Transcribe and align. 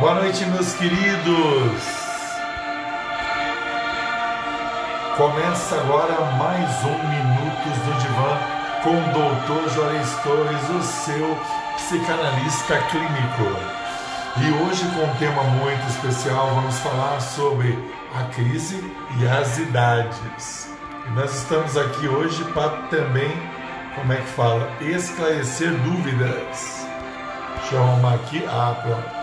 Boa 0.00 0.14
noite, 0.14 0.44
meus 0.44 0.74
queridos. 0.74 1.82
Começa 5.16 5.74
agora 5.74 6.20
mais 6.38 6.84
um 6.84 6.98
Minutos 7.08 7.78
do 7.84 8.00
Divã 8.00 8.38
com 8.84 8.90
o 8.90 9.02
Dr. 9.10 9.74
Juarez 9.74 10.14
Torres, 10.22 10.70
o 10.70 10.82
seu 10.84 11.36
psicanalista 11.74 12.78
clínico. 12.92 13.58
E 14.36 14.62
hoje, 14.62 14.86
com 14.94 15.02
um 15.02 15.16
tema 15.16 15.42
muito 15.42 15.84
especial, 15.88 16.54
vamos 16.54 16.78
falar 16.78 17.20
sobre 17.20 17.76
a 18.14 18.22
crise 18.32 18.80
e 19.18 19.26
as 19.26 19.58
idades. 19.58 20.68
E 21.08 21.10
nós 21.10 21.34
estamos 21.34 21.76
aqui 21.76 22.06
hoje 22.06 22.44
para 22.52 22.70
também, 22.88 23.32
como 23.96 24.12
é 24.12 24.16
que 24.18 24.28
fala, 24.28 24.70
esclarecer 24.80 25.72
dúvidas. 25.72 26.86
Deixa 27.56 27.74
eu 27.74 27.82
arrumar 27.82 28.14
aqui. 28.14 28.44
Ah. 28.46 29.17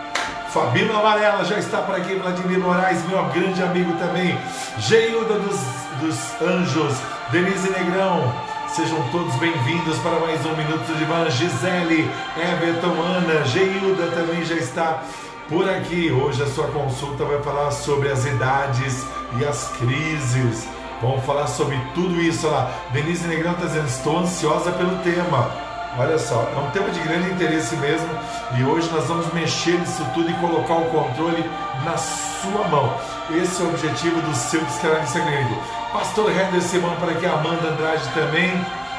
Fabino 0.56 0.98
Amarela 0.98 1.44
já 1.44 1.60
está 1.60 1.82
por 1.82 1.94
aqui, 1.94 2.16
Vladimir 2.16 2.58
Moraes, 2.60 3.06
meu 3.10 3.22
grande 3.26 3.62
amigo 3.62 3.92
também, 3.98 4.40
Geiuda 4.78 5.38
dos, 5.38 5.60
dos 6.00 6.42
Anjos, 6.42 6.96
Denise 7.30 7.70
Negrão, 7.72 8.34
sejam 8.70 9.04
todos 9.12 9.36
bem-vindos 9.36 9.98
para 9.98 10.18
mais 10.22 10.46
um 10.46 10.56
Minuto 10.56 10.96
de 10.98 11.04
Van, 11.04 11.30
Gisele, 11.30 12.10
Everton, 12.38 13.02
Ana, 13.02 13.44
Geiuda 13.44 14.08
também 14.16 14.46
já 14.46 14.56
está 14.56 15.04
por 15.50 15.70
aqui. 15.70 16.10
Hoje 16.10 16.42
a 16.42 16.48
sua 16.48 16.68
consulta 16.68 17.26
vai 17.26 17.42
falar 17.44 17.72
sobre 17.72 18.10
as 18.10 18.26
idades 18.26 19.06
e 19.38 19.44
as 19.44 19.68
crises. 19.78 20.70
Vamos 21.02 21.26
falar 21.26 21.48
sobre 21.48 21.78
tudo 21.94 22.22
isso 22.22 22.48
lá. 22.48 22.72
Denise 22.94 23.28
Negrão 23.28 23.52
está 23.52 23.66
dizendo, 23.66 23.88
estou 23.88 24.20
ansiosa 24.20 24.72
pelo 24.72 25.00
tema. 25.00 25.65
Olha 25.98 26.20
só, 26.20 26.52
é 26.54 26.60
um 26.60 26.70
tema 26.72 26.90
de 26.90 27.00
grande 27.00 27.32
interesse 27.32 27.74
mesmo 27.78 28.10
e 28.58 28.64
hoje 28.66 28.90
nós 28.92 29.06
vamos 29.06 29.32
mexer 29.34 29.80
nisso 29.80 30.06
tudo 30.14 30.30
e 30.30 30.34
colocar 30.34 30.74
o 30.74 30.86
controle 30.86 31.50
na 31.86 31.96
sua 31.96 32.68
mão. 32.68 32.94
Esse 33.32 33.62
é 33.62 33.66
o 33.66 33.70
objetivo 33.70 34.22
do 34.22 34.36
seu 34.36 34.60
psicanalista 34.66 35.22
clínico. 35.22 35.56
Pastor 35.94 36.30
Heather 36.30 36.62
Simão 36.62 36.94
para 36.98 37.12
aqui, 37.12 37.26
Amanda 37.26 37.70
Andrade 37.70 38.04
também. 38.14 38.52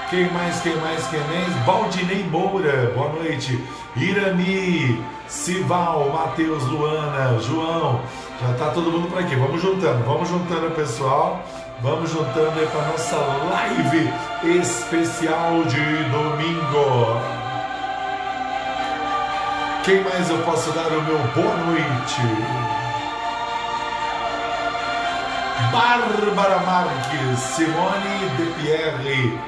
Quem 0.09 0.31
mais, 0.33 0.61
quem 0.61 0.75
mais, 0.77 1.07
quem 1.09 1.21
mais? 1.21 1.55
Valdinei 1.67 2.25
Moura, 2.25 2.93
boa 2.95 3.11
noite. 3.11 3.63
Irani, 3.95 5.05
Sival, 5.29 6.11
Matheus, 6.11 6.65
Luana, 6.65 7.39
João. 7.41 8.01
Já 8.41 8.53
está 8.53 8.71
todo 8.71 8.91
mundo 8.91 9.11
por 9.11 9.19
aqui. 9.19 9.37
Vamos 9.37 9.61
juntando, 9.61 10.03
vamos 10.05 10.29
juntando, 10.29 10.71
pessoal. 10.75 11.45
Vamos 11.83 12.11
juntando 12.11 12.59
aí 12.59 12.67
para 12.69 12.87
nossa 12.87 13.17
live 13.17 14.11
especial 14.59 15.63
de 15.65 16.05
domingo. 16.05 17.21
Quem 19.85 20.03
mais 20.03 20.31
eu 20.31 20.39
posso 20.39 20.73
dar 20.73 20.87
o 20.87 21.03
meu 21.03 21.19
boa 21.35 21.57
noite? 21.59 22.23
Bárbara 25.71 26.59
Marques, 26.61 27.41
Simone 27.41 28.31
De 28.39 28.63
Pierre. 28.63 29.39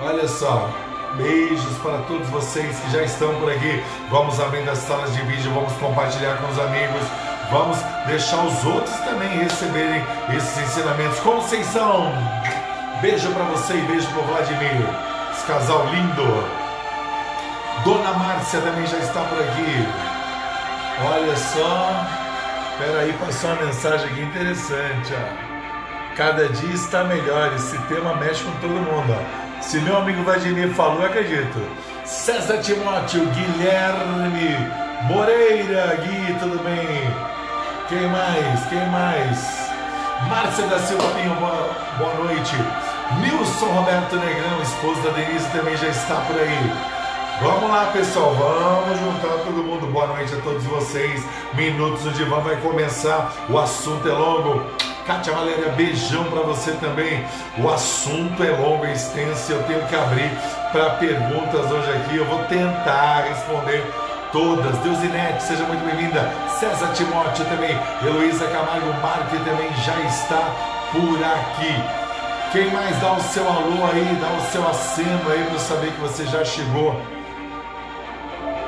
Olha 0.00 0.26
só, 0.26 0.70
beijos 1.16 1.76
para 1.82 1.98
todos 2.08 2.26
vocês 2.30 2.78
que 2.78 2.92
já 2.92 3.02
estão 3.02 3.34
por 3.38 3.52
aqui. 3.52 3.84
Vamos 4.10 4.40
abrindo 4.40 4.70
as 4.70 4.78
salas 4.78 5.12
de 5.14 5.20
vídeo, 5.22 5.52
vamos 5.52 5.74
compartilhar 5.74 6.38
com 6.38 6.48
os 6.48 6.58
amigos 6.58 7.33
Vamos 7.50 7.78
deixar 8.06 8.42
os 8.44 8.64
outros 8.64 8.94
também 9.00 9.28
receberem 9.38 10.04
esses 10.36 10.58
ensinamentos. 10.58 11.18
Conceição, 11.20 12.12
beijo 13.00 13.30
para 13.32 13.44
você 13.44 13.74
e 13.74 13.82
beijo 13.82 14.08
para 14.08 14.22
Vladimir. 14.22 14.88
Esse 15.32 15.44
casal 15.46 15.86
lindo. 15.86 16.64
Dona 17.84 18.12
Márcia 18.14 18.60
também 18.60 18.86
já 18.86 18.98
está 18.98 19.20
por 19.22 19.38
aqui. 19.38 19.86
Olha 21.12 21.36
só. 21.36 22.06
Espera 22.72 23.00
aí, 23.00 23.12
passou 23.14 23.50
uma 23.50 23.62
mensagem 23.62 24.06
aqui 24.06 24.22
interessante. 24.22 25.12
Ó. 25.12 26.16
Cada 26.16 26.48
dia 26.48 26.74
está 26.74 27.04
melhor. 27.04 27.52
Esse 27.54 27.76
tema 27.82 28.14
mexe 28.16 28.42
com 28.44 28.52
todo 28.52 28.70
mundo. 28.70 29.12
Ó. 29.12 29.62
Se 29.62 29.80
meu 29.80 29.96
amigo 29.96 30.22
Vladimir 30.22 30.70
falou, 30.74 31.02
eu 31.02 31.06
acredito. 31.06 31.60
César 32.04 32.58
Timóteo, 32.58 33.26
Guilherme 33.26 34.83
Moreira, 35.04 35.96
Gui, 35.96 36.34
tudo 36.40 36.64
bem? 36.64 37.14
Quem 37.90 38.08
mais? 38.08 38.66
Quem 38.70 38.86
mais? 38.88 39.70
Márcia 40.30 40.66
da 40.66 40.78
Silva 40.78 41.04
Pinho, 41.10 41.34
boa, 41.34 41.76
boa 41.98 42.14
noite. 42.24 42.54
Nilson 43.20 43.66
Roberto 43.66 44.16
Negrão, 44.16 44.62
esposo 44.62 45.02
da 45.02 45.10
Denise, 45.10 45.46
também 45.50 45.76
já 45.76 45.88
está 45.88 46.14
por 46.22 46.40
aí. 46.40 46.72
Vamos 47.42 47.68
lá, 47.68 47.90
pessoal, 47.92 48.32
vamos 48.34 48.98
juntar 48.98 49.44
todo 49.44 49.62
mundo. 49.62 49.86
Boa 49.88 50.06
noite 50.06 50.34
a 50.36 50.40
todos 50.40 50.64
vocês. 50.64 51.22
Minutos 51.52 52.02
do 52.04 52.10
Divã 52.12 52.40
vai 52.40 52.56
começar. 52.56 53.30
O 53.50 53.58
assunto 53.58 54.08
é 54.08 54.12
longo. 54.12 54.62
Kátia 55.06 55.34
Valéria, 55.34 55.68
beijão 55.72 56.24
para 56.30 56.40
você 56.40 56.72
também. 56.80 57.22
O 57.58 57.68
assunto 57.68 58.42
é 58.42 58.50
longo, 58.52 58.86
é 58.86 58.92
extenso. 58.92 59.52
Eu 59.52 59.62
tenho 59.64 59.86
que 59.86 59.94
abrir 59.94 60.30
para 60.72 60.90
perguntas 60.90 61.70
hoje 61.70 61.90
aqui. 61.92 62.16
Eu 62.16 62.24
vou 62.24 62.42
tentar 62.44 63.26
responder 63.28 63.84
todas. 64.34 64.76
Deusinete, 64.78 65.44
seja 65.44 65.64
muito 65.64 65.84
bem-vinda. 65.84 66.28
César 66.58 66.88
Timóteo 66.92 67.44
também. 67.44 67.78
Heloísa 68.02 68.48
Camargo 68.48 68.92
Marque 69.00 69.38
também 69.44 69.72
já 69.84 69.98
está 70.00 70.52
por 70.90 71.22
aqui. 71.22 71.72
Quem 72.50 72.68
mais 72.72 72.98
dá 72.98 73.12
o 73.12 73.20
seu 73.20 73.48
alô 73.48 73.86
aí, 73.92 74.18
dá 74.20 74.36
o 74.36 74.40
seu 74.50 74.68
aceno 74.68 75.30
aí 75.30 75.46
para 75.48 75.58
saber 75.60 75.92
que 75.92 76.00
você 76.00 76.26
já 76.26 76.44
chegou. 76.44 77.00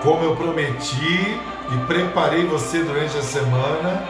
Como 0.05 0.23
eu 0.23 0.37
prometi 0.37 1.41
e 1.73 1.79
preparei 1.89 2.47
você 2.47 2.85
durante 2.85 3.19
a 3.19 3.23
semana 3.23 4.05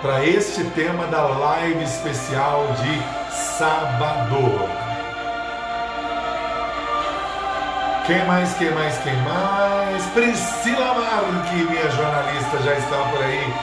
para 0.00 0.24
este 0.24 0.64
tema 0.70 1.06
da 1.08 1.24
live 1.24 1.84
especial 1.84 2.66
de 2.80 3.36
sábado. 3.36 4.89
Quem 8.06 8.24
mais, 8.24 8.54
quem 8.54 8.70
mais, 8.72 8.98
quem 8.98 9.16
mais? 9.22 10.04
Priscila 10.06 10.94
Marque, 10.94 11.54
minha 11.56 11.90
jornalista, 11.90 12.58
já 12.64 12.74
está 12.74 12.96
por 12.96 13.22
aí 13.22 13.54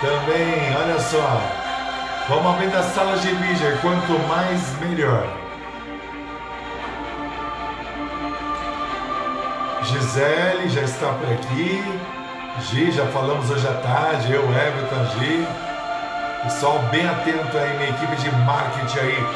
também. 0.00 0.76
Olha 0.76 1.00
só. 1.00 1.40
Vamos 2.28 2.54
abrir 2.54 2.74
as 2.76 2.84
salas 2.86 3.22
de 3.22 3.28
vídeo. 3.28 3.78
Quanto 3.80 4.18
mais, 4.28 4.78
melhor. 4.80 5.26
Gisele 9.84 10.68
já 10.68 10.82
está 10.82 11.12
por 11.14 11.32
aqui. 11.32 11.82
Gi, 12.68 12.90
já 12.90 13.06
falamos 13.06 13.50
hoje 13.50 13.66
à 13.66 13.74
tarde. 13.74 14.32
Eu, 14.32 14.42
Everton, 14.42 15.18
Gi. 15.18 15.46
Pessoal 16.42 16.78
bem 16.90 17.08
atento 17.08 17.56
aí, 17.56 17.76
minha 17.78 17.90
equipe 17.90 18.16
de 18.16 18.30
marketing 18.30 18.98
aí. 18.98 19.26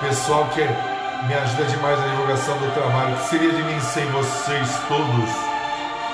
Pessoal 0.00 0.46
que 0.54 0.62
me 1.24 1.34
ajuda 1.34 1.64
demais 1.64 1.98
na 1.98 2.06
divulgação 2.08 2.56
do 2.58 2.72
trabalho. 2.72 3.16
Seria 3.28 3.50
de 3.50 3.62
mim 3.62 3.80
sem 3.80 4.04
vocês 4.06 4.80
todos? 4.88 5.30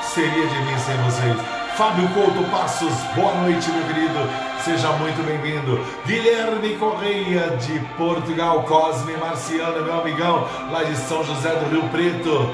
Seria 0.03 0.47
de 0.47 0.59
mim 0.63 0.79
sem 0.79 0.97
vocês? 0.99 1.37
Fábio 1.77 2.09
Couto 2.11 2.45
Passos, 2.51 2.93
boa 3.15 3.35
noite, 3.35 3.71
meu 3.71 3.87
querido. 3.87 4.29
Seja 4.63 4.93
muito 4.93 5.25
bem-vindo. 5.27 5.81
Guilherme 6.07 6.77
Correia, 6.77 7.57
de 7.57 7.79
Portugal. 7.97 8.63
Cosme 8.65 9.17
Marciano, 9.17 9.83
meu 9.83 10.01
amigão, 10.01 10.47
lá 10.71 10.85
de 10.85 10.95
São 10.97 11.25
José 11.25 11.51
do 11.57 11.71
Rio 11.71 11.89
Preto. 11.89 12.51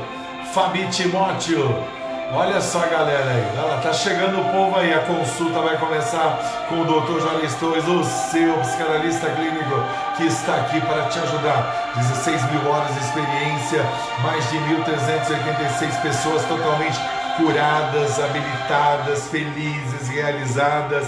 Fabi 0.54 0.87
Timóteo. 0.88 1.97
Olha 2.31 2.61
só, 2.61 2.81
galera 2.81 3.31
aí, 3.31 3.56
ela 3.56 3.81
tá 3.83 3.91
chegando 3.91 4.39
o 4.39 4.44
povo 4.53 4.77
aí. 4.77 4.93
A 4.93 4.99
consulta 5.00 5.61
vai 5.61 5.78
começar 5.78 6.66
com 6.69 6.83
o 6.83 6.84
Dr. 6.84 7.27
Jones 7.27 7.55
Torres, 7.55 7.89
o 7.89 8.05
seu 8.05 8.53
psicanalista 8.59 9.31
clínico, 9.31 9.83
que 10.15 10.27
está 10.27 10.56
aqui 10.56 10.78
para 10.83 11.05
te 11.05 11.19
ajudar. 11.21 11.93
16 11.97 12.50
mil 12.50 12.71
horas 12.71 12.93
de 12.93 13.00
experiência, 13.00 13.83
mais 14.22 14.47
de 14.50 14.59
1.386 14.59 16.03
pessoas 16.03 16.44
totalmente 16.44 17.00
curadas, 17.38 18.20
habilitadas, 18.23 19.29
felizes, 19.29 20.08
realizadas. 20.08 21.06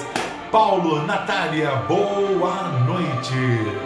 Paulo, 0.51 1.03
Natália, 1.05 1.71
boa 1.87 2.63
noite. 2.87 3.77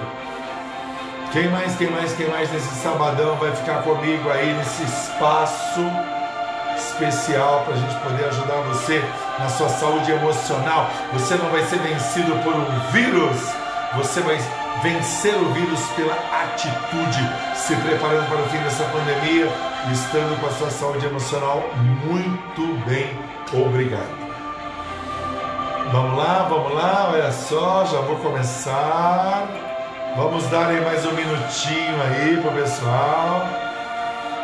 Quem 1.32 1.49
mais, 1.49 1.75
quem 1.75 1.91
mais, 1.91 2.12
quem 2.12 2.29
mais 2.29 2.49
nesse 2.53 2.76
sabadão 2.76 3.35
vai 3.38 3.50
ficar 3.50 3.82
comigo 3.82 4.31
aí 4.31 4.55
nesse 4.55 4.85
espaço? 4.85 6.13
Especial 6.76 7.62
para 7.65 7.75
a 7.75 7.76
gente 7.76 7.94
poder 7.97 8.25
ajudar 8.26 8.56
você 8.62 9.03
na 9.38 9.49
sua 9.49 9.69
saúde 9.69 10.11
emocional. 10.11 10.91
Você 11.12 11.35
não 11.35 11.50
vai 11.50 11.62
ser 11.65 11.79
vencido 11.79 12.32
por 12.43 12.55
um 12.55 12.93
vírus, 12.93 13.41
você 13.97 14.21
vai 14.21 14.38
vencer 14.82 15.35
o 15.35 15.53
vírus 15.53 15.81
pela 15.97 16.15
atitude, 16.15 17.32
se 17.55 17.75
preparando 17.76 18.29
para 18.29 18.43
o 18.43 18.49
fim 18.49 18.59
dessa 18.59 18.85
pandemia 18.85 19.49
estando 19.93 20.41
com 20.41 20.47
a 20.47 20.50
sua 20.50 20.71
saúde 20.71 21.06
emocional 21.06 21.62
muito 22.05 22.85
bem. 22.87 23.19
Obrigado. 23.53 24.25
Vamos 25.93 26.19
lá, 26.19 26.47
vamos 26.49 26.75
lá, 26.75 27.11
olha 27.12 27.31
só, 27.31 27.85
já 27.85 28.00
vou 28.00 28.17
começar. 28.17 29.47
Vamos 30.17 30.47
dar 30.47 30.69
aí 30.69 30.81
mais 30.81 31.05
um 31.05 31.12
minutinho 31.12 32.03
aí 32.03 32.38
pro 32.41 32.53
pessoal 32.53 33.63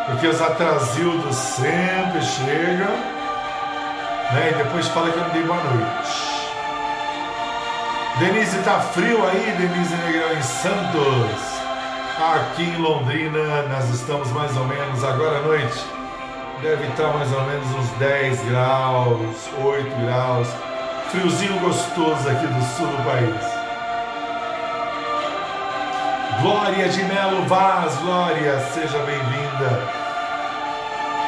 porque 0.06 0.26
os 0.26 0.40
atrasildos 0.40 1.36
sempre 1.36 2.22
chegam. 2.22 2.90
né? 4.32 4.50
E 4.50 4.54
depois 4.54 4.86
fala 4.88 5.10
que 5.10 5.18
eu 5.18 5.24
não 5.24 5.30
dei 5.30 5.42
boa 5.42 5.62
noite. 5.62 6.30
Denise, 8.18 8.58
tá 8.58 8.80
frio 8.80 9.26
aí, 9.26 9.54
Denise 9.58 9.94
Negrão 9.96 10.32
em 10.32 10.42
Santos. 10.42 11.50
Aqui 12.34 12.64
em 12.64 12.76
Londrina, 12.76 13.62
nós 13.62 13.88
estamos 13.90 14.30
mais 14.32 14.54
ou 14.56 14.66
menos 14.66 15.02
agora 15.02 15.38
à 15.38 15.42
noite. 15.42 15.82
Deve 16.60 16.86
estar 16.88 17.08
mais 17.14 17.32
ou 17.32 17.42
menos 17.44 17.66
uns 17.76 17.88
10 17.98 18.42
graus, 18.50 19.48
8 19.62 20.04
graus. 20.04 20.48
Friozinho 21.10 21.58
gostoso 21.60 22.28
aqui 22.28 22.46
do 22.46 22.62
sul 22.76 22.86
do 22.86 23.04
país. 23.04 23.49
Glória 26.40 26.88
de 26.88 27.02
Melo 27.04 27.42
Vaz, 27.46 27.96
Glória, 27.96 28.58
seja 28.72 28.98
bem-vinda. 29.00 30.00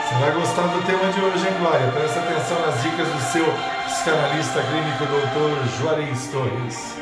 Você 0.00 0.14
vai 0.14 0.32
gostar 0.32 0.62
do 0.62 0.86
tema 0.86 1.12
de 1.12 1.20
hoje, 1.20 1.48
hein, 1.48 1.54
Glória? 1.60 1.86
Presta 1.92 2.20
atenção 2.20 2.58
nas 2.62 2.82
dicas 2.82 3.06
do 3.08 3.20
seu 3.20 3.44
psicanalista 3.84 4.62
clínico, 4.62 5.04
doutor 5.04 5.66
Juarez 5.78 6.28
Torres. 6.28 6.98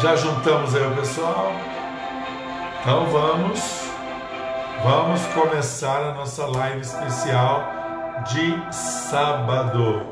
Já 0.00 0.14
juntamos 0.14 0.72
aí 0.76 0.86
o 0.86 0.94
pessoal? 0.94 1.52
Então 2.80 3.06
vamos, 3.06 3.90
vamos 4.84 5.26
começar 5.34 6.02
a 6.04 6.14
nossa 6.14 6.46
live 6.46 6.82
especial 6.82 7.68
de 8.28 8.72
sábado. 8.72 10.06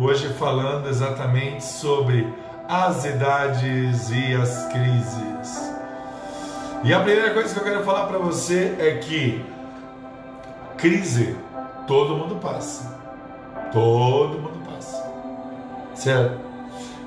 Hoje 0.00 0.32
falando 0.38 0.88
exatamente 0.88 1.62
sobre 1.62 2.43
as 2.68 3.04
idades 3.04 4.10
e 4.10 4.34
as 4.34 4.66
crises. 4.72 5.74
E 6.82 6.92
a 6.92 7.00
primeira 7.00 7.32
coisa 7.32 7.52
que 7.52 7.60
eu 7.60 7.64
quero 7.64 7.84
falar 7.84 8.06
para 8.06 8.18
você 8.18 8.76
é 8.78 8.98
que 8.98 9.44
crise 10.76 11.36
todo 11.86 12.16
mundo 12.16 12.36
passa. 12.36 12.94
Todo 13.72 14.38
mundo 14.38 14.60
passa. 14.70 15.04
Certo? 15.94 16.38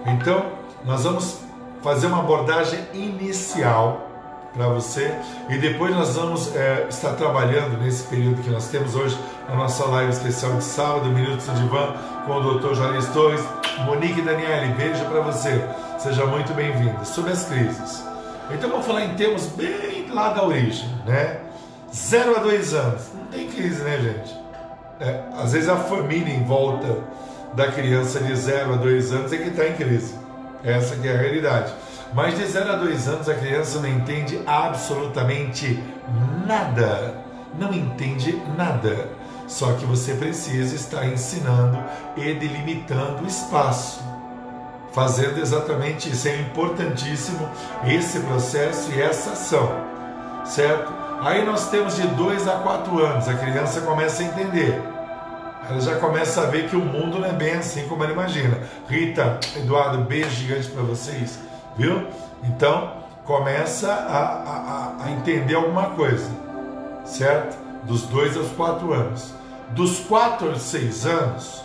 Então, 0.06 0.46
nós 0.84 1.04
vamos 1.04 1.40
fazer 1.82 2.08
uma 2.08 2.20
abordagem 2.20 2.80
inicial 2.94 4.08
para 4.54 4.68
você 4.70 5.16
e 5.50 5.58
depois 5.58 5.96
nós 5.96 6.16
vamos 6.16 6.56
é, 6.56 6.88
estar 6.90 7.14
trabalhando 7.14 7.78
nesse 7.78 8.04
período 8.08 8.42
que 8.42 8.50
nós 8.50 8.70
temos 8.70 8.96
hoje 8.96 9.18
na 9.48 9.56
nossa 9.56 9.86
live 9.86 10.12
especial 10.12 10.54
de 10.54 10.64
sábado, 10.64 11.06
Minutos 11.10 11.46
de 11.46 11.62
Divã, 11.62 11.94
com 12.26 12.34
o 12.38 12.58
Dr. 12.58 12.74
Juarez 12.74 13.08
Torres, 13.10 13.42
Monique 13.86 14.22
Daniele, 14.22 14.74
beijo 14.74 15.04
para 15.06 15.22
você, 15.22 15.64
seja 15.98 16.26
muito 16.26 16.54
bem-vinda, 16.54 17.06
sobre 17.06 17.32
as 17.32 17.46
crises. 17.46 18.04
Então 18.52 18.70
vamos 18.70 18.86
falar 18.86 19.06
em 19.06 19.16
termos 19.16 19.48
bem 19.48 20.08
lá 20.12 20.30
da 20.30 20.44
origem, 20.44 20.90
né? 21.06 21.40
Zero 21.94 22.36
a 22.36 22.40
dois 22.40 22.74
anos, 22.74 23.12
não 23.14 23.26
tem 23.28 23.48
crise, 23.48 23.82
né, 23.84 23.98
gente? 23.98 24.36
É, 25.00 25.24
às 25.36 25.54
vezes 25.54 25.70
a 25.70 25.78
família 25.78 26.34
em 26.34 26.44
volta 26.44 26.98
da 27.54 27.72
criança 27.72 28.20
de 28.20 28.36
zero 28.36 28.74
a 28.74 28.78
dois 28.78 29.12
anos 29.12 29.32
é 29.32 29.38
que 29.38 29.50
está 29.50 29.68
em 29.68 29.74
crise. 29.74 30.16
Essa 30.64 30.96
que 30.96 31.08
é 31.08 31.14
a 31.14 31.18
realidade. 31.18 31.74
Mas 32.14 32.38
de 32.38 32.46
0 32.46 32.72
a 32.72 32.76
2 32.76 33.08
anos 33.08 33.30
a 33.30 33.34
criança 33.34 33.80
não 33.80 33.90
entende 33.90 34.40
absolutamente 34.46 35.82
nada. 36.46 37.16
Não 37.60 37.74
entende 37.74 38.42
nada. 38.58 39.10
Só 39.48 39.74
que 39.74 39.86
você 39.86 40.14
precisa 40.14 40.76
estar 40.76 41.08
ensinando 41.08 41.78
e 42.16 42.34
delimitando 42.34 43.24
o 43.24 43.28
espaço. 43.28 44.02
Fazendo 44.92 45.40
exatamente 45.40 46.12
isso. 46.12 46.28
É 46.28 46.36
importantíssimo 46.38 47.50
esse 47.86 48.20
processo 48.20 48.92
e 48.92 49.02
essa 49.02 49.32
ação. 49.32 49.70
Certo? 50.46 50.94
Aí 51.22 51.46
nós 51.46 51.70
temos 51.70 51.96
de 51.96 52.08
2 52.08 52.48
a 52.48 52.58
4 52.58 53.06
anos. 53.06 53.28
A 53.28 53.34
criança 53.34 53.82
começa 53.82 54.22
a 54.22 54.26
entender 54.26 54.98
ela 55.70 55.82
já 55.82 55.96
começa 56.00 56.42
a 56.42 56.46
ver 56.46 56.70
que 56.70 56.76
o 56.76 56.86
mundo 56.86 57.20
não 57.20 57.28
é 57.28 57.34
bem 57.34 57.56
assim 57.56 57.88
como 57.88 58.04
ela 58.04 58.14
imagina. 58.14 58.58
Rita, 58.88 59.40
Eduardo, 59.58 60.04
beijo 60.04 60.30
gigante 60.30 60.70
para 60.70 60.82
vocês, 60.82 61.40
viu? 61.76 62.08
Então, 62.44 62.94
começa 63.26 63.92
a, 63.92 64.24
a, 65.02 65.06
a, 65.06 65.12
entender 65.12 65.56
alguma 65.56 65.88
coisa, 65.88 66.30
certo? 67.04 67.58
Dos 67.84 68.04
dois 68.04 68.38
aos 68.38 68.50
quatro 68.52 68.94
anos. 68.94 69.34
Dos 69.72 70.00
quatro 70.00 70.50
aos 70.50 70.62
seis 70.62 71.06
anos, 71.06 71.62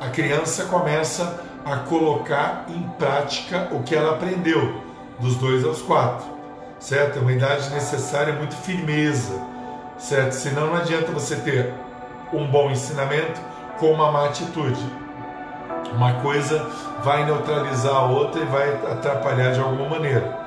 a 0.00 0.08
criança 0.08 0.66
começa 0.66 1.40
a 1.64 1.76
colocar 1.78 2.64
em 2.68 2.82
prática 2.96 3.68
o 3.72 3.82
que 3.82 3.94
ela 3.94 4.12
aprendeu, 4.12 4.82
dos 5.18 5.36
dois 5.36 5.64
aos 5.64 5.82
quatro, 5.82 6.26
certo? 6.78 7.18
É 7.18 7.22
uma 7.22 7.32
idade 7.32 7.70
necessária, 7.70 8.34
muito 8.34 8.54
firmeza, 8.54 9.34
certo? 9.98 10.32
Senão 10.32 10.68
não 10.68 10.76
adianta 10.76 11.10
você 11.10 11.36
ter 11.36 11.72
um 12.32 12.46
bom 12.46 12.70
ensinamento 12.70 13.40
com 13.78 13.92
uma 13.92 14.12
má 14.12 14.26
atitude. 14.26 14.80
Uma 15.92 16.14
coisa 16.14 16.70
vai 17.02 17.24
neutralizar 17.24 17.94
a 17.94 18.06
outra 18.06 18.42
e 18.42 18.46
vai 18.46 18.74
atrapalhar 18.92 19.52
de 19.52 19.60
alguma 19.60 19.88
maneira. 19.88 20.38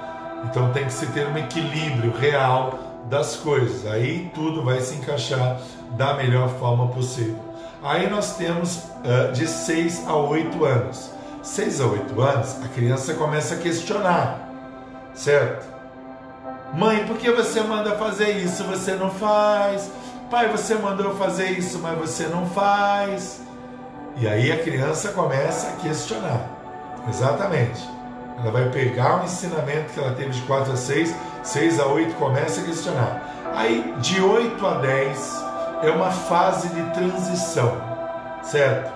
Então 0.45 0.71
tem 0.71 0.85
que 0.85 0.93
se 0.93 1.07
ter 1.07 1.27
um 1.27 1.37
equilíbrio 1.37 2.13
real 2.17 2.86
das 3.09 3.35
coisas. 3.37 3.85
Aí 3.85 4.31
tudo 4.33 4.63
vai 4.63 4.79
se 4.81 4.95
encaixar 4.95 5.59
da 5.91 6.13
melhor 6.13 6.49
forma 6.59 6.87
possível. 6.89 7.39
Aí 7.83 8.09
nós 8.09 8.35
temos 8.35 8.77
uh, 8.77 9.31
de 9.33 9.47
6 9.47 10.07
a 10.07 10.15
8 10.15 10.65
anos. 10.65 11.11
6 11.43 11.81
a 11.81 11.85
8 11.85 12.21
anos, 12.21 12.55
a 12.63 12.67
criança 12.67 13.13
começa 13.13 13.55
a 13.55 13.57
questionar, 13.57 14.49
certo? 15.13 15.65
Mãe, 16.73 17.05
por 17.05 17.17
que 17.17 17.31
você 17.31 17.61
manda 17.61 17.95
fazer 17.95 18.31
isso? 18.31 18.63
Você 18.65 18.93
não 18.95 19.09
faz. 19.09 19.89
Pai, 20.29 20.49
você 20.49 20.75
mandou 20.75 21.15
fazer 21.15 21.51
isso, 21.51 21.79
mas 21.79 21.97
você 21.97 22.27
não 22.27 22.45
faz. 22.47 23.41
E 24.17 24.27
aí 24.27 24.51
a 24.51 24.61
criança 24.61 25.09
começa 25.13 25.69
a 25.69 25.71
questionar. 25.77 26.49
Exatamente. 27.07 27.81
Ela 28.37 28.51
vai 28.51 28.69
pegar 28.69 29.21
o 29.21 29.23
ensinamento 29.23 29.93
que 29.93 29.99
ela 29.99 30.13
teve 30.13 30.31
de 30.31 30.41
4 30.41 30.73
a 30.73 30.75
6, 30.75 31.15
6 31.47 31.79
a 31.79 31.85
8 31.85 32.15
começa 32.15 32.59
a 32.59 32.63
questionar. 32.65 33.21
Aí 33.55 33.93
de 33.99 34.21
8 34.21 34.67
a 34.67 34.73
10 34.75 35.45
é 35.83 35.89
uma 35.91 36.11
fase 36.11 36.67
de 36.69 36.81
transição, 36.91 37.81
certo? 38.43 38.91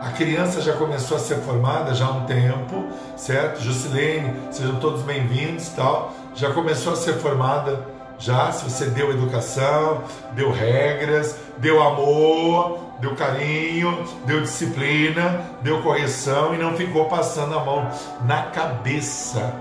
A 0.00 0.10
criança 0.10 0.60
já 0.60 0.74
começou 0.74 1.16
a 1.16 1.20
ser 1.20 1.36
formada 1.36 1.92
já 1.92 2.06
há 2.06 2.10
um 2.10 2.24
tempo, 2.24 2.86
certo? 3.16 3.60
Jusilene, 3.60 4.32
sejam 4.52 4.76
todos 4.76 5.02
bem-vindos, 5.02 5.70
tal. 5.70 6.12
Já 6.34 6.52
começou 6.52 6.92
a 6.92 6.96
ser 6.96 7.14
formada 7.14 7.84
já 8.16 8.52
se 8.52 8.64
você 8.64 8.86
deu 8.86 9.10
educação, 9.10 10.02
deu 10.32 10.52
regras, 10.52 11.36
deu 11.58 11.82
amor, 11.82 12.78
deu 13.00 13.16
carinho, 13.16 14.04
deu 14.24 14.40
disciplina, 14.40 15.40
deu 15.62 15.82
correção 15.82 16.54
e 16.54 16.58
não 16.58 16.76
ficou 16.76 17.06
passando 17.06 17.58
a 17.58 17.64
mão 17.64 17.90
na 18.24 18.42
cabeça, 18.42 19.52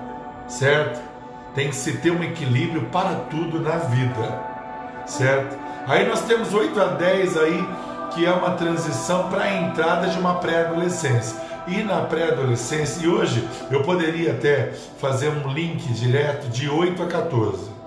certo? 0.48 1.11
Tem 1.54 1.70
que 1.70 1.76
se 1.76 1.94
ter 1.98 2.12
um 2.12 2.24
equilíbrio 2.24 2.84
para 2.92 3.16
tudo 3.30 3.60
na 3.60 3.78
vida, 3.78 4.42
certo? 5.06 5.58
Aí 5.88 6.08
nós 6.08 6.22
temos 6.22 6.54
8 6.54 6.80
a 6.80 6.86
10 6.88 7.38
aí, 7.38 7.68
que 8.14 8.26
é 8.26 8.32
uma 8.32 8.52
transição 8.52 9.30
para 9.30 9.44
a 9.44 9.54
entrada 9.54 10.08
de 10.08 10.18
uma 10.18 10.36
pré-adolescência. 10.36 11.38
E 11.68 11.84
na 11.84 12.02
pré-adolescência, 12.02 13.06
e 13.06 13.08
hoje 13.08 13.48
eu 13.70 13.84
poderia 13.84 14.32
até 14.32 14.72
fazer 15.00 15.30
um 15.30 15.52
link 15.52 15.92
direto 15.94 16.48
de 16.50 16.70
8 16.70 17.04
a 17.04 17.08
14 17.08 17.82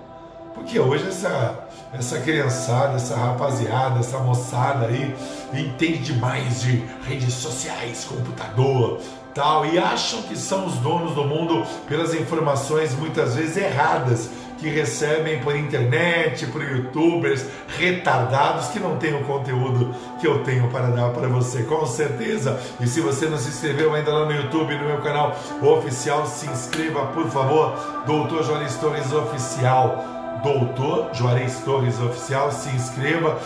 porque 0.54 0.78
hoje 0.78 1.08
essa, 1.08 1.68
essa 1.92 2.20
criançada, 2.20 2.94
essa 2.96 3.16
rapaziada, 3.16 4.00
essa 4.00 4.18
moçada 4.18 4.86
aí 4.86 5.14
entende 5.52 5.98
demais 5.98 6.62
de 6.62 6.82
redes 7.06 7.34
sociais, 7.34 8.04
computador, 8.04 9.00
tal, 9.34 9.66
e 9.66 9.78
acham 9.78 10.22
que 10.22 10.36
são 10.36 10.66
os 10.66 10.74
donos 10.76 11.14
do 11.14 11.24
mundo 11.24 11.64
pelas 11.88 12.14
informações 12.14 12.94
muitas 12.94 13.34
vezes 13.34 13.56
erradas 13.56 14.30
que 14.58 14.68
recebem 14.68 15.40
por 15.40 15.56
internet, 15.56 16.46
por 16.46 16.62
youtubers 16.62 17.44
retardados 17.76 18.68
que 18.68 18.78
não 18.78 18.96
têm 18.96 19.14
o 19.14 19.24
conteúdo 19.24 19.94
que 20.20 20.26
eu 20.26 20.42
tenho 20.44 20.68
para 20.68 20.86
dar 20.86 21.10
para 21.10 21.28
você, 21.28 21.64
com 21.64 21.84
certeza. 21.84 22.58
E 22.80 22.86
se 22.86 23.00
você 23.00 23.26
não 23.26 23.36
se 23.36 23.48
inscreveu 23.48 23.92
ainda 23.92 24.12
lá 24.12 24.24
no 24.24 24.32
YouTube, 24.32 24.74
no 24.76 24.86
meu 24.86 24.98
canal 25.02 25.36
oficial, 25.60 26.24
se 26.26 26.46
inscreva, 26.46 27.06
por 27.08 27.28
favor, 27.28 27.74
Doutor 28.06 28.44
Jones 28.44 28.76
Torres 28.76 29.12
Oficial 29.12 30.14
Doutor 30.44 31.08
Juarez 31.14 31.60
Torres 31.64 31.98
Oficial. 32.00 32.52
Se 32.52 32.68
inscreva, 32.68 33.38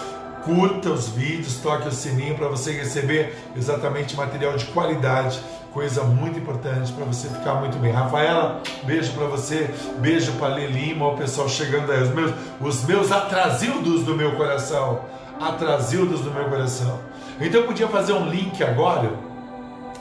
curta 0.44 0.90
os 0.90 1.08
vídeos, 1.08 1.58
toque 1.58 1.86
o 1.88 1.92
sininho 1.92 2.34
para 2.34 2.48
você 2.48 2.72
receber 2.72 3.36
exatamente 3.56 4.16
material 4.16 4.56
de 4.56 4.66
qualidade, 4.66 5.40
coisa 5.78 6.02
muito 6.02 6.40
importante 6.40 6.90
para 6.90 7.04
você 7.04 7.28
ficar 7.28 7.54
muito 7.54 7.78
bem. 7.78 7.92
Rafaela, 7.92 8.60
beijo 8.82 9.12
para 9.12 9.26
você, 9.26 9.72
beijo 9.98 10.32
para 10.32 10.56
Lima, 10.56 11.06
o 11.06 11.16
pessoal 11.16 11.48
chegando 11.48 11.92
aí, 11.92 12.02
os 12.02 12.08
meus, 12.08 12.32
os 12.60 12.84
meus 12.84 13.12
atrasildos 13.12 14.02
do 14.02 14.16
meu 14.16 14.34
coração, 14.34 15.02
atrasildos 15.40 16.22
do 16.22 16.32
meu 16.32 16.46
coração. 16.46 16.98
Então 17.40 17.60
eu 17.60 17.66
podia 17.68 17.86
fazer 17.86 18.12
um 18.12 18.28
link 18.28 18.60
agora 18.60 19.12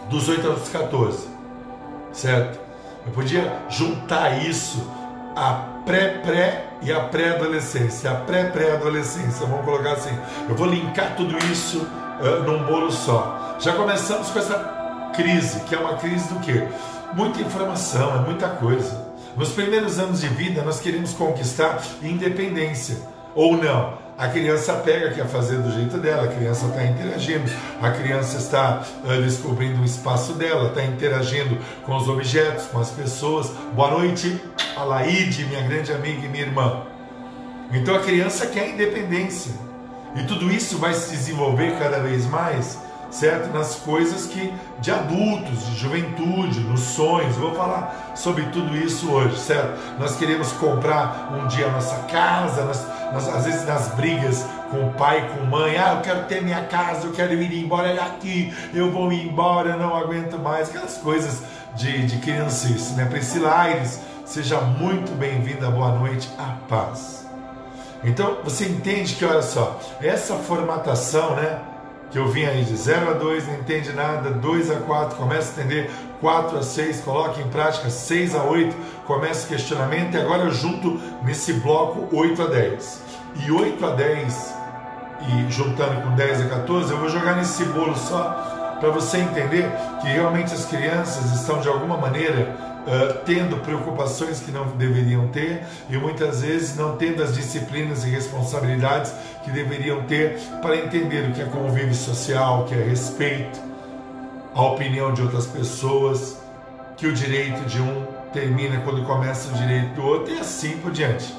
dos 0.09 0.27
8 0.27 0.47
aos 0.47 0.67
14, 0.67 1.27
certo? 2.11 2.59
Eu 3.05 3.11
podia 3.11 3.59
juntar 3.69 4.43
isso 4.43 4.83
a 5.35 5.83
pré-pré 5.85 6.69
e 6.81 6.91
a 6.91 7.01
pré-adolescência, 7.01 8.09
a 8.09 8.15
pré-pré-adolescência, 8.15 9.45
vamos 9.45 9.63
colocar 9.63 9.91
assim. 9.91 10.17
Eu 10.49 10.55
vou 10.55 10.65
linkar 10.65 11.15
tudo 11.15 11.37
isso 11.51 11.87
uh, 12.19 12.41
num 12.47 12.63
bolo 12.63 12.91
só. 12.91 13.55
Já 13.59 13.73
começamos 13.73 14.31
com 14.31 14.39
essa 14.39 14.76
crise, 15.17 15.59
que 15.61 15.73
é 15.73 15.79
uma 15.79 15.95
crise 15.95 16.31
do 16.31 16.39
quê? 16.39 16.67
Muita 17.13 17.41
informação, 17.41 18.15
é 18.15 18.19
muita 18.19 18.47
coisa. 18.47 19.07
Nos 19.35 19.49
primeiros 19.49 19.97
anos 19.97 20.21
de 20.21 20.27
vida, 20.27 20.61
nós 20.61 20.79
queremos 20.79 21.13
conquistar 21.13 21.81
independência, 22.03 22.97
ou 23.33 23.57
não. 23.57 24.05
A 24.17 24.27
criança 24.27 24.73
pega, 24.73 25.11
quer 25.11 25.27
fazer 25.27 25.57
do 25.57 25.71
jeito 25.71 25.97
dela, 25.97 26.23
a 26.23 26.27
criança 26.27 26.67
está 26.67 26.83
interagindo, 26.83 27.51
a 27.81 27.91
criança 27.91 28.37
está 28.37 28.83
uh, 29.03 29.21
descobrindo 29.21 29.81
o 29.81 29.85
espaço 29.85 30.33
dela, 30.33 30.69
está 30.69 30.83
interagindo 30.83 31.57
com 31.85 31.95
os 31.95 32.07
objetos, 32.07 32.65
com 32.65 32.79
as 32.79 32.89
pessoas. 32.89 33.51
Boa 33.75 33.91
noite, 33.91 34.41
Alaide, 34.75 35.45
minha 35.45 35.61
grande 35.67 35.91
amiga 35.91 36.25
e 36.25 36.29
minha 36.29 36.45
irmã. 36.45 36.83
Então 37.71 37.95
a 37.95 37.99
criança 37.99 38.47
quer 38.47 38.69
independência. 38.69 39.51
E 40.15 40.23
tudo 40.23 40.51
isso 40.51 40.79
vai 40.79 40.95
se 40.95 41.11
desenvolver 41.11 41.77
cada 41.77 41.99
vez 41.99 42.25
mais 42.25 42.86
certo? 43.09 43.53
Nas 43.53 43.75
coisas 43.75 44.27
que 44.27 44.53
de 44.79 44.91
adultos, 44.91 45.65
de 45.67 45.77
juventude, 45.77 46.59
nos 46.61 46.81
sonhos. 46.81 47.35
vou 47.35 47.53
falar 47.55 48.13
sobre 48.15 48.43
tudo 48.45 48.75
isso 48.75 49.11
hoje, 49.11 49.39
certo? 49.39 49.79
Nós 49.99 50.15
queremos 50.15 50.51
comprar 50.53 51.31
um 51.33 51.47
dia 51.47 51.67
a 51.67 51.71
nossa 51.71 51.95
casa, 52.03 52.63
nós, 52.63 52.85
nós, 53.13 53.27
às 53.29 53.45
vezes 53.45 53.65
nas 53.65 53.89
brigas 53.89 54.45
com 54.69 54.87
o 54.87 54.93
pai, 54.93 55.29
com 55.29 55.45
mãe, 55.45 55.77
ah, 55.77 55.93
eu 55.95 56.01
quero 56.01 56.25
ter 56.25 56.41
minha 56.41 56.63
casa, 56.65 57.07
eu 57.07 57.13
quero 57.13 57.33
ir 57.33 57.63
embora 57.63 57.95
daqui, 57.95 58.53
eu 58.73 58.91
vou 58.91 59.11
embora, 59.11 59.77
não 59.77 59.95
aguento 59.95 60.37
mais, 60.37 60.69
aquelas 60.69 60.97
coisas 60.97 61.41
de, 61.75 62.05
de 62.05 62.17
criancice, 62.17 62.93
né? 62.93 63.05
Priscila 63.05 63.55
Aires, 63.61 63.99
seja 64.25 64.59
muito 64.59 65.15
bem-vinda, 65.17 65.69
boa 65.69 65.91
noite, 65.91 66.29
a 66.37 66.55
paz. 66.67 67.25
Então, 68.03 68.37
você 68.43 68.65
entende 68.65 69.15
que, 69.15 69.25
olha 69.25 69.41
só, 69.41 69.79
essa 70.01 70.35
formatação, 70.35 71.35
né? 71.35 71.59
Que 72.11 72.17
eu 72.17 72.27
vim 72.27 72.45
aí 72.45 72.63
de 72.63 72.75
0 72.75 73.09
a 73.09 73.13
2, 73.13 73.47
não 73.47 73.55
entende 73.55 73.91
nada, 73.93 74.29
2 74.29 74.71
a 74.71 74.75
4, 74.75 75.17
começa 75.17 75.49
a 75.49 75.63
entender, 75.63 75.91
4 76.21 76.57
a 76.57 76.61
6, 76.63 77.01
coloca 77.01 77.41
em 77.41 77.47
prática, 77.49 77.89
6 77.89 78.35
a 78.35 78.43
8, 78.43 78.75
começa 79.05 79.45
o 79.45 79.49
questionamento, 79.49 80.15
e 80.15 80.19
agora 80.19 80.43
eu 80.43 80.51
junto 80.51 80.99
nesse 81.23 81.53
bloco 81.53 82.07
8 82.15 82.41
a 82.41 82.47
10. 82.47 83.01
E 83.45 83.51
8 83.51 83.85
a 83.85 83.89
10, 83.91 84.55
e 85.21 85.51
juntando 85.51 86.01
com 86.01 86.15
10 86.15 86.41
a 86.41 86.49
14, 86.49 86.91
eu 86.91 86.97
vou 86.97 87.09
jogar 87.09 87.35
nesse 87.35 87.63
bolo 87.65 87.95
só 87.95 88.75
para 88.79 88.89
você 88.89 89.17
entender 89.17 89.69
que 90.01 90.07
realmente 90.07 90.53
as 90.53 90.65
crianças 90.65 91.33
estão 91.33 91.59
de 91.59 91.67
alguma 91.67 91.97
maneira 91.97 92.55
uh, 92.87 93.19
tendo 93.25 93.57
preocupações 93.57 94.39
que 94.39 94.51
não 94.51 94.65
deveriam 94.77 95.27
ter 95.27 95.63
e 95.89 95.97
muitas 95.97 96.41
vezes 96.41 96.75
não 96.75 96.95
tendo 96.95 97.21
as 97.21 97.35
disciplinas 97.35 98.05
e 98.05 98.09
responsabilidades 98.09 99.13
que 99.43 99.51
deveriam 99.51 100.03
ter 100.03 100.39
para 100.61 100.77
entender 100.77 101.29
o 101.29 101.33
que 101.33 101.41
é 101.41 101.45
convívio 101.45 101.93
social, 101.93 102.61
o 102.61 102.65
que 102.65 102.73
é 102.73 102.83
respeito, 102.83 103.59
a 104.55 104.61
opinião 104.63 105.13
de 105.13 105.21
outras 105.21 105.45
pessoas, 105.45 106.37
que 106.95 107.05
o 107.05 107.13
direito 107.13 107.63
de 107.65 107.79
um 107.79 108.07
termina 108.33 108.81
quando 108.81 109.03
começa 109.05 109.49
o 109.49 109.53
direito 109.53 109.93
do 109.93 110.03
outro 110.03 110.33
e 110.33 110.39
assim 110.39 110.77
por 110.77 110.91
diante. 110.91 111.33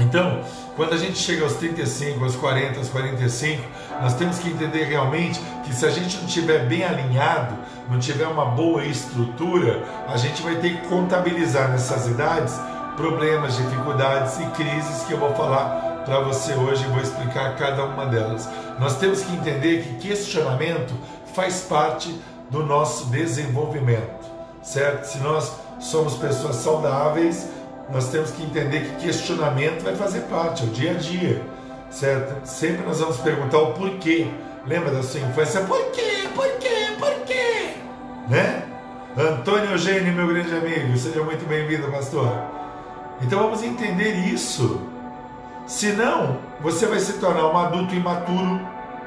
Então, 0.00 0.42
quando 0.74 0.92
a 0.92 0.96
gente 0.96 1.16
chega 1.16 1.44
aos 1.44 1.54
35, 1.54 2.24
aos 2.24 2.34
40, 2.34 2.78
aos 2.78 2.88
45, 2.88 3.62
nós 4.00 4.14
temos 4.14 4.38
que 4.38 4.48
entender 4.48 4.84
realmente 4.84 5.40
que 5.64 5.74
se 5.74 5.86
a 5.86 5.90
gente 5.90 6.16
não 6.18 6.26
estiver 6.26 6.66
bem 6.66 6.84
alinhado, 6.84 7.54
não 7.88 7.98
tiver 7.98 8.26
uma 8.26 8.46
boa 8.46 8.84
estrutura, 8.84 9.82
a 10.08 10.16
gente 10.16 10.42
vai 10.42 10.56
ter 10.56 10.80
que 10.80 10.88
contabilizar 10.88 11.70
nessas 11.70 12.06
idades 12.06 12.58
problemas, 12.96 13.56
dificuldades 13.56 14.38
e 14.38 14.44
crises 14.50 15.02
que 15.04 15.12
eu 15.12 15.18
vou 15.18 15.34
falar 15.34 16.02
para 16.04 16.20
você 16.20 16.54
hoje 16.54 16.84
e 16.84 16.88
vou 16.88 17.00
explicar 17.00 17.56
cada 17.56 17.84
uma 17.84 18.06
delas. 18.06 18.48
Nós 18.78 18.96
temos 18.98 19.22
que 19.22 19.32
entender 19.32 19.82
que 19.82 20.08
questionamento 20.08 20.94
faz 21.34 21.62
parte 21.62 22.14
do 22.50 22.64
nosso 22.64 23.06
desenvolvimento, 23.06 24.24
certo? 24.62 25.04
Se 25.04 25.18
nós 25.18 25.52
somos 25.80 26.14
pessoas 26.14 26.56
saudáveis, 26.56 27.48
nós 27.90 28.08
temos 28.08 28.30
que 28.30 28.42
entender 28.42 28.80
que 28.80 29.06
questionamento 29.06 29.82
vai 29.82 29.96
fazer 29.96 30.20
parte, 30.22 30.62
é 30.62 30.66
o 30.66 30.70
dia 30.70 30.92
a 30.92 30.94
dia, 30.94 31.42
certo? 31.94 32.46
Sempre 32.46 32.84
nós 32.84 33.00
vamos 33.00 33.18
perguntar 33.18 33.58
o 33.58 33.72
porquê. 33.72 34.26
Lembra 34.66 34.90
da 34.90 35.02
sua 35.02 35.20
infância? 35.20 35.60
Por 35.62 35.90
quê? 35.92 36.28
Por 36.34 36.48
quê? 36.58 36.96
Por 36.98 37.14
quê? 37.24 37.74
Né? 38.28 38.64
Antônio 39.16 39.70
Eugênio, 39.70 40.12
meu 40.12 40.26
grande 40.26 40.52
amigo, 40.54 40.96
seja 40.96 41.22
muito 41.22 41.46
bem-vindo, 41.46 41.90
pastor. 41.90 42.30
Então 43.22 43.38
vamos 43.38 43.62
entender 43.62 44.12
isso. 44.26 44.82
Senão, 45.66 46.38
você 46.60 46.86
vai 46.86 46.98
se 46.98 47.14
tornar 47.14 47.46
um 47.46 47.56
adulto 47.56 47.94
imaturo, 47.94 48.60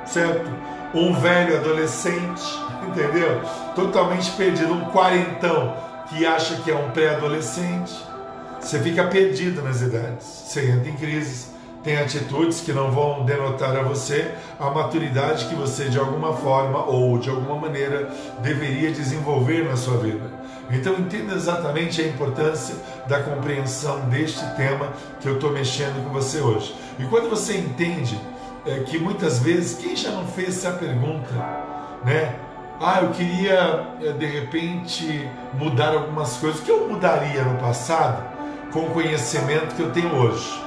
certo? 0.06 0.50
Um 0.94 1.14
velho 1.14 1.58
adolescente, 1.58 2.44
entendeu? 2.88 3.42
Totalmente 3.76 4.32
perdido, 4.32 4.74
um 4.74 4.86
quarentão 4.86 5.76
que 6.08 6.26
acha 6.26 6.56
que 6.62 6.72
é 6.72 6.76
um 6.76 6.92
pré-adolescente 6.92 8.08
você 8.60 8.80
fica 8.80 9.06
perdido 9.06 9.62
nas 9.62 9.82
idades, 9.82 10.26
você 10.26 10.72
entra 10.72 10.90
em 10.90 10.96
crises, 10.96 11.52
tem 11.88 11.98
atitudes 11.98 12.60
que 12.60 12.74
não 12.74 12.92
vão 12.92 13.24
denotar 13.24 13.74
a 13.78 13.82
você 13.82 14.34
a 14.60 14.70
maturidade 14.70 15.46
que 15.46 15.56
você 15.56 15.88
de 15.88 15.98
alguma 15.98 16.34
forma 16.34 16.84
ou 16.84 17.18
de 17.18 17.30
alguma 17.30 17.56
maneira 17.56 18.10
deveria 18.40 18.92
desenvolver 18.92 19.64
na 19.64 19.78
sua 19.78 19.96
vida. 19.96 20.30
Então 20.70 20.96
entenda 20.96 21.34
exatamente 21.34 22.02
a 22.02 22.06
importância 22.06 22.76
da 23.08 23.24
compreensão 23.24 24.02
deste 24.10 24.46
tema 24.58 24.92
que 25.22 25.30
eu 25.30 25.36
estou 25.36 25.54
mexendo 25.54 26.04
com 26.04 26.10
você 26.10 26.42
hoje. 26.42 26.76
E 27.00 27.06
quando 27.06 27.30
você 27.30 27.56
entende 27.56 28.20
é, 28.66 28.82
que 28.82 29.00
muitas 29.00 29.40
vezes, 29.40 29.78
quem 29.78 29.96
já 29.96 30.12
não 30.12 30.28
fez 30.28 30.58
essa 30.58 30.72
pergunta, 30.72 31.34
né? 32.04 32.36
Ah, 32.82 33.00
eu 33.02 33.12
queria 33.12 33.88
é, 34.02 34.12
de 34.12 34.26
repente 34.26 35.26
mudar 35.54 35.94
algumas 35.94 36.36
coisas. 36.36 36.60
Que 36.60 36.70
eu 36.70 36.90
mudaria 36.90 37.44
no 37.44 37.58
passado? 37.58 38.36
com 38.72 38.82
o 38.82 38.90
conhecimento 38.90 39.76
que 39.76 39.82
eu 39.82 39.92
tenho 39.92 40.14
hoje. 40.16 40.67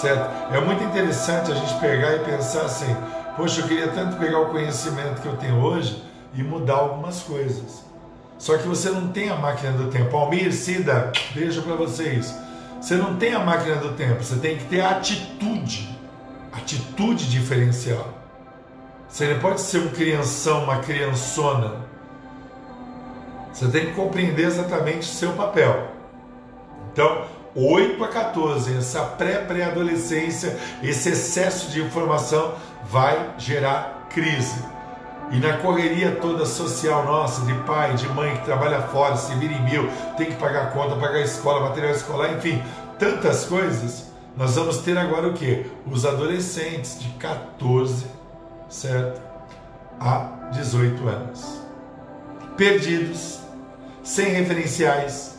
Certo? 0.00 0.54
É 0.54 0.60
muito 0.60 0.84
interessante 0.84 1.50
a 1.50 1.54
gente 1.56 1.74
pegar 1.80 2.14
e 2.14 2.18
pensar 2.20 2.62
assim: 2.62 2.96
poxa, 3.36 3.62
eu 3.62 3.66
queria 3.66 3.88
tanto 3.88 4.16
pegar 4.16 4.38
o 4.38 4.50
conhecimento 4.50 5.20
que 5.20 5.26
eu 5.26 5.36
tenho 5.36 5.60
hoje 5.60 6.04
e 6.34 6.42
mudar 6.42 6.74
algumas 6.74 7.20
coisas. 7.22 7.84
Só 8.38 8.56
que 8.56 8.68
você 8.68 8.90
não 8.90 9.08
tem 9.08 9.28
a 9.28 9.34
máquina 9.34 9.72
do 9.72 9.90
tempo. 9.90 10.16
Almir, 10.16 10.52
Cida, 10.52 11.10
beijo 11.34 11.62
para 11.62 11.74
vocês. 11.74 12.32
Você 12.80 12.94
não 12.94 13.16
tem 13.16 13.34
a 13.34 13.40
máquina 13.40 13.74
do 13.74 13.94
tempo, 13.94 14.22
você 14.22 14.36
tem 14.36 14.56
que 14.56 14.66
ter 14.66 14.82
atitude. 14.82 15.98
Atitude 16.52 17.28
diferencial. 17.28 18.06
Você 19.08 19.34
não 19.34 19.40
pode 19.40 19.60
ser 19.60 19.78
um 19.78 19.88
crianção, 19.88 20.62
uma 20.62 20.78
criançona. 20.78 21.88
Você 23.52 23.66
tem 23.66 23.86
que 23.86 23.94
compreender 23.94 24.46
exatamente 24.46 25.00
o 25.00 25.12
seu 25.12 25.32
papel. 25.32 25.88
Então, 26.92 27.24
8 27.54 28.02
a 28.04 28.08
14, 28.08 28.76
essa 28.76 29.02
pré-pré-adolescência, 29.02 30.58
esse 30.82 31.10
excesso 31.10 31.70
de 31.70 31.80
informação 31.80 32.54
vai 32.84 33.34
gerar 33.38 34.06
crise. 34.10 34.62
E 35.30 35.38
na 35.38 35.58
correria 35.58 36.16
toda 36.20 36.46
social 36.46 37.04
nossa, 37.04 37.44
de 37.44 37.52
pai, 37.64 37.94
de 37.94 38.08
mãe 38.08 38.36
que 38.36 38.44
trabalha 38.44 38.82
fora, 38.82 39.16
se 39.16 39.34
vira 39.34 39.52
em 39.52 39.62
mil, 39.62 39.88
tem 40.16 40.26
que 40.26 40.36
pagar 40.36 40.72
conta, 40.72 40.96
pagar 40.96 41.20
escola, 41.20 41.68
material 41.68 41.92
escolar, 41.92 42.32
enfim, 42.34 42.62
tantas 42.98 43.44
coisas, 43.44 44.10
nós 44.36 44.54
vamos 44.54 44.78
ter 44.78 44.96
agora 44.96 45.28
o 45.28 45.34
que? 45.34 45.66
Os 45.90 46.06
adolescentes 46.06 46.98
de 47.00 47.08
14, 47.10 48.06
certo? 48.68 49.20
A 50.00 50.50
18 50.52 51.08
anos. 51.08 51.60
Perdidos, 52.56 53.40
sem 54.02 54.26
referenciais, 54.30 55.37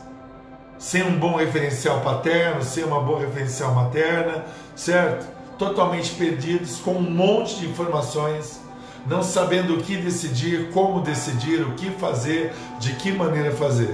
sem 0.79 1.03
um 1.03 1.19
bom 1.19 1.35
referencial 1.35 1.99
paterno, 1.99 2.63
sem 2.63 2.85
uma 2.85 3.01
boa 3.01 3.19
referencial 3.19 3.75
materna, 3.75 4.45
certo? 4.75 5.27
Totalmente 5.57 6.11
perdidos, 6.11 6.79
com 6.79 6.93
um 6.93 7.01
monte 7.01 7.59
de 7.59 7.67
informações, 7.67 8.61
não 9.05 9.21
sabendo 9.21 9.75
o 9.75 9.83
que 9.83 9.97
decidir, 9.97 10.71
como 10.71 11.01
decidir, 11.01 11.61
o 11.61 11.73
que 11.73 11.91
fazer, 11.91 12.53
de 12.79 12.93
que 12.93 13.11
maneira 13.11 13.51
fazer. 13.51 13.93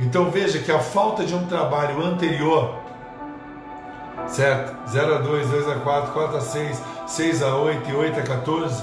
Então 0.00 0.32
veja 0.32 0.58
que 0.58 0.72
a 0.72 0.80
falta 0.80 1.24
de 1.24 1.32
um 1.32 1.46
trabalho 1.46 2.04
anterior, 2.04 2.74
certo? 4.26 4.90
0 4.90 5.14
a 5.14 5.18
2, 5.18 5.48
2 5.48 5.68
a 5.68 5.74
4, 5.76 6.12
4 6.12 6.36
a 6.36 6.40
6, 6.40 6.82
6 7.06 7.42
a 7.44 7.56
8 7.56 7.88
e 7.88 7.94
8 7.94 8.18
a 8.18 8.22
14, 8.24 8.82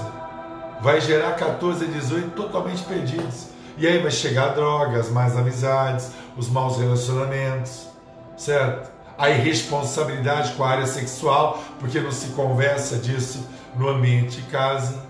vai 0.80 0.98
gerar 0.98 1.32
14 1.32 1.84
a 1.84 1.88
18 1.88 2.30
totalmente 2.30 2.82
perdidos. 2.84 3.51
E 3.76 3.86
aí 3.86 3.98
vai 3.98 4.10
chegar 4.10 4.48
drogas, 4.48 5.10
mais 5.10 5.36
amizades, 5.36 6.12
os 6.36 6.48
maus 6.48 6.76
relacionamentos, 6.78 7.88
certo? 8.36 8.90
A 9.18 9.30
irresponsabilidade 9.30 10.52
com 10.52 10.64
a 10.64 10.70
área 10.70 10.86
sexual, 10.86 11.62
porque 11.78 12.00
não 12.00 12.12
se 12.12 12.28
conversa 12.28 12.96
disso 12.96 13.48
no 13.76 13.88
ambiente 13.88 14.40
de 14.40 14.42
casa. 14.48 15.02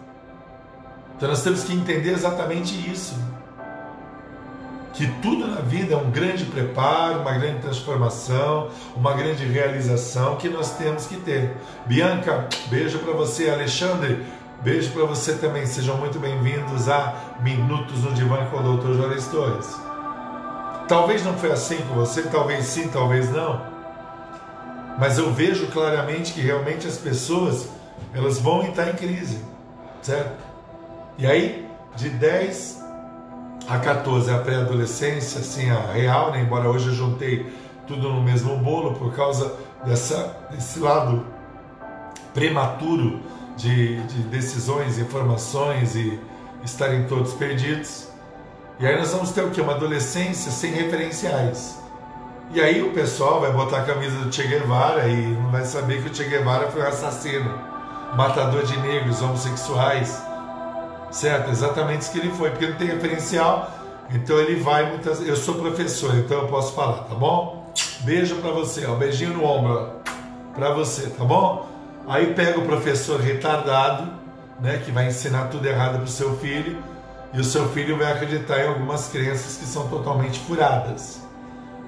Então 1.17 1.29
nós 1.29 1.43
temos 1.43 1.65
que 1.65 1.73
entender 1.73 2.11
exatamente 2.11 2.75
isso. 2.91 3.15
que 4.93 5.07
tudo 5.21 5.47
na 5.47 5.61
vida 5.61 5.95
é 5.95 5.97
um 5.97 6.11
grande 6.11 6.45
preparo, 6.45 7.21
uma 7.21 7.33
grande 7.33 7.61
transformação, 7.61 8.69
uma 8.95 9.15
grande 9.15 9.45
realização 9.45 10.37
que 10.37 10.49
nós 10.49 10.77
temos 10.77 11.07
que 11.07 11.17
ter. 11.17 11.57
Bianca, 11.87 12.47
beijo 12.69 12.99
para 12.99 13.13
você. 13.13 13.49
Alexandre, 13.49 14.25
beijo 14.63 14.93
para 14.93 15.05
você 15.05 15.35
também. 15.35 15.67
Sejam 15.67 15.97
muito 15.97 16.21
bem-vindos 16.21 16.89
a 16.89 17.15
Minutos 17.41 18.05
no 18.05 18.13
Divã 18.13 18.47
com 18.47 18.59
o 18.59 18.77
Dr. 18.77 18.93
Juarez 18.95 19.27
Torres. 19.27 19.77
Talvez 20.87 21.25
não 21.25 21.35
foi 21.35 21.51
assim 21.51 21.79
com 21.89 21.95
você, 21.95 22.23
talvez 22.23 22.67
sim, 22.67 22.89
talvez 22.89 23.29
não. 23.31 23.61
Mas 24.99 25.19
eu 25.19 25.33
vejo 25.33 25.67
claramente 25.69 26.33
que 26.33 26.41
realmente 26.41 26.87
as 26.87 26.97
pessoas 26.97 27.69
elas 28.15 28.39
vão 28.39 28.63
entrar 28.63 28.91
em 28.91 28.95
crise, 28.95 29.45
certo? 30.01 30.45
E 31.19 31.27
aí, 31.27 31.69
de 31.97 32.11
10 32.11 32.85
a 33.69 33.79
14, 33.79 34.31
a 34.31 34.39
pré-adolescência, 34.39 35.41
assim, 35.41 35.71
a 35.71 35.93
real, 35.93 36.31
né? 36.31 36.41
embora 36.41 36.69
hoje 36.69 36.89
eu 36.89 36.95
juntei 36.95 37.53
tudo 37.87 38.09
no 38.09 38.23
mesmo 38.23 38.57
bolo 38.59 38.95
por 38.95 39.13
causa 39.15 39.55
dessa, 39.85 40.37
desse 40.51 40.79
lado 40.79 41.27
prematuro 42.33 43.32
de, 43.57 44.03
de 44.03 44.23
decisões, 44.25 44.99
informações 44.99 45.95
e 45.95 46.19
estarem 46.65 47.05
todos 47.05 47.33
perdidos. 47.35 48.09
E 48.79 48.87
aí 48.87 48.97
nós 48.97 49.13
vamos 49.13 49.31
ter 49.31 49.43
o 49.43 49.51
que? 49.51 49.61
Uma 49.61 49.75
adolescência 49.75 50.51
sem 50.51 50.73
referenciais. 50.73 51.79
E 52.53 52.61
aí 52.61 52.83
o 52.83 52.93
pessoal 52.93 53.41
vai 53.41 53.53
botar 53.53 53.79
a 53.79 53.85
camisa 53.85 54.17
do 54.17 54.33
Che 54.33 54.47
Guevara 54.47 55.09
e 55.09 55.29
não 55.29 55.51
vai 55.51 55.65
saber 55.65 56.03
que 56.03 56.11
o 56.11 56.15
Che 56.15 56.25
Guevara 56.25 56.71
foi 56.71 56.83
um 56.83 56.87
assassino, 56.87 57.59
matador 58.15 58.65
de 58.65 58.79
negros, 58.79 59.23
homossexuais. 59.23 60.23
Certo? 61.11 61.51
Exatamente 61.51 62.03
isso 62.03 62.13
que 62.13 62.19
ele 62.19 62.31
foi, 62.31 62.51
porque 62.51 62.67
não 62.67 62.77
tem 62.77 62.89
referencial, 62.89 63.71
então 64.11 64.39
ele 64.39 64.61
vai 64.61 64.89
muitas. 64.89 65.27
Eu 65.27 65.37
sou 65.37 65.55
professor, 65.55 66.15
então 66.17 66.43
eu 66.43 66.49
posso 66.49 66.75
falar, 66.75 67.05
tá 67.05 67.15
bom? 67.15 67.73
Beijo 68.01 68.37
para 68.37 68.51
você, 68.51 68.87
um 68.87 68.97
beijinho 68.97 69.35
no 69.35 69.45
ombro 69.45 69.91
para 70.55 70.75
você, 70.75 71.09
tá 71.09 71.25
bom? 71.25 71.72
Aí 72.07 72.35
pega 72.35 72.59
o 72.59 72.67
professor 72.67 73.21
retardado, 73.21 74.13
né, 74.61 74.81
que 74.85 74.91
vai 74.91 75.07
ensinar 75.07 75.49
tudo 75.49 75.67
errado 75.67 75.97
para 75.97 76.05
o 76.05 76.09
seu 76.09 76.37
filho, 76.39 76.83
e 77.33 77.41
o 77.41 77.45
seu 77.45 77.69
filho 77.71 77.97
vai 77.97 78.13
acreditar 78.13 78.61
em 78.61 78.69
algumas 78.69 79.09
crenças 79.09 79.57
que 79.57 79.65
são 79.65 79.89
totalmente 79.89 80.39
furadas. 80.41 81.21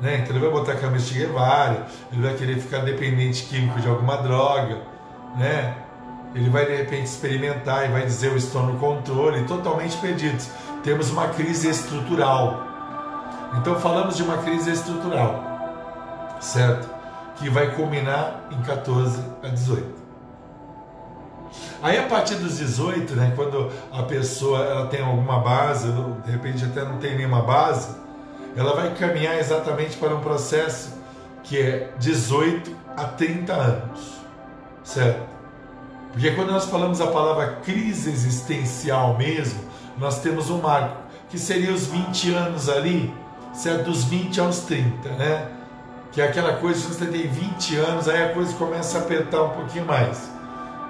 Né? 0.00 0.18
Então 0.18 0.34
ele 0.34 0.40
vai 0.40 0.50
botar 0.50 0.72
a 0.72 0.76
camisa 0.76 1.06
de 1.06 1.18
Guevara, 1.18 1.86
ele 2.12 2.22
vai 2.22 2.34
querer 2.34 2.58
ficar 2.58 2.78
dependente 2.78 3.44
químico 3.44 3.80
de 3.80 3.88
alguma 3.88 4.16
droga, 4.16 4.82
né? 5.36 5.74
Ele 6.34 6.50
vai 6.50 6.66
de 6.66 6.74
repente 6.74 7.04
experimentar 7.04 7.88
e 7.88 7.92
vai 7.92 8.04
dizer 8.04 8.28
eu 8.28 8.36
estou 8.36 8.62
no 8.64 8.78
controle, 8.78 9.44
totalmente 9.44 9.96
perdidos. 9.98 10.48
Temos 10.82 11.10
uma 11.10 11.28
crise 11.28 11.68
estrutural. 11.68 12.66
Então 13.56 13.78
falamos 13.78 14.16
de 14.16 14.24
uma 14.24 14.38
crise 14.38 14.72
estrutural, 14.72 16.38
certo? 16.40 16.90
Que 17.36 17.48
vai 17.48 17.70
culminar 17.76 18.40
em 18.50 18.60
14 18.62 19.22
a 19.44 19.48
18. 19.48 20.03
Aí 21.82 21.98
a 21.98 22.04
partir 22.04 22.36
dos 22.36 22.58
18, 22.58 23.14
né, 23.14 23.32
quando 23.36 23.70
a 23.92 24.02
pessoa 24.02 24.64
ela 24.64 24.86
tem 24.86 25.02
alguma 25.02 25.40
base, 25.40 25.88
de 26.24 26.30
repente 26.30 26.64
até 26.64 26.82
não 26.84 26.98
tem 26.98 27.16
nenhuma 27.16 27.42
base, 27.42 27.94
ela 28.56 28.74
vai 28.74 28.94
caminhar 28.94 29.38
exatamente 29.38 29.96
para 29.96 30.14
um 30.14 30.20
processo 30.20 30.94
que 31.42 31.60
é 31.60 31.90
18 31.98 32.74
a 32.96 33.04
30 33.04 33.52
anos, 33.52 34.00
certo? 34.82 35.34
Porque 36.12 36.30
quando 36.30 36.52
nós 36.52 36.64
falamos 36.66 37.00
a 37.00 37.08
palavra 37.08 37.56
crise 37.64 38.10
existencial 38.10 39.18
mesmo, 39.18 39.60
nós 39.98 40.20
temos 40.20 40.48
um 40.48 40.60
marco, 40.60 40.96
que 41.28 41.38
seria 41.38 41.72
os 41.72 41.86
20 41.86 42.32
anos 42.32 42.68
ali, 42.68 43.12
certo? 43.52 43.90
Dos 43.90 44.04
20 44.04 44.40
aos 44.40 44.60
30, 44.60 45.08
né? 45.10 45.48
Que 46.12 46.22
é 46.22 46.28
aquela 46.28 46.54
coisa, 46.54 46.78
se 46.80 46.86
você 46.86 47.06
tem 47.06 47.28
20 47.28 47.76
anos, 47.76 48.08
aí 48.08 48.22
a 48.22 48.32
coisa 48.32 48.54
começa 48.54 48.98
a 48.98 49.00
apertar 49.00 49.42
um 49.42 49.50
pouquinho 49.50 49.84
mais. 49.84 50.30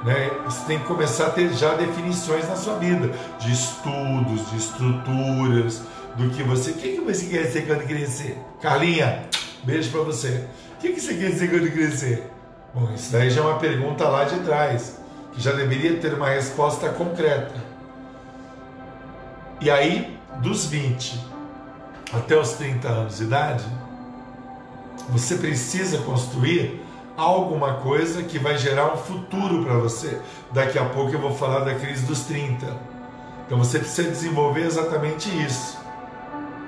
Né? 0.04 0.30
Você 0.44 0.66
tem 0.66 0.78
que 0.78 0.84
começar 0.84 1.28
a 1.28 1.30
ter 1.30 1.50
já 1.54 1.74
definições 1.74 2.46
na 2.46 2.56
sua 2.56 2.78
vida, 2.78 3.10
de 3.38 3.50
estudos, 3.50 4.50
de 4.50 4.56
estruturas, 4.58 5.82
do 6.16 6.28
que 6.30 6.42
você. 6.42 6.72
O 6.72 6.74
que, 6.74 6.96
que 6.96 7.00
você 7.00 7.26
quer 7.26 7.46
ser 7.46 7.66
quando 7.66 7.86
crescer? 7.86 8.38
Carlinha, 8.60 9.24
beijo 9.64 9.90
para 9.90 10.02
você. 10.02 10.46
O 10.74 10.80
que, 10.80 10.92
que 10.92 11.00
você 11.00 11.14
quer 11.14 11.32
ser 11.32 11.48
quando 11.48 11.72
crescer? 11.72 12.30
Bom, 12.74 12.92
isso 12.94 13.12
daí 13.12 13.30
já 13.30 13.40
é 13.40 13.44
uma 13.44 13.58
pergunta 13.58 14.06
lá 14.06 14.24
de 14.24 14.38
trás, 14.40 14.98
que 15.32 15.40
já 15.40 15.52
deveria 15.52 15.96
ter 15.96 16.12
uma 16.12 16.28
resposta 16.28 16.90
concreta. 16.90 17.54
E 19.60 19.70
aí, 19.70 20.18
dos 20.42 20.66
20 20.66 21.18
até 22.12 22.38
os 22.38 22.52
30 22.52 22.88
anos 22.88 23.16
de 23.16 23.24
idade, 23.24 23.64
você 25.08 25.36
precisa 25.36 25.98
construir 25.98 26.83
alguma 27.16 27.74
coisa 27.74 28.22
que 28.22 28.38
vai 28.38 28.58
gerar 28.58 28.92
um 28.92 28.96
futuro 28.96 29.64
para 29.64 29.74
você. 29.74 30.20
Daqui 30.52 30.78
a 30.78 30.84
pouco 30.84 31.12
eu 31.12 31.20
vou 31.20 31.34
falar 31.34 31.60
da 31.60 31.74
crise 31.74 32.04
dos 32.06 32.20
30. 32.24 32.66
Então 33.46 33.58
você 33.58 33.78
precisa 33.78 34.10
desenvolver 34.10 34.62
exatamente 34.62 35.28
isso 35.44 35.78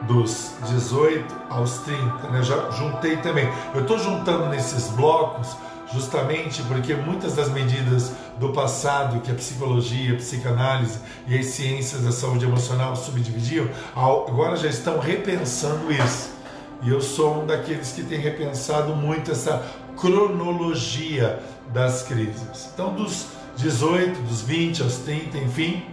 dos 0.07 0.53
18 0.69 1.35
aos 1.49 1.79
30, 1.79 2.29
né? 2.29 2.43
Já 2.43 2.71
juntei 2.71 3.17
também. 3.17 3.49
Eu 3.75 3.83
estou 3.83 3.99
juntando 3.99 4.49
nesses 4.49 4.89
blocos 4.89 5.57
justamente 5.93 6.63
porque 6.65 6.95
muitas 6.95 7.35
das 7.35 7.49
medidas 7.49 8.13
do 8.39 8.51
passado 8.51 9.21
que 9.21 9.31
a 9.31 9.35
psicologia, 9.35 10.15
a 10.15 10.17
psicanálise 10.17 10.99
e 11.27 11.39
as 11.39 11.47
ciências 11.47 12.03
da 12.03 12.13
saúde 12.13 12.45
emocional 12.45 12.95
subdividiam, 12.97 13.69
agora 13.95 14.57
já 14.57 14.69
estão 14.69 14.99
repensando 14.99 15.91
isso. 15.93 16.35
E 16.83 16.91
eu 16.91 17.01
sou 17.01 17.43
um 17.43 17.47
daqueles 17.47 17.93
que 17.93 18.03
tem 18.03 18.19
repensado 18.19 18.95
muito 18.95 19.31
essa 19.31 19.65
cronologia 19.97 21.41
das 21.73 22.03
crises. 22.03 22.71
Então, 22.73 22.95
dos 22.95 23.27
18, 23.57 24.21
dos 24.23 24.43
20 24.43 24.83
aos 24.83 24.99
30, 24.99 25.39
enfim, 25.39 25.85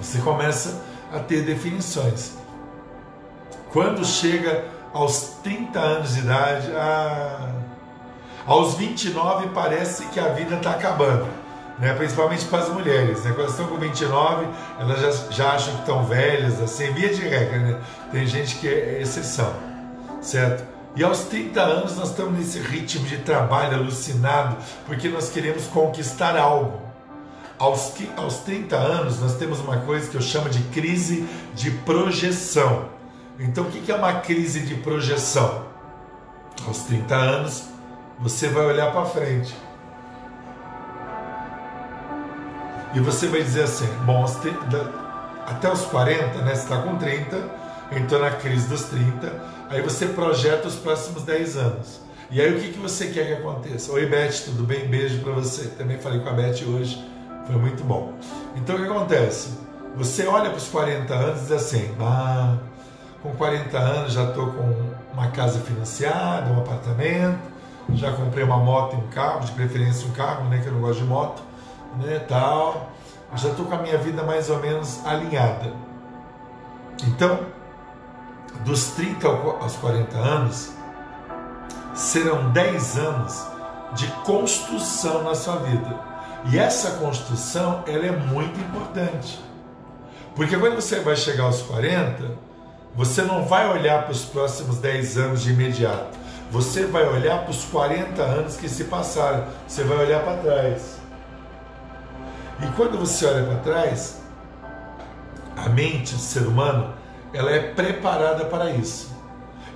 você 0.00 0.18
começa 0.18 0.82
a 1.12 1.18
ter 1.18 1.44
definições. 1.44 2.38
Quando 3.72 4.04
chega 4.04 4.64
aos 4.92 5.36
30 5.42 5.78
anos 5.78 6.14
de 6.14 6.20
idade, 6.20 6.72
ah, 6.74 7.52
aos 8.46 8.74
29 8.74 9.48
parece 9.48 10.06
que 10.06 10.18
a 10.18 10.28
vida 10.28 10.56
está 10.56 10.72
acabando, 10.72 11.26
né? 11.78 11.92
principalmente 11.94 12.44
para 12.46 12.60
as 12.60 12.68
mulheres. 12.68 13.24
Né? 13.24 13.32
Quando 13.34 13.48
estão 13.48 13.66
com 13.66 13.76
29, 13.76 14.46
elas 14.78 15.00
já, 15.00 15.30
já 15.30 15.52
acham 15.52 15.74
que 15.74 15.80
estão 15.80 16.04
velhas, 16.04 16.60
assim, 16.60 16.92
via 16.92 17.12
de 17.12 17.22
regra. 17.22 17.58
Né? 17.58 17.80
Tem 18.10 18.26
gente 18.26 18.56
que 18.56 18.68
é 18.68 19.00
exceção, 19.00 19.52
certo? 20.20 20.79
E 20.96 21.04
aos 21.04 21.20
30 21.24 21.60
anos 21.60 21.96
nós 21.96 22.10
estamos 22.10 22.38
nesse 22.38 22.58
ritmo 22.58 23.06
de 23.06 23.18
trabalho 23.18 23.76
alucinado, 23.76 24.56
porque 24.86 25.08
nós 25.08 25.30
queremos 25.30 25.66
conquistar 25.66 26.36
algo. 26.36 26.80
Aos, 27.58 27.92
aos 28.16 28.38
30 28.38 28.76
anos 28.76 29.20
nós 29.20 29.36
temos 29.36 29.60
uma 29.60 29.78
coisa 29.78 30.10
que 30.10 30.16
eu 30.16 30.22
chamo 30.22 30.48
de 30.48 30.62
crise 30.64 31.26
de 31.54 31.70
projeção. 31.70 32.88
Então, 33.38 33.64
o 33.64 33.70
que 33.70 33.90
é 33.90 33.94
uma 33.94 34.14
crise 34.20 34.60
de 34.60 34.74
projeção? 34.74 35.64
Aos 36.66 36.80
30 36.80 37.14
anos, 37.14 37.64
você 38.18 38.48
vai 38.48 38.66
olhar 38.66 38.92
para 38.92 39.06
frente. 39.06 39.54
E 42.92 43.00
você 43.00 43.28
vai 43.28 43.42
dizer 43.42 43.64
assim: 43.64 43.86
bom, 44.04 44.26
até 45.46 45.72
os 45.72 45.82
40, 45.82 46.38
né? 46.42 46.54
Você 46.54 46.62
está 46.62 46.82
com 46.82 46.96
30, 46.96 47.59
entrou 47.92 48.20
na 48.20 48.30
crise 48.30 48.68
dos 48.68 48.84
30, 48.84 49.32
aí 49.68 49.82
você 49.82 50.06
projeta 50.06 50.68
os 50.68 50.76
próximos 50.76 51.22
10 51.22 51.56
anos. 51.56 52.00
E 52.30 52.40
aí 52.40 52.54
o 52.56 52.60
que, 52.60 52.72
que 52.72 52.78
você 52.78 53.08
quer 53.08 53.26
que 53.26 53.32
aconteça? 53.32 53.92
Oi, 53.92 54.06
Beth, 54.06 54.44
tudo 54.44 54.62
bem? 54.62 54.86
Beijo 54.86 55.20
para 55.20 55.32
você. 55.32 55.68
Também 55.68 55.98
falei 55.98 56.20
com 56.20 56.28
a 56.28 56.32
Beth 56.32 56.62
hoje, 56.66 57.04
foi 57.46 57.56
muito 57.56 57.82
bom. 57.82 58.14
Então 58.56 58.76
o 58.76 58.78
que 58.78 58.84
acontece? 58.84 59.58
Você 59.96 60.26
olha 60.26 60.50
para 60.50 60.58
os 60.58 60.68
40 60.68 61.12
anos 61.12 61.40
e 61.40 61.42
diz 61.42 61.52
assim: 61.52 61.90
ah 62.00 62.56
com 63.22 63.32
40 63.32 63.78
anos 63.78 64.12
já 64.12 64.24
estou 64.24 64.46
com 64.52 64.74
uma 65.12 65.28
casa 65.28 65.60
financiada, 65.60 66.50
um 66.50 66.58
apartamento, 66.58 67.38
já 67.90 68.12
comprei 68.12 68.44
uma 68.44 68.56
moto 68.56 68.94
e 68.94 68.96
um 68.96 69.08
carro, 69.08 69.40
de 69.40 69.52
preferência 69.52 70.08
um 70.08 70.12
carro, 70.12 70.48
né, 70.48 70.60
que 70.62 70.68
eu 70.68 70.72
não 70.72 70.80
gosto 70.80 71.00
de 71.00 71.06
moto, 71.06 71.42
né, 71.98 72.18
tal. 72.28 72.90
Já 73.34 73.50
estou 73.50 73.66
com 73.66 73.74
a 73.74 73.78
minha 73.78 73.98
vida 73.98 74.22
mais 74.22 74.50
ou 74.50 74.58
menos 74.58 75.04
alinhada. 75.06 75.72
Então, 77.06 77.40
dos 78.64 78.88
30 78.90 79.26
aos 79.26 79.76
40 79.76 80.16
anos, 80.16 80.72
serão 81.94 82.50
10 82.50 82.98
anos 82.98 83.46
de 83.94 84.06
construção 84.24 85.22
na 85.22 85.34
sua 85.34 85.56
vida. 85.56 85.98
E 86.50 86.58
essa 86.58 86.92
construção, 86.92 87.84
ela 87.86 88.06
é 88.06 88.12
muito 88.12 88.58
importante. 88.60 89.40
Porque 90.34 90.56
quando 90.56 90.76
você 90.76 91.00
vai 91.00 91.16
chegar 91.16 91.44
aos 91.44 91.62
40, 91.62 92.38
você 92.94 93.22
não 93.22 93.44
vai 93.44 93.68
olhar 93.68 94.04
para 94.04 94.12
os 94.12 94.24
próximos 94.24 94.78
10 94.78 95.18
anos 95.18 95.42
de 95.42 95.52
imediato. 95.52 96.18
Você 96.50 96.86
vai 96.86 97.06
olhar 97.06 97.42
para 97.42 97.50
os 97.50 97.64
40 97.64 98.22
anos 98.22 98.56
que 98.56 98.68
se 98.68 98.84
passaram. 98.84 99.44
Você 99.66 99.84
vai 99.84 99.98
olhar 99.98 100.22
para 100.22 100.38
trás. 100.38 100.98
E 102.62 102.66
quando 102.72 102.98
você 102.98 103.26
olha 103.26 103.44
para 103.44 103.56
trás, 103.56 104.20
a 105.56 105.68
mente 105.68 106.14
do 106.14 106.20
ser 106.20 106.46
humano, 106.46 106.94
ela 107.32 107.50
é 107.50 107.60
preparada 107.60 108.44
para 108.44 108.70
isso. 108.70 109.10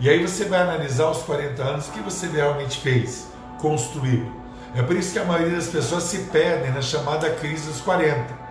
E 0.01 0.11
aí 0.11 0.21
você 0.21 0.45
vai 0.45 0.61
analisar 0.61 1.11
os 1.11 1.23
40 1.23 1.63
anos, 1.63 1.87
que 1.89 2.01
você 2.01 2.27
realmente 2.27 2.81
fez, 2.81 3.29
construiu. 3.61 4.31
É 4.75 4.83
por 4.83 4.97
isso 4.97 5.13
que 5.13 5.19
a 5.19 5.25
maioria 5.25 5.55
das 5.55 5.69
pessoas 5.69 6.03
se 6.05 6.19
perdem 6.25 6.73
na 6.73 6.83
chamada 6.83 7.31
crise 7.31 7.69
dos 7.69 7.81
40 7.81 8.45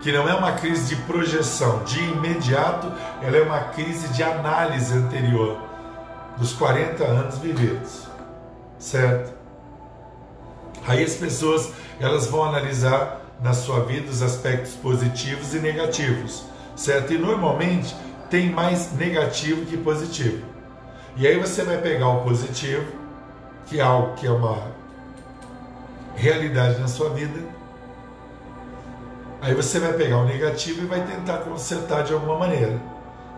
que 0.00 0.12
não 0.12 0.28
é 0.28 0.34
uma 0.34 0.52
crise 0.52 0.94
de 0.94 1.02
projeção, 1.02 1.82
de 1.84 2.00
imediato, 2.00 2.92
ela 3.22 3.36
é 3.36 3.42
uma 3.42 3.60
crise 3.60 4.08
de 4.08 4.22
análise 4.22 4.94
anterior 4.94 5.58
dos 6.36 6.52
40 6.52 7.04
anos 7.04 7.38
vividos. 7.38 8.06
Certo? 8.78 9.36
Aí 10.86 11.02
as 11.02 11.14
pessoas, 11.14 11.72
elas 11.98 12.26
vão 12.26 12.44
analisar 12.44 13.20
na 13.42 13.52
sua 13.52 13.80
vida 13.84 14.10
os 14.10 14.22
aspectos 14.22 14.72
positivos 14.74 15.54
e 15.54 15.58
negativos, 15.58 16.44
certo? 16.76 17.12
E 17.12 17.18
normalmente 17.18 17.94
tem 18.30 18.50
mais 18.50 18.92
negativo 18.92 19.66
que 19.66 19.76
positivo. 19.76 20.44
E 21.16 21.26
aí 21.26 21.38
você 21.38 21.62
vai 21.62 21.78
pegar 21.78 22.08
o 22.08 22.22
positivo, 22.22 22.86
que 23.66 23.80
é 23.80 23.82
algo 23.82 24.14
que 24.14 24.26
é 24.26 24.30
uma 24.30 24.62
realidade 26.14 26.78
na 26.80 26.88
sua 26.88 27.10
vida, 27.10 27.40
Aí 29.40 29.54
você 29.54 29.78
vai 29.78 29.92
pegar 29.92 30.18
o 30.18 30.24
negativo 30.24 30.82
e 30.82 30.86
vai 30.86 31.00
tentar 31.04 31.38
consertar 31.38 32.02
de 32.02 32.12
alguma 32.12 32.36
maneira. 32.36 32.80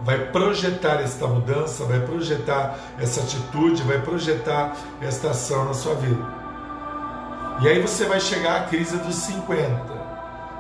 Vai 0.03 0.19
projetar 0.31 0.95
esta 1.03 1.27
mudança, 1.27 1.85
vai 1.85 2.01
projetar 2.01 2.79
essa 2.99 3.21
atitude, 3.21 3.83
vai 3.83 4.01
projetar 4.01 4.75
esta 5.03 5.31
ação 5.31 5.67
na 5.67 5.75
sua 5.75 5.95
vida. 5.95 6.41
E 7.61 7.69
aí 7.69 7.81
você 7.83 8.07
vai 8.07 8.19
chegar 8.19 8.63
à 8.63 8.65
crise 8.65 8.97
dos 8.97 9.15
50. 9.15 10.00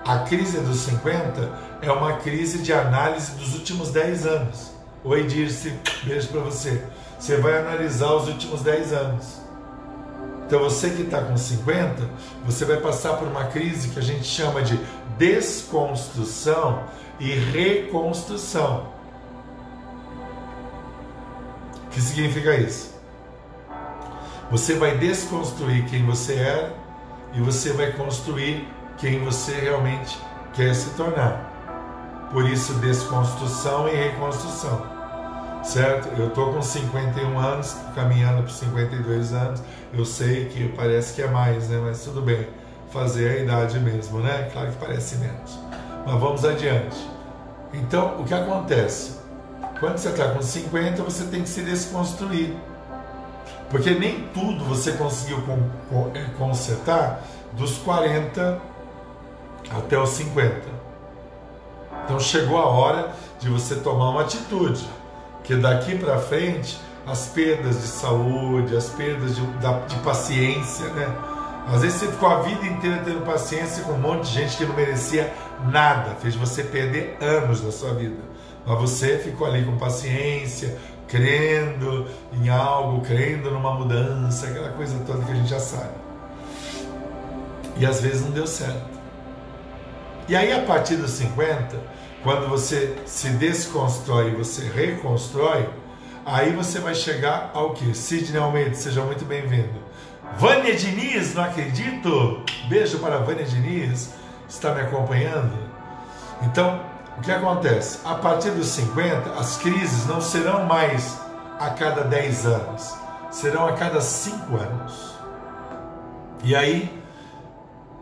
A 0.05 0.21
crise 0.21 0.59
dos 0.61 0.79
50 0.79 1.51
é 1.83 1.93
uma 1.93 2.15
crise 2.15 2.59
de 2.59 2.73
análise 2.73 3.33
dos 3.33 3.55
últimos 3.55 3.91
10 3.91 4.27
anos. 4.27 4.73
Oi, 5.05 5.25
Dirce, 5.25 5.75
beijo 6.05 6.29
para 6.29 6.41
você. 6.41 6.83
Você 7.19 7.37
vai 7.37 7.59
analisar 7.59 8.15
os 8.15 8.29
últimos 8.29 8.63
10 8.63 8.93
anos. 8.93 9.41
Então 10.47 10.61
você 10.61 10.91
que 10.91 11.03
está 11.03 11.21
com 11.21 11.37
50, 11.37 12.09
você 12.45 12.65
vai 12.65 12.79
passar 12.79 13.19
por 13.19 13.29
uma 13.29 13.45
crise 13.45 13.91
que 13.91 13.99
a 13.99 14.03
gente 14.03 14.25
chama 14.25 14.63
de 14.63 14.81
desconstrução 15.19 16.83
e 17.21 17.35
reconstrução. 17.35 18.89
O 21.85 21.89
que 21.91 22.01
significa 22.01 22.57
isso? 22.57 22.95
Você 24.51 24.75
vai 24.75 24.97
desconstruir 24.97 25.87
quem 25.89 26.05
você 26.05 26.35
era 26.35 26.75
e 27.35 27.41
você 27.41 27.73
vai 27.73 27.93
construir 27.93 28.67
quem 29.01 29.25
você 29.25 29.53
realmente 29.53 30.19
quer 30.55 30.75
se 30.75 30.91
tornar. 30.91 32.29
Por 32.33 32.49
isso, 32.49 32.75
desconstrução 32.75 33.89
e 33.89 33.95
reconstrução 33.95 35.01
certo? 35.63 36.09
Eu 36.19 36.29
estou 36.29 36.53
com 36.53 36.63
51 36.63 37.39
anos, 37.39 37.77
caminhando 37.95 38.43
para 38.43 38.53
52 38.53 39.33
anos. 39.33 39.63
Eu 39.93 40.05
sei 40.05 40.47
que 40.47 40.69
parece 40.69 41.15
que 41.15 41.23
é 41.23 41.29
mais, 41.29 41.69
né? 41.69 41.81
Mas 41.83 42.03
tudo 42.03 42.21
bem, 42.23 42.47
fazer 42.93 43.31
a 43.31 43.37
idade 43.43 43.79
mesmo, 43.79 44.21
né? 44.21 44.49
Claro 44.53 44.71
que 44.71 44.77
parece 44.77 45.17
menos. 45.17 45.59
Mas 46.07 46.21
vamos 46.21 46.45
adiante. 46.45 46.97
Então, 47.73 48.21
o 48.21 48.25
que 48.25 48.35
acontece? 48.35 49.19
Quando 49.79 49.99
você 49.99 50.09
está 50.09 50.29
com 50.31 50.43
50, 50.43 51.03
você 51.03 51.25
tem 51.25 51.43
que 51.43 51.49
se 51.49 51.63
desconstruir. 51.63 52.55
Porque 53.71 53.91
nem 53.91 54.29
tudo 54.35 54.65
você 54.65 54.93
conseguiu 54.93 55.39
é, 56.15 56.25
consertar 56.37 57.23
dos 57.53 57.79
40 57.79 58.61
até 59.71 59.99
os 59.99 60.11
50. 60.11 60.63
Então 62.05 62.19
chegou 62.19 62.59
a 62.59 62.67
hora 62.67 63.13
de 63.39 63.49
você 63.49 63.77
tomar 63.77 64.11
uma 64.11 64.23
atitude 64.23 64.87
que 65.45 65.55
daqui 65.55 65.97
para 65.97 66.19
frente 66.19 66.79
as 67.07 67.27
perdas 67.29 67.81
de 67.81 67.89
saúde, 67.89 68.77
as 68.77 68.89
perdas 68.91 69.35
de, 69.35 69.43
de 69.43 69.97
paciência, 70.03 70.87
né? 70.91 71.09
Às 71.67 71.83
vezes 71.83 72.01
você 72.01 72.07
ficou 72.09 72.29
a 72.29 72.43
vida 72.43 72.67
inteira 72.67 73.03
tendo 73.05 73.25
paciência 73.25 73.85
com 73.85 73.93
um 73.93 73.99
monte 73.99 74.25
de 74.25 74.33
gente 74.33 74.57
que 74.57 74.65
não 74.65 74.75
merecia 74.75 75.33
nada, 75.69 76.17
fez 76.17 76.35
você 76.35 76.65
perder 76.65 77.17
anos 77.21 77.61
da 77.61 77.71
sua 77.71 77.95
vida. 77.95 78.17
Mas 78.67 78.79
você 78.79 79.19
ficou 79.19 79.47
ali 79.47 79.65
com 79.65 79.77
paciência, 79.77 80.77
crendo 81.07 82.07
em 82.33 82.49
algo, 82.49 83.01
crendo 83.03 83.51
numa 83.51 83.75
mudança, 83.75 84.47
aquela 84.47 84.71
coisa 84.71 84.97
toda 85.07 85.25
que 85.25 85.33
a 85.33 85.35
gente 85.35 85.49
já 85.49 85.61
sabe. 85.61 85.95
E 87.77 87.87
às 87.87 88.01
vezes 88.01 88.23
não 88.23 88.31
deu 88.31 88.47
certo. 88.47 89.00
E 90.29 90.37
aí 90.37 90.53
a 90.53 90.63
partir 90.63 90.97
dos 90.97 91.11
50, 91.13 91.81
quando 92.23 92.49
você 92.49 92.97
se 93.07 93.31
desconstrói 93.31 94.31
e 94.31 94.35
você 94.37 94.69
reconstrói, 94.69 95.69
aí 96.25 96.53
você 96.53 96.79
vai 96.79 96.95
chegar 96.95 97.51
ao 97.55 97.71
que? 97.71 97.95
Sidney 97.95 98.41
Almeida, 98.41 98.75
seja 98.75 99.03
muito 99.03 99.25
bem-vindo. 99.25 99.91
Vânia 100.39 100.75
Diniz, 100.75 101.35
não 101.35 101.45
acredito! 101.45 102.45
Beijo 102.69 102.99
para 102.99 103.19
Vânia 103.19 103.45
Diniz, 103.45 104.15
está 104.49 104.75
me 104.75 104.83
acompanhando? 104.83 105.53
Então, 106.43 106.81
o 107.19 107.21
que 107.21 107.33
acontece? 107.33 107.99
A 108.05 108.15
partir 108.15 108.51
dos 108.51 108.69
50, 108.69 109.33
as 109.33 109.57
crises 109.59 110.07
não 110.07 110.21
serão 110.21 110.65
mais 110.65 111.21
a 111.59 111.71
cada 111.71 112.05
10 112.05 112.47
anos, 112.47 112.95
serão 113.31 113.67
a 113.67 113.73
cada 113.73 114.01
5 114.01 114.57
anos. 114.57 115.15
E 116.43 116.55
aí, 116.55 117.00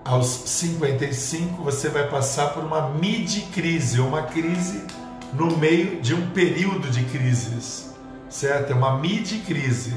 aos 0.09 0.27
55 0.27 1.62
você 1.62 1.90
vai 1.90 2.09
passar 2.09 2.55
por 2.55 2.64
uma 2.64 2.88
mid-crise, 2.88 4.01
uma 4.01 4.23
crise 4.23 4.83
no 5.35 5.55
meio 5.59 6.01
de 6.01 6.14
um 6.14 6.31
período 6.31 6.90
de 6.90 7.05
crises, 7.05 7.94
certo? 8.27 8.73
É 8.73 8.75
uma 8.75 8.97
mid-crise. 8.97 9.94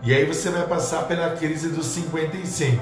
E 0.00 0.14
aí 0.14 0.24
você 0.24 0.48
vai 0.48 0.64
passar 0.64 1.08
pela 1.08 1.30
crise 1.30 1.70
dos 1.70 1.86
55. 1.86 2.80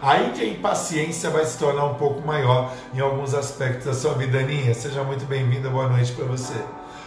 Aí 0.00 0.30
que 0.30 0.42
a 0.42 0.46
impaciência 0.46 1.28
vai 1.28 1.44
se 1.44 1.58
tornar 1.58 1.84
um 1.86 1.94
pouco 1.94 2.24
maior 2.24 2.72
em 2.94 3.00
alguns 3.00 3.34
aspectos 3.34 3.86
da 3.86 3.94
sua 3.94 4.14
vida. 4.14 4.38
Aninha, 4.38 4.74
seja 4.74 5.02
muito 5.02 5.24
bem-vinda, 5.24 5.68
boa 5.68 5.88
noite 5.88 6.12
para 6.12 6.24
você. 6.24 6.54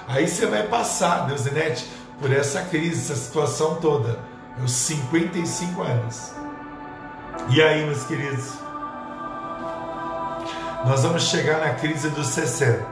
Aí 0.10 0.28
você 0.28 0.46
vai 0.46 0.64
passar, 0.68 1.26
Deusinete, 1.26 1.88
por 2.20 2.34
essa 2.34 2.64
crise, 2.64 3.00
essa 3.00 3.16
situação 3.16 3.76
toda. 3.76 4.20
Os 4.62 4.72
55 4.74 5.82
anos. 5.84 6.34
E 7.50 7.62
aí, 7.62 7.86
meus 7.86 8.04
queridos? 8.04 8.69
Nós 10.86 11.04
vamos 11.04 11.24
chegar 11.24 11.60
na 11.60 11.74
crise 11.74 12.10
dos 12.10 12.28
60. 12.28 12.86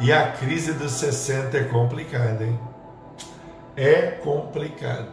E 0.00 0.12
a 0.12 0.28
crise 0.32 0.72
dos 0.72 0.92
60 0.92 1.56
é 1.56 1.64
complicada, 1.64 2.44
hein? 2.44 2.58
É 3.76 4.02
complicada. 4.22 5.08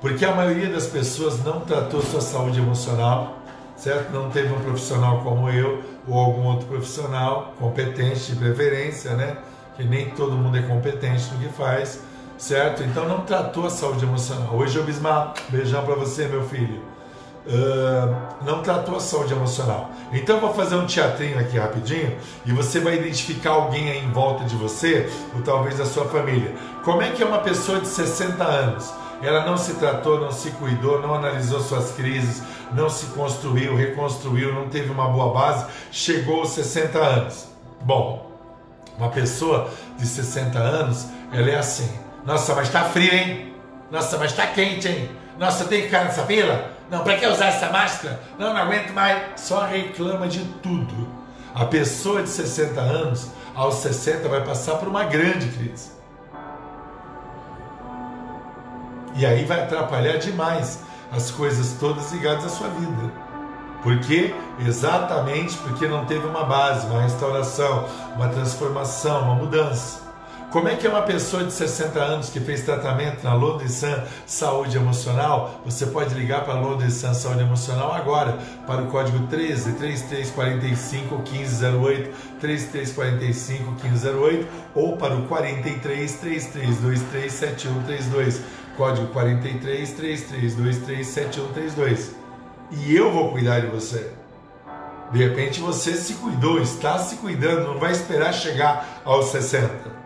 Porque 0.00 0.24
a 0.24 0.34
maioria 0.34 0.68
das 0.68 0.86
pessoas 0.86 1.42
não 1.44 1.60
tratou 1.60 2.02
sua 2.02 2.20
saúde 2.20 2.58
emocional, 2.58 3.38
certo? 3.76 4.10
Não 4.10 4.30
teve 4.30 4.52
um 4.52 4.60
profissional 4.60 5.20
como 5.22 5.48
eu 5.48 5.82
ou 6.08 6.18
algum 6.18 6.44
outro 6.44 6.66
profissional 6.66 7.54
competente 7.58 8.32
de 8.32 8.36
preferência, 8.36 9.14
né? 9.14 9.36
Que 9.76 9.84
nem 9.84 10.10
todo 10.10 10.32
mundo 10.32 10.58
é 10.58 10.62
competente 10.62 11.32
no 11.32 11.38
que 11.38 11.48
faz, 11.54 12.00
certo? 12.36 12.82
Então 12.82 13.06
não 13.06 13.20
tratou 13.20 13.66
a 13.66 13.70
saúde 13.70 14.04
emocional. 14.04 14.54
Hoje 14.56 14.76
eu 14.76 14.84
Bismar, 14.84 15.34
beijão 15.50 15.84
para 15.84 15.94
você, 15.94 16.26
meu 16.26 16.42
filho 16.48 16.82
uh, 17.46 18.44
não 18.44 18.62
tratou 18.62 18.96
a 18.96 19.00
saúde 19.00 19.32
emocional. 19.32 19.90
Então 20.12 20.40
vou 20.40 20.52
fazer 20.54 20.76
um 20.76 20.86
teatrinho 20.86 21.38
aqui 21.38 21.58
rapidinho 21.58 22.16
e 22.44 22.52
você 22.52 22.80
vai 22.80 22.96
identificar 22.96 23.50
alguém 23.50 23.90
aí 23.90 24.04
em 24.04 24.10
volta 24.10 24.44
de 24.44 24.56
você, 24.56 25.10
ou 25.34 25.42
talvez 25.42 25.80
a 25.80 25.86
sua 25.86 26.04
família. 26.06 26.54
Como 26.84 27.02
é 27.02 27.10
que 27.10 27.22
é 27.22 27.26
uma 27.26 27.38
pessoa 27.38 27.80
de 27.80 27.88
60 27.88 28.44
anos? 28.44 28.92
Ela 29.22 29.46
não 29.46 29.56
se 29.56 29.74
tratou, 29.74 30.20
não 30.20 30.32
se 30.32 30.50
cuidou, 30.50 31.00
não 31.00 31.14
analisou 31.14 31.60
suas 31.60 31.92
crises, 31.92 32.42
não 32.72 32.90
se 32.90 33.06
construiu, 33.06 33.76
reconstruiu, 33.76 34.52
não 34.52 34.68
teve 34.68 34.90
uma 34.90 35.08
boa 35.08 35.32
base, 35.32 35.66
chegou 35.92 36.40
aos 36.40 36.50
60 36.50 36.98
anos. 36.98 37.46
Bom, 37.82 38.32
uma 38.98 39.10
pessoa 39.10 39.70
de 39.96 40.06
60 40.06 40.58
anos, 40.58 41.06
ela 41.32 41.50
é 41.50 41.56
assim: 41.56 41.88
Nossa, 42.24 42.54
mas 42.54 42.68
tá 42.68 42.84
frio, 42.84 43.14
hein? 43.14 43.54
Nossa, 43.90 44.18
mas 44.18 44.32
tá 44.32 44.46
quente, 44.46 44.88
hein? 44.88 45.10
Nossa, 45.38 45.66
tem 45.66 45.82
que 45.82 45.86
ficar 45.86 46.04
nessa 46.04 46.24
fila? 46.24 46.71
Não, 46.92 47.02
para 47.02 47.16
que 47.16 47.26
usar 47.26 47.46
essa 47.46 47.70
máscara? 47.70 48.20
Não, 48.38 48.52
não 48.52 48.60
aguento 48.60 48.92
mais. 48.92 49.40
Só 49.40 49.64
reclama 49.64 50.28
de 50.28 50.44
tudo. 50.62 51.08
A 51.54 51.64
pessoa 51.64 52.22
de 52.22 52.28
60 52.28 52.78
anos, 52.78 53.30
aos 53.54 53.76
60, 53.76 54.28
vai 54.28 54.44
passar 54.44 54.76
por 54.76 54.88
uma 54.88 55.04
grande 55.04 55.48
crise. 55.48 55.90
E 59.14 59.24
aí 59.24 59.42
vai 59.46 59.62
atrapalhar 59.62 60.18
demais 60.18 60.80
as 61.10 61.30
coisas 61.30 61.78
todas 61.80 62.12
ligadas 62.12 62.44
à 62.44 62.48
sua 62.50 62.68
vida. 62.68 63.10
Por 63.82 63.98
quê? 64.00 64.34
Exatamente 64.58 65.56
porque 65.58 65.88
não 65.88 66.04
teve 66.04 66.26
uma 66.26 66.44
base, 66.44 66.86
uma 66.88 67.00
restauração, 67.00 67.88
uma 68.16 68.28
transformação, 68.28 69.22
uma 69.22 69.34
mudança. 69.34 70.01
Como 70.52 70.68
é 70.68 70.76
que 70.76 70.86
é 70.86 70.90
uma 70.90 71.00
pessoa 71.00 71.44
de 71.44 71.50
60 71.50 71.98
anos 71.98 72.28
que 72.28 72.38
fez 72.38 72.60
tratamento 72.60 73.24
na 73.24 73.32
Londrisan 73.32 74.04
Saúde 74.26 74.76
Emocional? 74.76 75.62
Você 75.64 75.86
pode 75.86 76.14
ligar 76.14 76.44
para 76.44 76.52
a 76.52 76.60
Londrisan 76.60 77.14
Saúde 77.14 77.40
Emocional 77.40 77.90
agora 77.90 78.38
para 78.66 78.82
o 78.82 78.88
código 78.88 79.26
13 79.28 79.72
3345 79.72 81.14
1508 81.16 82.10
3345 82.38 83.70
1508 83.82 84.48
ou 84.74 84.98
para 84.98 85.14
o 85.14 85.26
43 85.26 86.12
3323 86.20 87.32
7132 87.32 88.40
código 88.76 89.06
43 89.06 89.90
3323 89.90 91.06
7132 91.06 92.14
e 92.72 92.94
eu 92.94 93.10
vou 93.10 93.30
cuidar 93.32 93.60
de 93.60 93.68
você. 93.68 94.12
De 95.12 95.18
repente 95.18 95.60
você 95.60 95.94
se 95.94 96.12
cuidou, 96.14 96.60
está 96.60 96.98
se 96.98 97.16
cuidando, 97.16 97.68
não 97.68 97.78
vai 97.78 97.92
esperar 97.92 98.34
chegar 98.34 99.00
aos 99.02 99.30
60. 99.30 100.01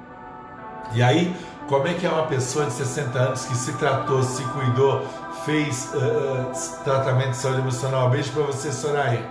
E 0.97 1.03
aí, 1.03 1.37
como 1.69 1.87
é 1.87 1.93
que 1.93 2.07
é 2.07 2.09
uma 2.09 2.23
pessoa 2.23 2.65
de 2.65 2.73
60 2.73 3.19
anos 3.19 3.45
que 3.45 3.55
se 3.55 3.75
tratou, 3.75 4.23
se 4.23 4.43
cuidou, 4.45 5.05
fez 5.45 5.93
uh, 5.93 6.83
tratamento 6.85 7.33
de 7.33 7.37
saúde 7.37 7.61
emocional? 7.61 8.09
Beijo 8.09 8.33
para 8.33 8.45
você, 8.45 8.73
Soraya. 8.73 9.23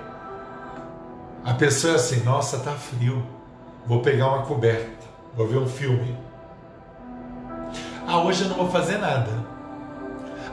A 1.43 1.55
pessoa 1.55 1.93
é 1.93 1.95
assim: 1.95 2.23
nossa, 2.23 2.59
tá 2.59 2.73
frio, 2.73 3.25
vou 3.87 3.99
pegar 4.03 4.27
uma 4.27 4.43
coberta, 4.43 5.07
vou 5.35 5.47
ver 5.47 5.57
um 5.57 5.67
filme. 5.67 6.15
Ah, 8.07 8.19
hoje 8.19 8.43
eu 8.43 8.49
não 8.49 8.57
vou 8.57 8.69
fazer 8.69 8.99
nada. 8.99 9.31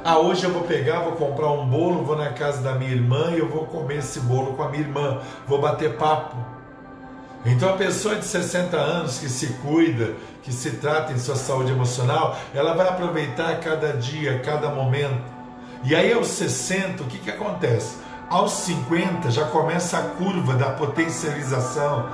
Ah, 0.03 0.19
hoje 0.19 0.45
eu 0.45 0.51
vou 0.51 0.63
pegar, 0.63 1.01
vou 1.01 1.13
comprar 1.13 1.51
um 1.51 1.67
bolo, 1.67 2.03
vou 2.05 2.17
na 2.17 2.31
casa 2.31 2.63
da 2.63 2.73
minha 2.73 2.91
irmã 2.91 3.33
e 3.33 3.39
eu 3.39 3.51
vou 3.51 3.67
comer 3.67 3.99
esse 3.99 4.19
bolo 4.21 4.55
com 4.55 4.63
a 4.63 4.71
minha 4.71 4.83
irmã, 4.83 5.21
vou 5.47 5.61
bater 5.61 5.95
papo. 5.99 6.52
Então 7.45 7.69
a 7.69 7.77
pessoa 7.77 8.15
de 8.17 8.25
60 8.25 8.77
anos 8.77 9.19
que 9.19 9.29
se 9.29 9.49
cuida, 9.55 10.15
que 10.43 10.53
se 10.53 10.73
trata 10.73 11.13
em 11.13 11.19
sua 11.19 11.35
saúde 11.35 11.73
emocional, 11.73 12.39
ela 12.55 12.75
vai 12.75 12.89
aproveitar 12.89 13.59
cada 13.61 13.93
dia, 13.95 14.41
cada 14.41 14.69
momento. 14.69 15.23
E 15.83 15.95
aí 15.95 16.13
aos 16.13 16.29
60, 16.29 17.03
o 17.03 17.07
que, 17.07 17.19
que 17.19 17.31
acontece? 17.31 17.97
Aos 18.31 18.53
50 18.53 19.31
já 19.31 19.47
começa 19.47 19.99
a 19.99 20.03
curva 20.03 20.55
da 20.55 20.71
potencialização, 20.71 22.09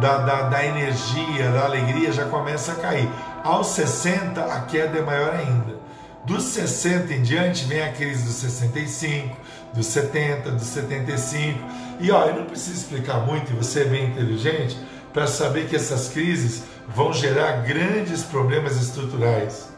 da, 0.00 0.18
da, 0.18 0.42
da 0.42 0.64
energia, 0.64 1.50
da 1.52 1.64
alegria, 1.64 2.12
já 2.12 2.24
começa 2.24 2.72
a 2.72 2.74
cair. 2.74 3.08
Aos 3.44 3.68
60 3.68 4.44
a 4.44 4.60
queda 4.62 4.98
é 4.98 5.02
maior 5.02 5.34
ainda. 5.34 5.80
Dos 6.24 6.44
60 6.44 7.14
em 7.14 7.22
diante 7.22 7.64
vem 7.64 7.82
a 7.82 7.92
crise 7.92 8.24
dos 8.24 8.34
65, 8.34 9.36
dos 9.72 9.86
70, 9.86 10.50
dos 10.50 10.66
75. 10.66 11.58
E 12.00 12.10
ó, 12.10 12.26
eu 12.26 12.36
não 12.36 12.44
preciso 12.44 12.76
explicar 12.76 13.18
muito, 13.18 13.52
e 13.52 13.56
você 13.56 13.80
é 13.80 13.84
bem 13.84 14.06
inteligente, 14.06 14.78
para 15.12 15.26
saber 15.26 15.66
que 15.66 15.76
essas 15.76 16.08
crises 16.08 16.64
vão 16.88 17.12
gerar 17.12 17.62
grandes 17.62 18.22
problemas 18.22 18.80
estruturais. 18.80 19.68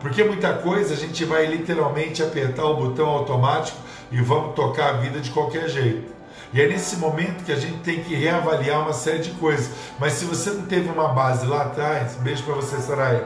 Porque 0.00 0.24
muita 0.24 0.54
coisa 0.54 0.94
a 0.94 0.96
gente 0.96 1.24
vai 1.24 1.46
literalmente 1.46 2.22
apertar 2.22 2.64
o 2.64 2.76
botão 2.76 3.08
automático 3.08 3.76
e 4.10 4.20
vamos 4.20 4.54
tocar 4.54 4.90
a 4.90 4.92
vida 4.94 5.20
de 5.20 5.30
qualquer 5.30 5.68
jeito. 5.68 6.10
E 6.52 6.60
é 6.60 6.66
nesse 6.66 6.96
momento 6.96 7.44
que 7.44 7.52
a 7.52 7.56
gente 7.56 7.78
tem 7.78 8.02
que 8.02 8.14
reavaliar 8.14 8.80
uma 8.80 8.92
série 8.92 9.18
de 9.18 9.30
coisas. 9.32 9.70
Mas 9.98 10.14
se 10.14 10.24
você 10.24 10.50
não 10.50 10.62
teve 10.62 10.88
uma 10.88 11.08
base 11.08 11.46
lá 11.46 11.62
atrás, 11.62 12.14
beijo 12.14 12.42
para 12.44 12.54
você, 12.54 12.80
Soraya. 12.80 13.24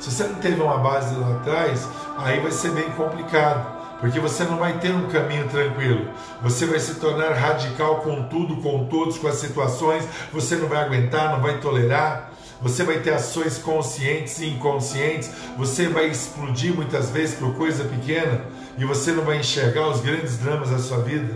Se 0.00 0.10
você 0.10 0.24
não 0.24 0.36
teve 0.36 0.60
uma 0.60 0.78
base 0.78 1.14
lá 1.14 1.32
atrás, 1.36 1.86
aí 2.16 2.40
vai 2.40 2.50
ser 2.50 2.70
bem 2.70 2.90
complicado 2.92 3.79
porque 4.00 4.18
você 4.18 4.44
não 4.44 4.56
vai 4.56 4.78
ter 4.78 4.94
um 4.94 5.08
caminho 5.08 5.46
tranquilo. 5.48 6.08
Você 6.42 6.64
vai 6.64 6.80
se 6.80 6.94
tornar 6.94 7.32
radical 7.32 7.96
com 7.96 8.22
tudo, 8.24 8.56
com 8.56 8.86
todos, 8.86 9.18
com 9.18 9.28
as 9.28 9.36
situações. 9.36 10.08
Você 10.32 10.56
não 10.56 10.68
vai 10.68 10.82
aguentar, 10.82 11.30
não 11.30 11.40
vai 11.40 11.60
tolerar. 11.60 12.32
Você 12.62 12.82
vai 12.82 13.00
ter 13.00 13.12
ações 13.12 13.58
conscientes 13.58 14.40
e 14.40 14.48
inconscientes. 14.48 15.30
Você 15.58 15.86
vai 15.86 16.06
explodir 16.06 16.74
muitas 16.74 17.10
vezes 17.10 17.38
por 17.38 17.54
coisa 17.54 17.84
pequena 17.84 18.46
e 18.78 18.84
você 18.86 19.12
não 19.12 19.22
vai 19.22 19.38
enxergar 19.38 19.88
os 19.88 20.00
grandes 20.00 20.38
dramas 20.38 20.70
da 20.70 20.78
sua 20.78 20.98
vida. 20.98 21.34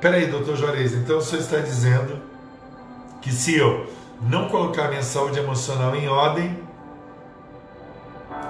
Peraí, 0.00 0.26
doutor 0.26 0.56
Juarez, 0.56 0.92
então 0.92 1.18
o 1.18 1.22
senhor 1.22 1.42
está 1.42 1.58
dizendo 1.58 2.20
que 3.20 3.32
se 3.32 3.56
eu 3.56 3.88
não 4.20 4.48
colocar 4.48 4.88
minha 4.88 5.02
saúde 5.02 5.38
emocional 5.38 5.94
em 5.94 6.08
ordem, 6.08 6.58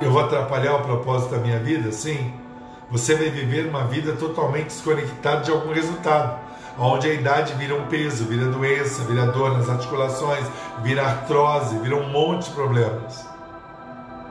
eu 0.00 0.10
vou 0.10 0.22
atrapalhar 0.22 0.76
o 0.76 0.82
propósito 0.82 1.32
da 1.32 1.38
minha 1.38 1.58
vida? 1.58 1.92
Sim 1.92 2.47
você 2.90 3.14
vai 3.14 3.30
viver 3.30 3.66
uma 3.66 3.84
vida 3.84 4.12
totalmente 4.12 4.66
desconectada 4.66 5.42
de 5.42 5.50
algum 5.50 5.72
resultado, 5.72 6.38
onde 6.78 7.08
a 7.08 7.12
idade 7.12 7.54
vira 7.54 7.74
um 7.74 7.86
peso, 7.86 8.24
vira 8.24 8.46
doença, 8.46 9.02
vira 9.04 9.26
dor 9.26 9.56
nas 9.56 9.68
articulações, 9.68 10.46
vira 10.82 11.04
artrose, 11.04 11.78
vira 11.78 11.96
um 11.96 12.08
monte 12.08 12.46
de 12.46 12.50
problemas. 12.52 13.26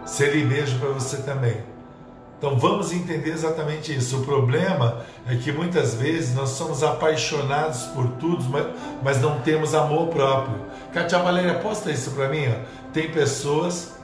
Seria 0.06 0.46
beijo 0.46 0.80
para 0.80 0.90
você 0.90 1.18
também. 1.18 1.62
Então 2.38 2.58
vamos 2.58 2.94
entender 2.94 3.32
exatamente 3.32 3.96
isso. 3.96 4.20
O 4.20 4.26
problema 4.26 5.02
é 5.28 5.36
que 5.36 5.52
muitas 5.52 5.96
vezes 5.96 6.36
nós 6.36 6.50
somos 6.50 6.84
apaixonados 6.84 7.84
por 7.88 8.08
tudo, 8.12 8.46
mas 9.04 9.20
não 9.20 9.40
temos 9.40 9.74
amor 9.74 10.08
próprio. 10.08 10.56
Katia 10.94 11.18
Valéria, 11.20 11.56
posta 11.56 11.92
isso 11.92 12.12
para 12.12 12.30
mim. 12.30 12.48
Ó. 12.48 12.92
Tem 12.94 13.12
pessoas 13.12 13.98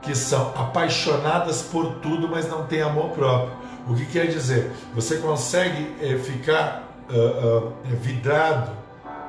que 0.00 0.14
são 0.14 0.52
apaixonadas 0.56 1.60
por 1.60 1.96
tudo, 1.96 2.28
mas 2.28 2.48
não 2.48 2.64
têm 2.66 2.80
amor 2.80 3.10
próprio. 3.10 3.52
O 3.90 3.94
que 3.96 4.06
quer 4.06 4.28
dizer? 4.28 4.70
Você 4.94 5.16
consegue 5.16 5.96
é, 6.00 6.16
ficar 6.16 6.88
uh, 7.10 7.66
uh, 7.66 7.72
vidrado, 8.00 8.70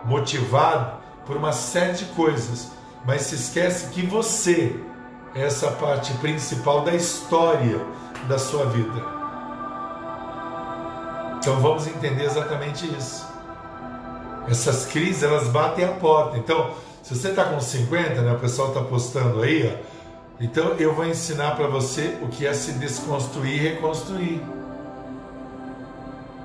motivado 0.06 1.02
por 1.26 1.36
uma 1.36 1.52
série 1.52 1.94
de 1.94 2.06
coisas, 2.06 2.70
mas 3.04 3.24
se 3.24 3.34
esquece 3.34 3.90
que 3.90 4.06
você 4.06 4.80
é 5.34 5.42
essa 5.46 5.72
parte 5.72 6.14
principal 6.20 6.82
da 6.82 6.94
história 6.94 7.84
da 8.28 8.38
sua 8.38 8.66
vida. 8.66 9.04
Então 11.40 11.60
vamos 11.60 11.88
entender 11.88 12.26
exatamente 12.26 12.86
isso. 12.86 13.28
Essas 14.48 14.86
crises 14.86 15.24
elas 15.24 15.48
batem 15.48 15.86
a 15.86 15.94
porta. 15.94 16.38
Então, 16.38 16.70
se 17.02 17.16
você 17.16 17.30
está 17.30 17.46
com 17.46 17.60
50, 17.60 18.22
né, 18.22 18.34
o 18.34 18.38
pessoal 18.38 18.68
está 18.68 18.82
postando 18.82 19.42
aí, 19.42 19.76
ó, 19.76 19.91
então 20.42 20.74
eu 20.80 20.96
vou 20.96 21.06
ensinar 21.06 21.56
para 21.56 21.68
você 21.68 22.18
o 22.20 22.28
que 22.28 22.48
é 22.48 22.54
se 22.54 22.72
desconstruir 22.74 23.54
e 23.54 23.60
reconstruir. 23.60 24.42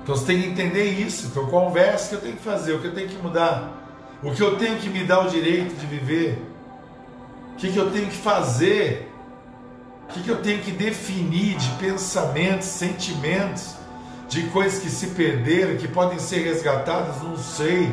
Então 0.03 0.15
você 0.15 0.25
tem 0.27 0.41
que 0.41 0.49
entender 0.49 0.85
isso. 0.85 1.25
Então 1.25 1.47
conversa 1.47 2.05
o 2.05 2.09
que 2.09 2.15
eu 2.15 2.21
tenho 2.21 2.37
que 2.37 2.43
fazer, 2.43 2.73
o 2.73 2.79
que 2.79 2.87
eu 2.87 2.93
tenho 2.93 3.09
que 3.09 3.17
mudar, 3.17 3.73
o 4.21 4.31
que 4.31 4.41
eu 4.41 4.55
tenho 4.55 4.77
que 4.77 4.87
me 4.87 5.03
dar 5.03 5.25
o 5.25 5.29
direito 5.29 5.75
de 5.75 5.87
viver, 5.87 6.39
o 7.53 7.55
que, 7.55 7.71
que 7.71 7.77
eu 7.77 7.89
tenho 7.89 8.05
que 8.05 8.15
fazer, 8.15 9.11
o 10.03 10.13
que, 10.13 10.21
que 10.21 10.29
eu 10.29 10.43
tenho 10.43 10.61
que 10.61 10.71
definir 10.71 11.57
de 11.57 11.69
pensamentos, 11.71 12.67
sentimentos, 12.67 13.75
de 14.29 14.43
coisas 14.49 14.79
que 14.79 14.89
se 14.89 15.07
perderam, 15.07 15.75
que 15.75 15.87
podem 15.87 16.19
ser 16.19 16.43
resgatadas, 16.43 17.23
não 17.23 17.35
sei. 17.35 17.91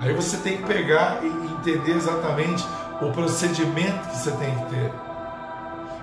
Aí 0.00 0.12
você 0.12 0.36
tem 0.36 0.58
que 0.58 0.64
pegar 0.64 1.20
e 1.24 1.26
entender 1.26 1.96
exatamente 1.96 2.62
o 3.00 3.12
procedimento 3.12 4.08
que 4.08 4.16
você 4.16 4.30
tem 4.32 4.54
que 4.54 4.64
ter. 4.66 4.92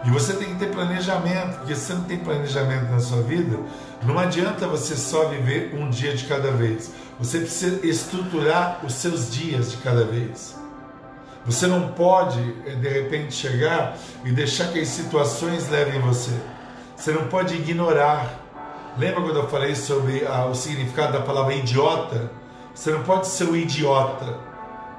E 0.06 0.10
você 0.12 0.34
tem 0.34 0.50
que 0.50 0.56
ter 0.56 0.72
planejamento, 0.72 1.58
porque 1.58 1.76
se 1.76 1.88
você 1.88 1.94
não 1.94 2.04
tem 2.04 2.20
planejamento 2.20 2.92
na 2.92 3.00
sua 3.00 3.24
vida, 3.24 3.58
não 4.04 4.20
adianta 4.20 4.68
você 4.68 4.96
só 4.96 5.30
viver 5.30 5.74
um 5.76 5.90
dia 5.90 6.16
de 6.16 6.26
cada 6.26 6.52
vez. 6.52 6.92
Você 7.20 7.40
precisa 7.40 7.86
estruturar 7.86 8.80
os 8.84 8.94
seus 8.94 9.32
dias 9.32 9.72
de 9.72 9.78
cada 9.78 10.06
vez. 10.06 10.56
Você 11.46 11.66
não 11.66 11.90
pode, 11.90 12.40
eh, 12.68 12.76
de 12.76 12.88
repente, 12.88 13.34
chegar 13.34 13.98
e 14.24 14.32
deixar 14.32 14.72
que 14.72 14.80
as 14.80 14.90
situações 14.90 15.70
levem 15.70 16.00
você. 16.02 16.34
Você 16.96 17.12
não 17.12 17.28
pode 17.28 17.56
ignorar. 17.56 18.40
Lembra 18.98 19.22
quando 19.22 19.38
eu 19.38 19.48
falei 19.48 19.76
sobre 19.76 20.26
ah, 20.26 20.46
o 20.46 20.56
significado 20.56 21.14
da 21.14 21.22
palavra 21.22 21.54
idiota? 21.54 22.32
Você 22.74 22.92
não 22.92 23.04
pode 23.04 23.28
ser 23.28 23.46
um 23.46 23.56
idiota. 23.56 24.55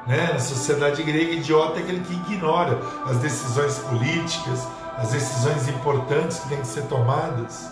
Né? 0.07 0.33
Na 0.33 0.39
sociedade 0.39 1.03
grega, 1.03 1.33
idiota 1.33 1.81
é 1.81 1.83
aquele 1.83 2.01
que 2.01 2.15
ignora 2.15 2.81
as 3.07 3.17
decisões 3.19 3.79
políticas, 3.79 4.67
as 4.97 5.11
decisões 5.11 5.69
importantes 5.69 6.39
que 6.39 6.49
têm 6.49 6.61
que 6.61 6.67
ser 6.67 6.83
tomadas. 6.83 7.69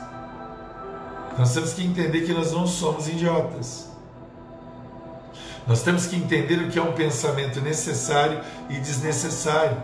Nós 1.38 1.54
temos 1.54 1.72
que 1.72 1.84
entender 1.84 2.22
que 2.22 2.32
nós 2.32 2.52
não 2.52 2.66
somos 2.66 3.08
idiotas. 3.08 3.88
Nós 5.66 5.82
temos 5.82 6.06
que 6.06 6.16
entender 6.16 6.56
o 6.56 6.70
que 6.70 6.78
é 6.78 6.82
um 6.82 6.92
pensamento 6.92 7.60
necessário 7.60 8.40
e 8.68 8.74
desnecessário. 8.78 9.76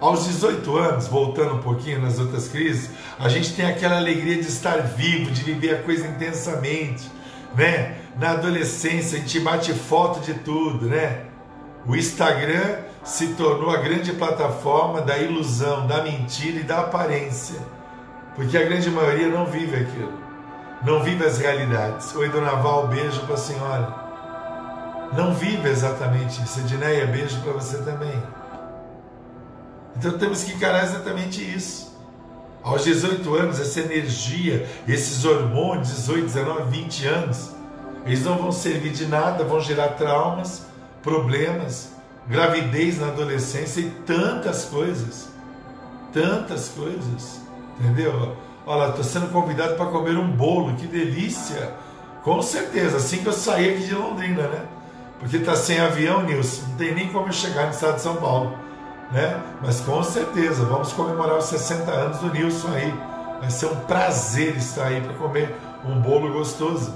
Aos 0.00 0.26
18 0.26 0.76
anos, 0.76 1.08
voltando 1.08 1.54
um 1.54 1.62
pouquinho 1.62 2.00
nas 2.00 2.18
outras 2.18 2.48
crises, 2.48 2.90
a 3.18 3.28
gente 3.28 3.54
tem 3.54 3.66
aquela 3.66 3.96
alegria 3.96 4.36
de 4.36 4.48
estar 4.48 4.78
vivo, 4.78 5.30
de 5.30 5.42
viver 5.42 5.76
a 5.76 5.82
coisa 5.82 6.06
intensamente 6.06 7.10
né? 7.56 7.96
Na 8.16 8.32
adolescência 8.32 9.18
a 9.18 9.20
gente 9.20 9.40
bate 9.40 9.72
foto 9.72 10.20
de 10.20 10.34
tudo, 10.34 10.86
né? 10.86 11.24
O 11.86 11.96
Instagram 11.96 12.78
se 13.02 13.28
tornou 13.28 13.70
a 13.70 13.78
grande 13.78 14.12
plataforma 14.12 15.00
da 15.00 15.16
ilusão, 15.18 15.86
da 15.86 16.02
mentira 16.02 16.60
e 16.60 16.62
da 16.62 16.80
aparência, 16.80 17.58
porque 18.36 18.56
a 18.58 18.64
grande 18.64 18.90
maioria 18.90 19.28
não 19.28 19.46
vive 19.46 19.76
aquilo, 19.76 20.12
não 20.84 21.02
vive 21.02 21.24
as 21.24 21.38
realidades. 21.38 22.14
Oi, 22.14 22.28
Dona 22.28 22.56
Val, 22.56 22.88
beijo 22.88 23.20
para 23.22 23.34
a 23.34 23.38
senhora. 23.38 24.10
Não 25.12 25.34
vive 25.34 25.68
exatamente 25.68 26.42
isso. 26.42 26.60
Edneia, 26.60 27.06
beijo 27.06 27.40
para 27.40 27.52
você 27.52 27.78
também. 27.78 28.22
Então 29.96 30.16
temos 30.18 30.44
que 30.44 30.52
encarar 30.52 30.84
exatamente 30.84 31.42
isso. 31.42 31.89
Aos 32.62 32.84
18 32.84 33.34
anos, 33.34 33.58
essa 33.58 33.80
energia, 33.80 34.68
esses 34.86 35.24
hormônios, 35.24 35.88
18, 35.88 36.26
19, 36.26 36.70
20 36.70 37.06
anos, 37.06 37.50
eles 38.04 38.24
não 38.24 38.36
vão 38.36 38.52
servir 38.52 38.90
de 38.90 39.06
nada, 39.06 39.44
vão 39.44 39.60
gerar 39.60 39.88
traumas, 39.90 40.66
problemas, 41.02 41.92
gravidez 42.28 42.98
na 43.00 43.08
adolescência 43.08 43.80
e 43.80 43.90
tantas 44.06 44.66
coisas. 44.66 45.28
Tantas 46.12 46.68
coisas. 46.68 47.40
Entendeu? 47.78 48.36
Olha, 48.66 48.90
estou 48.90 49.04
sendo 49.04 49.32
convidado 49.32 49.74
para 49.76 49.86
comer 49.86 50.16
um 50.18 50.30
bolo, 50.30 50.76
que 50.76 50.86
delícia! 50.86 51.72
Com 52.22 52.42
certeza, 52.42 52.98
assim 52.98 53.22
que 53.22 53.26
eu 53.26 53.32
sair 53.32 53.74
aqui 53.74 53.86
de 53.86 53.94
Londrina, 53.94 54.42
né? 54.42 54.66
Porque 55.18 55.38
está 55.38 55.56
sem 55.56 55.80
avião, 55.80 56.22
Nilson, 56.22 56.62
não 56.68 56.76
tem 56.76 56.94
nem 56.94 57.08
como 57.08 57.28
eu 57.28 57.32
chegar 57.32 57.64
no 57.64 57.70
estado 57.70 57.96
de 57.96 58.02
São 58.02 58.16
Paulo, 58.16 58.58
né? 59.10 59.42
Mas 59.62 59.80
com 59.80 60.02
certeza, 60.02 60.64
vamos 60.64 60.92
comemorar 60.92 61.38
os 61.38 61.46
60 61.46 61.90
anos 61.90 62.18
do 62.18 62.32
Nilson 62.32 62.68
aí. 62.68 62.94
Vai 63.40 63.50
ser 63.50 63.66
um 63.66 63.76
prazer 63.80 64.56
estar 64.56 64.86
aí 64.86 65.00
para 65.00 65.14
comer 65.14 65.54
um 65.84 66.00
bolo 66.00 66.32
gostoso. 66.32 66.94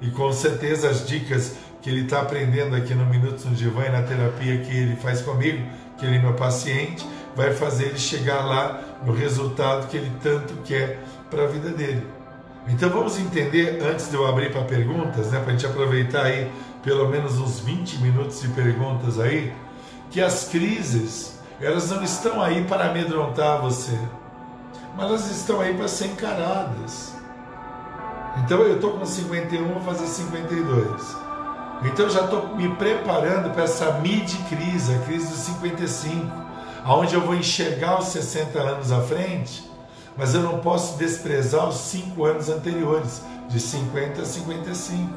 E 0.00 0.10
com 0.10 0.32
certeza 0.32 0.88
as 0.88 1.06
dicas 1.06 1.56
que 1.80 1.90
ele 1.90 2.02
está 2.02 2.20
aprendendo 2.22 2.74
aqui 2.74 2.94
no 2.94 3.04
Minutos 3.04 3.44
no 3.44 3.54
Divã 3.54 3.84
e 3.84 3.90
na 3.90 4.02
terapia 4.02 4.58
que 4.58 4.74
ele 4.74 4.96
faz 4.96 5.20
comigo, 5.20 5.62
que 5.98 6.06
ele 6.06 6.16
é 6.16 6.18
meu 6.18 6.32
paciente, 6.32 7.06
vai 7.36 7.52
fazer 7.52 7.86
ele 7.86 7.98
chegar 7.98 8.44
lá 8.44 8.80
no 9.04 9.12
resultado 9.12 9.88
que 9.88 9.96
ele 9.96 10.10
tanto 10.22 10.54
quer 10.64 10.98
para 11.30 11.44
a 11.44 11.46
vida 11.46 11.68
dele. 11.68 12.06
Então 12.66 12.88
vamos 12.88 13.18
entender, 13.18 13.82
antes 13.82 14.08
de 14.08 14.16
eu 14.16 14.26
abrir 14.26 14.50
para 14.50 14.62
perguntas, 14.62 15.30
né, 15.30 15.38
para 15.40 15.48
a 15.48 15.52
gente 15.52 15.66
aproveitar 15.66 16.24
aí 16.24 16.50
pelo 16.82 17.08
menos 17.08 17.38
uns 17.38 17.60
20 17.60 17.98
minutos 17.98 18.40
de 18.40 18.48
perguntas 18.48 19.20
aí, 19.20 19.52
que 20.10 20.20
as 20.20 20.48
crises, 20.48 21.38
elas 21.64 21.90
não 21.90 22.02
estão 22.02 22.42
aí 22.42 22.64
para 22.64 22.86
amedrontar 22.86 23.60
você, 23.60 23.98
mas 24.96 25.06
elas 25.06 25.30
estão 25.30 25.60
aí 25.60 25.74
para 25.74 25.88
ser 25.88 26.06
encaradas. 26.06 27.14
Então 28.38 28.60
eu 28.60 28.76
estou 28.76 28.98
com 28.98 29.06
51, 29.06 29.72
vou 29.72 29.82
fazer 29.82 30.06
52. 30.06 31.16
Então 31.84 32.06
eu 32.06 32.10
já 32.10 32.24
estou 32.24 32.56
me 32.56 32.68
preparando 32.76 33.50
para 33.50 33.64
essa 33.64 33.92
mid-crise, 34.00 34.94
a 34.94 34.98
crise 35.00 35.28
dos 35.28 35.38
55, 35.38 36.30
aonde 36.84 37.14
eu 37.14 37.20
vou 37.20 37.34
enxergar 37.34 37.98
os 37.98 38.06
60 38.06 38.58
anos 38.58 38.92
à 38.92 39.00
frente, 39.00 39.70
mas 40.16 40.34
eu 40.34 40.42
não 40.42 40.58
posso 40.60 40.96
desprezar 40.96 41.68
os 41.68 41.76
5 41.76 42.24
anos 42.24 42.48
anteriores, 42.48 43.22
de 43.48 43.60
50 43.60 44.22
a 44.22 44.24
55. 44.24 45.10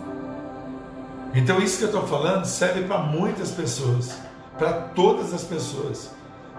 Então 1.34 1.60
isso 1.60 1.78
que 1.78 1.84
eu 1.84 1.90
estou 1.90 2.08
falando 2.08 2.46
serve 2.46 2.84
para 2.84 3.00
muitas 3.00 3.52
pessoas, 3.52 4.18
para 4.58 4.74
todas 4.74 5.34
as 5.34 5.44
pessoas, 5.44 6.12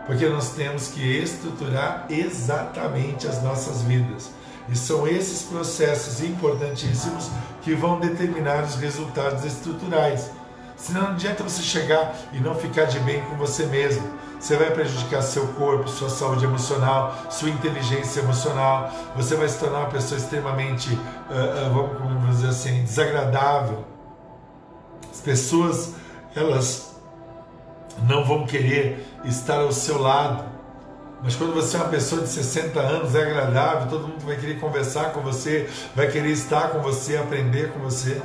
porque 0.08 0.26
nós 0.26 0.52
temos 0.52 0.88
que 0.88 1.02
estruturar 1.02 2.06
exatamente 2.08 3.28
as 3.28 3.42
nossas 3.42 3.82
vidas. 3.82 4.30
E 4.66 4.74
são 4.74 5.06
esses 5.06 5.42
processos 5.42 6.22
importantíssimos 6.22 7.30
que 7.60 7.74
vão 7.74 8.00
determinar 8.00 8.64
os 8.64 8.74
resultados 8.76 9.44
estruturais. 9.44 10.30
Senão 10.76 11.02
não 11.02 11.10
adianta 11.10 11.42
você 11.42 11.60
chegar 11.60 12.14
e 12.32 12.40
não 12.40 12.54
ficar 12.54 12.84
de 12.84 12.98
bem 13.00 13.20
com 13.22 13.36
você 13.36 13.66
mesmo. 13.66 14.02
Você 14.40 14.56
vai 14.56 14.70
prejudicar 14.70 15.20
seu 15.20 15.46
corpo, 15.48 15.88
sua 15.88 16.08
saúde 16.08 16.44
emocional, 16.44 17.14
sua 17.28 17.50
inteligência 17.50 18.20
emocional. 18.20 18.90
Você 19.14 19.36
vai 19.36 19.48
se 19.48 19.58
tornar 19.58 19.80
uma 19.80 19.90
pessoa 19.90 20.18
extremamente, 20.18 20.90
uh, 20.94 21.68
uh, 21.68 21.98
vamos 21.98 22.36
dizer 22.36 22.48
assim, 22.48 22.82
desagradável. 22.82 23.84
As 25.10 25.20
pessoas, 25.20 25.92
elas 26.34 26.94
não 28.06 28.24
vão 28.24 28.46
querer 28.46 29.04
estar 29.24 29.60
ao 29.60 29.72
seu 29.72 30.00
lado 30.00 30.58
mas 31.22 31.34
quando 31.34 31.52
você 31.52 31.76
é 31.76 31.80
uma 31.80 31.88
pessoa 31.88 32.22
de 32.22 32.28
60 32.28 32.78
anos, 32.78 33.14
é 33.14 33.22
agradável, 33.22 33.88
todo 33.88 34.06
mundo 34.06 34.24
vai 34.24 34.36
querer 34.36 34.60
conversar 34.60 35.12
com 35.12 35.20
você, 35.20 35.68
vai 35.94 36.06
querer 36.06 36.30
estar 36.30 36.68
com 36.68 36.80
você, 36.80 37.16
aprender 37.16 37.72
com 37.72 37.80
você. 37.80 38.22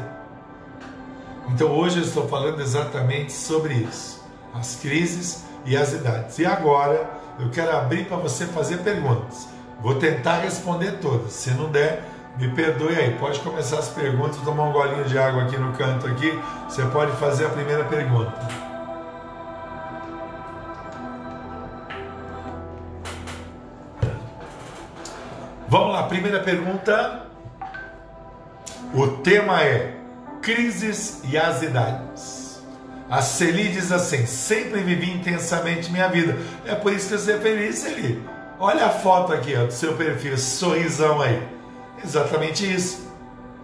Então 1.49 1.71
hoje 1.71 1.97
eu 1.97 2.03
estou 2.03 2.27
falando 2.27 2.61
exatamente 2.61 3.33
sobre 3.33 3.73
isso, 3.73 4.23
as 4.53 4.75
crises 4.75 5.43
e 5.65 5.75
as 5.75 5.91
idades. 5.91 6.37
E 6.37 6.45
agora 6.45 7.09
eu 7.39 7.49
quero 7.49 7.75
abrir 7.75 8.05
para 8.05 8.17
você 8.17 8.45
fazer 8.45 8.77
perguntas. 8.77 9.47
Vou 9.81 9.95
tentar 9.95 10.41
responder 10.41 10.99
todas. 10.99 11.33
Se 11.33 11.49
não 11.51 11.71
der, 11.71 12.03
me 12.37 12.49
perdoe 12.49 12.95
aí. 12.95 13.17
Pode 13.17 13.39
começar 13.39 13.79
as 13.79 13.89
perguntas, 13.89 14.37
Vou 14.37 14.45
tomar 14.45 14.69
um 14.69 14.71
golinho 14.71 15.03
de 15.05 15.17
água 15.17 15.43
aqui 15.43 15.57
no 15.57 15.73
canto 15.73 16.05
aqui. 16.05 16.39
Você 16.69 16.83
pode 16.85 17.11
fazer 17.13 17.47
a 17.47 17.49
primeira 17.49 17.83
pergunta. 17.85 18.62
Lá, 26.03 26.07
primeira 26.07 26.39
pergunta. 26.41 27.23
O 28.93 29.07
tema 29.07 29.61
é 29.61 29.95
crises 30.41 31.21
e 31.23 31.37
as 31.37 31.61
idades. 31.61 32.61
A 33.09 33.21
Celi 33.21 33.69
diz 33.69 33.91
assim: 33.91 34.25
sempre 34.25 34.81
vivi 34.81 35.11
intensamente 35.11 35.91
minha 35.91 36.09
vida. 36.09 36.37
É 36.65 36.75
por 36.75 36.91
isso 36.91 37.09
que 37.09 37.17
você 37.17 37.33
é 37.33 37.39
feliz, 37.39 37.75
Celi. 37.79 38.21
Olha 38.59 38.85
a 38.85 38.89
foto 38.89 39.33
aqui 39.33 39.55
ó, 39.55 39.65
do 39.65 39.73
seu 39.73 39.95
perfil, 39.95 40.37
sorrisão 40.37 41.21
aí. 41.21 41.41
Exatamente 42.03 42.71
isso. 42.71 43.11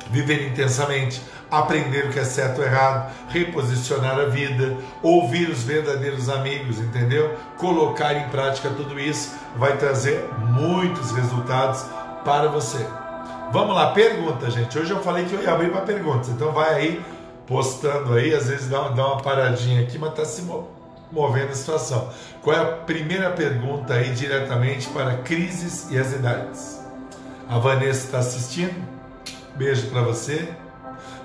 Viver 0.10 0.48
intensamente, 0.48 1.22
aprender 1.52 2.06
o 2.06 2.10
que 2.10 2.20
é 2.20 2.24
certo 2.24 2.60
ou 2.60 2.66
errado, 2.66 3.12
reposicionar 3.30 4.18
a 4.18 4.26
vida, 4.26 4.78
ouvir 5.04 5.50
os 5.50 5.62
verdadeiros 5.62 6.30
amigos, 6.30 6.80
entendeu? 6.80 7.38
Colocar 7.58 8.14
em 8.14 8.28
prática 8.30 8.70
tudo 8.70 9.00
isso 9.00 9.32
vai 9.58 9.78
trazer 9.78 10.28
muitos 10.50 11.12
resultados 11.12 11.86
para 12.24 12.48
você. 12.50 12.86
Vamos 13.52 13.76
lá, 13.76 13.92
pergunta, 13.92 14.50
gente. 14.52 14.78
Hoje 14.78 14.92
eu 14.92 15.02
falei 15.02 15.26
que 15.26 15.34
eu 15.34 15.42
ia 15.42 15.52
abrir 15.52 15.72
para 15.72 15.82
perguntas, 15.82 16.30
então 16.30 16.52
vai 16.52 16.74
aí 16.76 17.06
postando 17.48 18.14
aí, 18.14 18.34
às 18.34 18.48
vezes 18.48 18.70
dá, 18.70 18.90
dá 18.90 19.08
uma 19.08 19.18
paradinha 19.18 19.82
aqui, 19.82 19.98
mas 19.98 20.12
está 20.12 20.24
se 20.24 20.44
movendo 21.12 21.50
a 21.50 21.56
situação. 21.56 22.10
Qual 22.44 22.56
é 22.56 22.60
a 22.60 22.66
primeira 22.66 23.32
pergunta 23.32 23.96
aí 23.96 24.14
diretamente 24.14 24.88
para 24.90 25.18
crises 25.18 25.90
e 25.90 25.98
as 25.98 26.14
idades? 26.14 26.80
A 27.50 27.58
Vanessa 27.58 28.06
está 28.06 28.20
assistindo? 28.20 28.88
Beijo 29.56 29.88
para 29.88 30.04
você. 30.04 30.48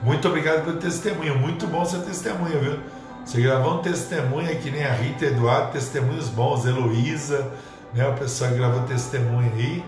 Muito 0.03 0.27
obrigado 0.27 0.65
pelo 0.65 0.79
testemunho. 0.79 1.39
Muito 1.39 1.67
bom 1.67 1.85
seu 1.85 2.01
testemunho, 2.01 2.59
viu? 2.59 2.79
Você 3.25 3.43
gravou 3.43 3.75
um 3.75 3.79
testemunho 3.83 4.51
aqui 4.51 4.71
nem 4.71 4.85
a 4.85 4.93
Rita 4.93 5.27
Eduardo, 5.27 5.73
testemunhos 5.73 6.31
bons, 6.31 6.65
Heloísa, 6.65 7.51
né? 7.93 8.09
O 8.09 8.15
pessoal 8.15 8.51
gravou 8.53 8.83
testemunho 8.85 9.53
aí 9.55 9.85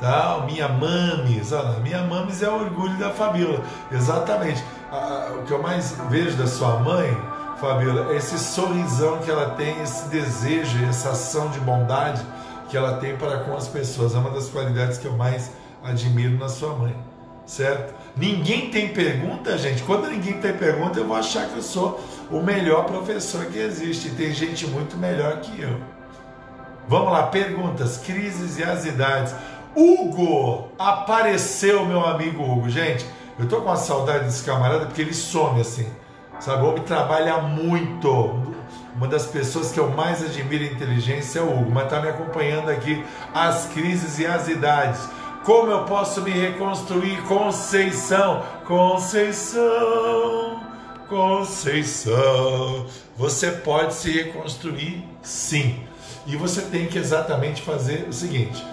tal, 0.00 0.46
minha 0.46 0.68
mames, 0.68 1.52
olha, 1.52 1.78
minha 1.80 2.02
mames 2.02 2.42
é 2.42 2.48
o 2.48 2.54
orgulho 2.54 2.96
da 2.98 3.10
Fabiola, 3.10 3.60
exatamente. 3.92 4.62
o 5.38 5.42
que 5.44 5.52
eu 5.52 5.62
mais 5.62 5.96
vejo 6.08 6.36
da 6.36 6.46
sua 6.46 6.78
mãe, 6.80 7.16
Fabiola, 7.60 8.12
é 8.12 8.16
esse 8.16 8.38
sorrisão 8.38 9.18
que 9.18 9.30
ela 9.30 9.50
tem, 9.50 9.80
esse 9.82 10.08
desejo, 10.08 10.84
essa 10.84 11.10
ação 11.10 11.48
de 11.50 11.60
bondade 11.60 12.22
que 12.68 12.76
ela 12.76 12.96
tem 12.96 13.16
para 13.16 13.38
com 13.38 13.56
as 13.56 13.68
pessoas. 13.68 14.14
É 14.14 14.18
uma 14.18 14.30
das 14.30 14.48
qualidades 14.48 14.98
que 14.98 15.06
eu 15.06 15.16
mais 15.16 15.52
admiro 15.82 16.36
na 16.36 16.48
sua 16.48 16.74
mãe, 16.74 16.96
certo? 17.46 17.94
Ninguém 18.16 18.70
tem 18.70 18.88
pergunta, 18.88 19.56
gente. 19.58 19.82
Quando 19.82 20.08
ninguém 20.08 20.34
tem 20.34 20.52
pergunta, 20.52 20.98
eu 20.98 21.06
vou 21.06 21.16
achar 21.16 21.48
que 21.48 21.56
eu 21.56 21.62
sou 21.62 22.00
o 22.30 22.40
melhor 22.40 22.84
professor 22.84 23.46
que 23.46 23.58
existe. 23.58 24.10
Tem 24.10 24.32
gente 24.32 24.66
muito 24.66 24.96
melhor 24.96 25.40
que 25.40 25.60
eu. 25.60 25.80
Vamos 26.86 27.12
lá, 27.12 27.24
perguntas, 27.24 27.98
crises 27.98 28.58
e 28.58 28.64
as 28.64 28.84
idades. 28.84 29.34
Hugo! 29.76 30.68
Apareceu 30.78 31.84
meu 31.84 32.04
amigo 32.04 32.42
Hugo. 32.42 32.68
Gente, 32.68 33.04
eu 33.38 33.48
tô 33.48 33.56
com 33.56 33.66
uma 33.66 33.76
saudade 33.76 34.24
desse 34.24 34.44
camarada 34.44 34.86
porque 34.86 35.02
ele 35.02 35.14
some 35.14 35.60
assim. 35.60 35.88
Sabe, 36.38 36.62
o 36.64 36.68
homem 36.68 36.82
trabalha 36.82 37.38
muito. 37.38 38.54
Uma 38.96 39.08
das 39.08 39.26
pessoas 39.26 39.72
que 39.72 39.80
eu 39.80 39.90
mais 39.90 40.22
admiro 40.22 40.62
em 40.64 40.72
inteligência 40.72 41.40
é 41.40 41.42
o 41.42 41.50
Hugo, 41.50 41.70
mas 41.72 41.88
tá 41.88 42.00
me 42.00 42.08
acompanhando 42.08 42.70
aqui 42.70 43.04
as 43.32 43.66
crises 43.66 44.18
e 44.18 44.26
as 44.26 44.48
idades. 44.48 45.08
Como 45.44 45.70
eu 45.70 45.84
posso 45.84 46.22
me 46.22 46.30
reconstruir? 46.30 47.20
Conceição, 47.22 48.42
Conceição, 48.66 49.62
Conceição. 51.08 52.86
Você 53.16 53.50
pode 53.50 53.94
se 53.94 54.10
reconstruir 54.10 55.04
sim. 55.22 55.80
E 56.26 56.36
você 56.36 56.62
tem 56.62 56.86
que 56.86 56.96
exatamente 56.96 57.60
fazer 57.62 58.06
o 58.08 58.12
seguinte: 58.12 58.64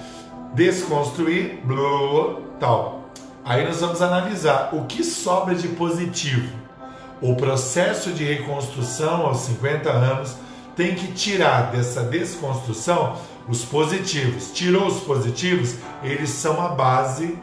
desconstruir, 0.53 1.59
blá, 1.63 2.37
tal. 2.59 3.09
Aí 3.43 3.65
nós 3.65 3.81
vamos 3.81 4.01
analisar 4.01 4.69
o 4.73 4.85
que 4.85 5.03
sobra 5.03 5.55
de 5.55 5.67
positivo. 5.69 6.49
O 7.21 7.35
processo 7.35 8.11
de 8.11 8.23
reconstrução 8.23 9.25
aos 9.25 9.39
50 9.41 9.89
anos 9.89 10.35
tem 10.75 10.95
que 10.95 11.11
tirar 11.11 11.71
dessa 11.71 12.03
desconstrução 12.03 13.15
os 13.47 13.65
positivos. 13.65 14.51
Tirou 14.51 14.87
os 14.87 15.01
positivos, 15.01 15.75
eles 16.03 16.29
são 16.29 16.61
a 16.61 16.69
base 16.69 17.37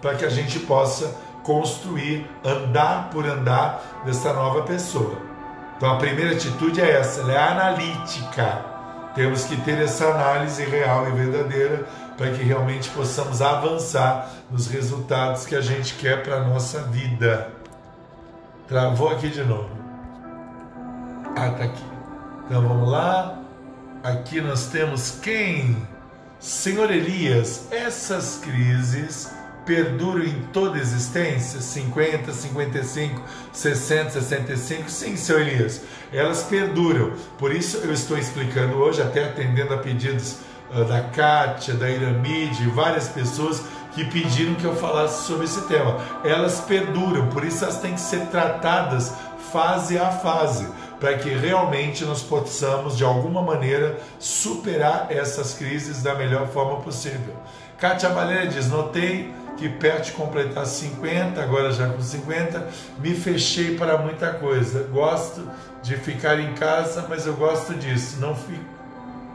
para 0.00 0.14
que 0.14 0.24
a 0.24 0.28
gente 0.28 0.58
possa 0.60 1.14
construir, 1.42 2.26
andar 2.44 3.10
por 3.10 3.26
andar 3.26 4.02
dessa 4.04 4.32
nova 4.32 4.62
pessoa. 4.62 5.16
Então 5.76 5.92
a 5.92 5.96
primeira 5.96 6.32
atitude 6.32 6.80
é 6.80 6.98
essa, 6.98 7.20
ela 7.20 7.32
é 7.32 7.38
analítica. 7.38 8.64
Temos 9.14 9.44
que 9.44 9.56
ter 9.62 9.78
essa 9.78 10.06
análise 10.06 10.64
real 10.64 11.08
e 11.08 11.12
verdadeira 11.12 11.86
para 12.16 12.30
que 12.30 12.42
realmente 12.42 12.88
possamos 12.90 13.40
avançar 13.40 14.30
nos 14.50 14.66
resultados 14.66 15.46
que 15.46 15.54
a 15.54 15.60
gente 15.60 15.94
quer 15.94 16.22
para 16.22 16.36
a 16.36 16.44
nossa 16.44 16.82
vida. 16.82 17.50
Travou 18.68 19.10
aqui 19.10 19.28
de 19.28 19.42
novo. 19.42 19.70
Ah, 21.36 21.50
tá 21.50 21.64
aqui. 21.64 21.84
Então 22.46 22.66
vamos 22.66 22.88
lá. 22.88 23.38
Aqui 24.02 24.40
nós 24.40 24.66
temos 24.66 25.18
quem? 25.22 25.76
Senhor 26.38 26.90
Elias, 26.90 27.68
essas 27.70 28.40
crises 28.42 29.30
perduram 29.64 30.24
em 30.24 30.42
toda 30.52 30.78
existência? 30.78 31.60
50, 31.60 32.32
55, 32.32 33.22
60, 33.52 34.10
65? 34.10 34.90
Sim, 34.90 35.16
senhor 35.16 35.42
Elias, 35.42 35.82
elas 36.12 36.42
perduram. 36.42 37.12
Por 37.38 37.54
isso 37.54 37.78
eu 37.78 37.92
estou 37.92 38.18
explicando 38.18 38.74
hoje, 38.76 39.00
até 39.00 39.24
atendendo 39.24 39.74
a 39.74 39.78
pedidos 39.78 40.38
da 40.80 41.02
Kátia, 41.02 41.74
da 41.74 41.90
Iramide, 41.90 42.66
várias 42.70 43.08
pessoas 43.08 43.62
que 43.94 44.04
pediram 44.04 44.54
que 44.54 44.64
eu 44.64 44.74
falasse 44.74 45.26
sobre 45.26 45.44
esse 45.44 45.60
tema. 45.62 45.96
Elas 46.24 46.60
perduram, 46.60 47.28
por 47.28 47.44
isso 47.44 47.64
elas 47.64 47.78
têm 47.78 47.94
que 47.94 48.00
ser 48.00 48.26
tratadas 48.26 49.12
fase 49.52 49.98
a 49.98 50.10
fase, 50.10 50.66
para 50.98 51.18
que 51.18 51.28
realmente 51.28 52.04
nós 52.04 52.22
possamos, 52.22 52.96
de 52.96 53.04
alguma 53.04 53.42
maneira, 53.42 53.98
superar 54.18 55.08
essas 55.10 55.52
crises 55.54 56.02
da 56.02 56.14
melhor 56.14 56.48
forma 56.48 56.80
possível. 56.80 57.34
Kátia 57.78 58.08
Valéria 58.08 58.46
diz: 58.46 58.68
Notei 58.68 59.34
que 59.56 59.68
perto 59.68 60.06
de 60.06 60.12
completar 60.12 60.64
50, 60.64 61.40
agora 61.42 61.72
já 61.72 61.88
com 61.88 62.00
50, 62.00 62.66
me 62.98 63.14
fechei 63.14 63.76
para 63.76 63.98
muita 63.98 64.32
coisa. 64.32 64.84
Gosto 64.84 65.46
de 65.82 65.96
ficar 65.96 66.40
em 66.40 66.54
casa, 66.54 67.06
mas 67.08 67.26
eu 67.26 67.34
gosto 67.34 67.74
disso, 67.74 68.18
não 68.20 68.34
fico, 68.34 68.64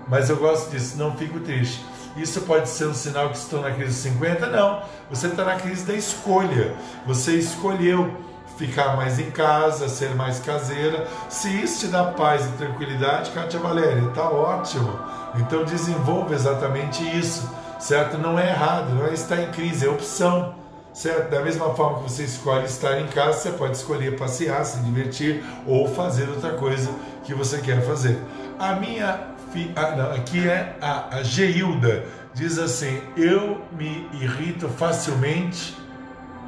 mas 0.08 0.30
eu 0.30 0.38
gosto 0.38 0.72
disso, 0.72 0.98
não 0.98 1.16
fico 1.16 1.40
triste. 1.40 1.86
Isso 2.16 2.42
pode 2.42 2.68
ser 2.70 2.88
um 2.88 2.94
sinal 2.94 3.30
que 3.30 3.38
estou 3.38 3.62
na 3.62 3.72
crise 3.72 3.94
50? 3.94 4.48
Não, 4.48 4.82
você 5.10 5.28
está 5.28 5.44
na 5.44 5.56
crise 5.56 5.86
da 5.86 5.94
escolha. 5.94 6.74
Você 7.06 7.34
escolheu 7.34 8.12
ficar 8.58 8.96
mais 8.96 9.20
em 9.20 9.30
casa, 9.30 9.88
ser 9.88 10.16
mais 10.16 10.40
caseira. 10.40 11.06
Se 11.30 11.48
isso 11.50 11.82
te 11.82 11.88
dá 11.92 12.06
paz 12.06 12.44
e 12.46 12.52
tranquilidade, 12.54 13.30
Kátia 13.32 13.60
Valéria, 13.60 14.08
está 14.10 14.30
ótimo. 14.30 15.00
Então 15.36 15.64
desenvolva 15.64 16.34
exatamente 16.34 17.04
isso 17.16 17.48
certo? 17.80 18.18
Não 18.18 18.38
é 18.38 18.50
errado, 18.50 18.94
não 18.94 19.06
é 19.06 19.14
estar 19.14 19.42
em 19.42 19.52
crise, 19.52 19.86
é 19.86 19.90
opção, 19.90 20.56
certo? 20.94 21.30
Da 21.30 21.42
mesma 21.42 21.74
forma 21.74 22.00
que 22.00 22.12
você 22.12 22.24
escolhe 22.24 22.66
estar 22.66 23.00
em 23.00 23.08
casa, 23.08 23.40
você 23.40 23.52
pode 23.52 23.78
escolher 23.78 24.18
passear, 24.18 24.64
se 24.66 24.80
divertir 24.80 25.44
ou 25.66 25.88
fazer 25.88 26.28
outra 26.30 26.52
coisa 26.52 26.90
que 27.24 27.34
você 27.34 27.60
quer 27.60 27.82
fazer. 27.82 28.20
A 28.60 28.74
minha 28.76 29.37
ah, 29.76 29.96
não, 29.96 30.12
aqui 30.12 30.48
é 30.48 30.76
a, 30.82 31.18
a 31.18 31.24
Geilda, 31.24 32.06
diz 32.34 32.58
assim: 32.58 33.02
Eu 33.16 33.62
me 33.72 34.08
irrito 34.14 34.68
facilmente, 34.70 35.76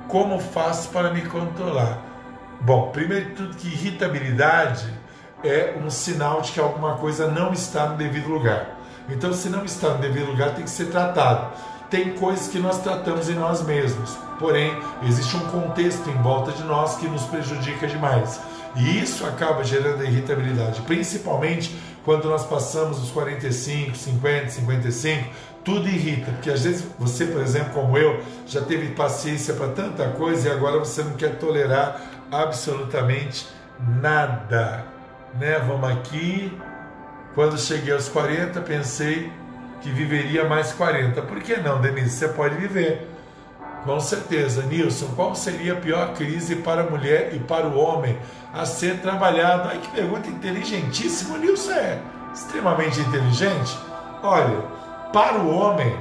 como 0.07 0.39
faço 0.39 0.89
para 0.89 1.13
me 1.13 1.21
controlar? 1.21 1.97
Bom, 2.61 2.91
primeiro 2.91 3.29
de 3.29 3.35
tudo, 3.35 3.55
que 3.55 3.67
irritabilidade 3.67 4.91
é 5.43 5.75
um 5.81 5.89
sinal 5.89 6.41
de 6.41 6.51
que 6.51 6.59
alguma 6.59 6.97
coisa 6.97 7.27
não 7.29 7.53
está 7.53 7.87
no 7.87 7.97
devido 7.97 8.27
lugar. 8.27 8.77
Então, 9.07 9.33
se 9.33 9.49
não 9.49 9.63
está 9.63 9.89
no 9.89 9.99
devido 9.99 10.31
lugar, 10.31 10.53
tem 10.53 10.63
que 10.63 10.69
ser 10.69 10.85
tratado. 10.87 11.53
Tem 11.89 12.13
coisas 12.13 12.47
que 12.47 12.59
nós 12.59 12.81
tratamos 12.81 13.29
em 13.29 13.33
nós 13.33 13.63
mesmos, 13.63 14.15
porém, 14.37 14.77
existe 15.07 15.35
um 15.35 15.47
contexto 15.47 16.07
em 16.07 16.21
volta 16.21 16.51
de 16.51 16.63
nós 16.63 16.97
que 16.97 17.07
nos 17.07 17.23
prejudica 17.23 17.87
demais. 17.87 18.39
E 18.75 18.99
isso 18.99 19.25
acaba 19.25 19.63
gerando 19.63 20.03
irritabilidade, 20.03 20.81
principalmente 20.81 21.75
quando 22.05 22.29
nós 22.29 22.45
passamos 22.45 23.01
os 23.01 23.11
45, 23.11 23.95
50, 23.95 24.49
55, 24.49 25.29
tudo 25.63 25.87
irrita, 25.87 26.31
porque 26.31 26.49
às 26.49 26.63
vezes 26.63 26.85
você, 26.97 27.25
por 27.25 27.41
exemplo, 27.41 27.73
como 27.73 27.97
eu, 27.97 28.21
já 28.47 28.61
teve 28.61 28.89
paciência 28.89 29.53
para 29.53 29.67
tanta 29.69 30.07
coisa 30.09 30.47
e 30.47 30.51
agora 30.51 30.79
você 30.79 31.03
não 31.03 31.13
quer 31.13 31.37
tolerar 31.37 32.01
absolutamente 32.31 33.47
nada. 34.01 34.85
Né? 35.37 35.59
Vamos 35.59 35.89
aqui, 35.89 36.57
quando 37.35 37.57
cheguei 37.57 37.93
aos 37.93 38.09
40, 38.09 38.61
pensei 38.61 39.31
que 39.81 39.89
viveria 39.89 40.45
mais 40.45 40.71
40. 40.71 41.21
Por 41.23 41.39
que 41.41 41.57
não, 41.57 41.81
Denise? 41.81 42.11
Você 42.11 42.27
pode 42.29 42.55
viver. 42.55 43.07
Com 43.83 43.99
certeza. 43.99 44.63
Nilson, 44.63 45.07
qual 45.15 45.35
seria 45.35 45.73
a 45.73 45.75
pior 45.75 46.13
crise 46.13 46.57
para 46.57 46.81
a 46.81 46.89
mulher 46.89 47.33
e 47.33 47.39
para 47.39 47.67
o 47.67 47.77
homem 47.77 48.17
a 48.53 48.65
ser 48.65 48.99
trabalhado? 48.99 49.69
Ai, 49.69 49.79
que 49.79 49.89
pergunta 49.89 50.27
inteligentíssima. 50.27 51.37
Nilson 51.37 51.71
é 51.71 51.99
extremamente 52.33 52.99
inteligente. 52.99 53.77
Olha, 54.21 54.63
para 55.13 55.39
o 55.39 55.49
homem 55.49 55.95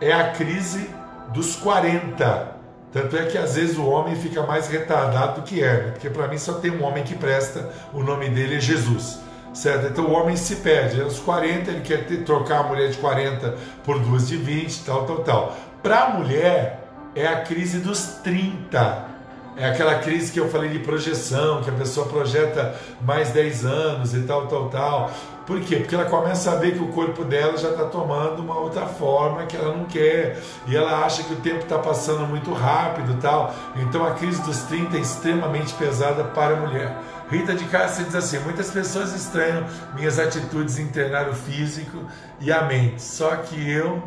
é 0.00 0.12
a 0.12 0.32
crise 0.32 0.90
dos 1.32 1.56
40. 1.56 2.52
Tanto 2.92 3.16
é 3.16 3.24
que 3.24 3.38
às 3.38 3.54
vezes 3.54 3.78
o 3.78 3.86
homem 3.86 4.14
fica 4.16 4.42
mais 4.42 4.68
retardado 4.68 5.40
do 5.40 5.46
que 5.46 5.62
é, 5.62 5.92
porque 5.92 6.10
para 6.10 6.28
mim 6.28 6.36
só 6.36 6.54
tem 6.54 6.70
um 6.70 6.84
homem 6.84 7.02
que 7.02 7.14
presta, 7.14 7.70
o 7.94 8.02
nome 8.02 8.28
dele 8.28 8.56
é 8.56 8.60
Jesus 8.60 9.18
certo? 9.54 9.88
Então 9.88 10.06
o 10.06 10.12
homem 10.12 10.36
se 10.36 10.56
perde. 10.56 11.00
Aos 11.00 11.18
40 11.18 11.70
ele 11.70 11.80
quer 11.80 12.06
ter, 12.06 12.24
trocar 12.24 12.60
a 12.60 12.62
mulher 12.64 12.90
de 12.90 12.98
40 12.98 13.56
por 13.84 13.98
duas 13.98 14.28
de 14.28 14.36
20, 14.36 14.84
tal, 14.84 15.04
tal, 15.04 15.18
tal. 15.18 15.56
Para 15.82 16.04
a 16.04 16.08
mulher 16.10 16.88
é 17.12 17.26
a 17.26 17.40
crise 17.40 17.80
dos 17.80 18.04
30. 18.22 19.10
É 19.56 19.68
aquela 19.68 19.96
crise 19.96 20.30
que 20.32 20.38
eu 20.38 20.48
falei 20.48 20.70
de 20.70 20.78
projeção, 20.78 21.60
que 21.60 21.68
a 21.68 21.72
pessoa 21.72 22.06
projeta 22.06 22.74
mais 23.00 23.30
10 23.30 23.66
anos 23.66 24.14
e 24.14 24.20
tal, 24.22 24.46
tal, 24.46 24.70
tal. 24.70 25.10
Por 25.44 25.60
quê? 25.60 25.76
Porque 25.76 25.94
ela 25.94 26.04
começa 26.04 26.52
a 26.52 26.54
ver 26.54 26.74
que 26.74 26.82
o 26.82 26.86
corpo 26.88 27.24
dela 27.24 27.56
já 27.56 27.70
está 27.70 27.84
tomando 27.84 28.40
uma 28.40 28.58
outra 28.58 28.86
forma 28.86 29.44
que 29.44 29.56
ela 29.56 29.76
não 29.76 29.84
quer. 29.84 30.40
E 30.68 30.76
ela 30.76 31.04
acha 31.04 31.24
que 31.24 31.32
o 31.32 31.36
tempo 31.36 31.64
está 31.64 31.78
passando 31.78 32.26
muito 32.28 32.52
rápido 32.52 33.20
tal. 33.20 33.52
Então 33.74 34.06
a 34.06 34.12
crise 34.12 34.40
dos 34.42 34.58
30 34.62 34.96
é 34.96 35.00
extremamente 35.00 35.74
pesada 35.74 36.22
para 36.22 36.54
a 36.54 36.60
mulher. 36.60 36.96
Rita 37.28 37.54
de 37.54 37.64
Cássia 37.64 38.04
diz 38.04 38.14
assim: 38.14 38.38
muitas 38.38 38.70
pessoas 38.70 39.12
estranham 39.14 39.64
minhas 39.96 40.18
atitudes 40.18 40.78
em 40.78 40.82
internar 40.82 41.28
o 41.28 41.34
físico 41.34 42.04
e 42.40 42.52
a 42.52 42.62
mente, 42.62 43.02
só 43.02 43.36
que 43.36 43.68
eu 43.68 44.02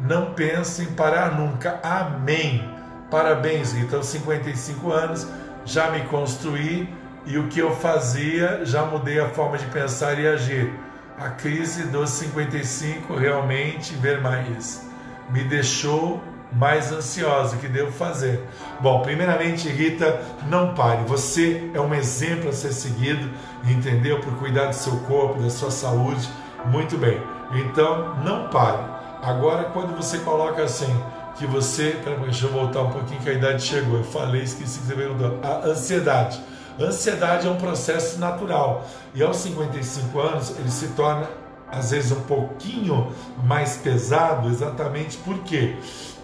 não 0.00 0.34
penso 0.34 0.82
em 0.82 0.86
parar 0.86 1.38
nunca. 1.38 1.80
Amém. 1.82 2.68
Parabéns, 3.10 3.72
Rita, 3.72 3.96
aos 3.96 4.06
55 4.06 4.90
anos 4.90 5.26
já 5.64 5.90
me 5.90 6.00
construí 6.02 6.88
e 7.26 7.38
o 7.38 7.48
que 7.48 7.60
eu 7.60 7.74
fazia 7.76 8.64
já 8.64 8.84
mudei 8.84 9.18
a 9.18 9.28
forma 9.28 9.56
de 9.56 9.66
pensar 9.66 10.18
e 10.18 10.26
agir. 10.26 10.72
A 11.18 11.30
crise 11.30 11.84
dos 11.84 12.10
55 12.10 13.14
realmente 13.14 13.94
ver 13.94 14.20
mais 14.20 14.84
me 15.30 15.44
deixou 15.44 16.22
mais 16.52 16.92
ansiosa, 16.92 17.56
o 17.56 17.58
que 17.58 17.68
devo 17.68 17.90
fazer? 17.90 18.40
Bom, 18.80 19.02
primeiramente, 19.02 19.68
Rita, 19.68 20.20
não 20.48 20.74
pare. 20.74 21.02
Você 21.04 21.70
é 21.74 21.80
um 21.80 21.94
exemplo 21.94 22.50
a 22.50 22.52
ser 22.52 22.72
seguido, 22.72 23.28
entendeu? 23.64 24.20
Por 24.20 24.34
cuidar 24.36 24.66
do 24.66 24.74
seu 24.74 24.96
corpo, 25.00 25.42
da 25.42 25.50
sua 25.50 25.70
saúde. 25.70 26.28
Muito 26.66 26.96
bem. 26.96 27.20
Então, 27.52 28.16
não 28.24 28.48
pare. 28.48 28.93
Agora, 29.24 29.64
quando 29.64 29.96
você 29.96 30.18
coloca 30.18 30.62
assim, 30.62 30.94
que 31.36 31.46
você. 31.46 31.98
Peraí, 32.04 32.20
deixa 32.20 32.46
eu 32.46 32.52
voltar 32.52 32.82
um 32.82 32.90
pouquinho 32.90 33.20
que 33.20 33.30
a 33.30 33.32
idade 33.32 33.62
chegou. 33.62 33.98
Eu 33.98 34.04
falei, 34.04 34.42
esqueci 34.42 34.80
que 34.80 34.86
você 34.86 34.94
perguntou. 34.94 35.38
A 35.42 35.66
ansiedade. 35.66 36.40
Ansiedade 36.78 37.46
é 37.46 37.50
um 37.50 37.56
processo 37.56 38.18
natural. 38.18 38.86
E 39.14 39.22
aos 39.22 39.36
55 39.38 40.20
anos, 40.20 40.50
ele 40.58 40.70
se 40.70 40.88
torna, 40.88 41.28
às 41.70 41.90
vezes, 41.90 42.12
um 42.12 42.20
pouquinho 42.22 43.12
mais 43.44 43.76
pesado, 43.76 44.48
exatamente 44.48 45.16
por 45.18 45.38
quê? 45.40 45.76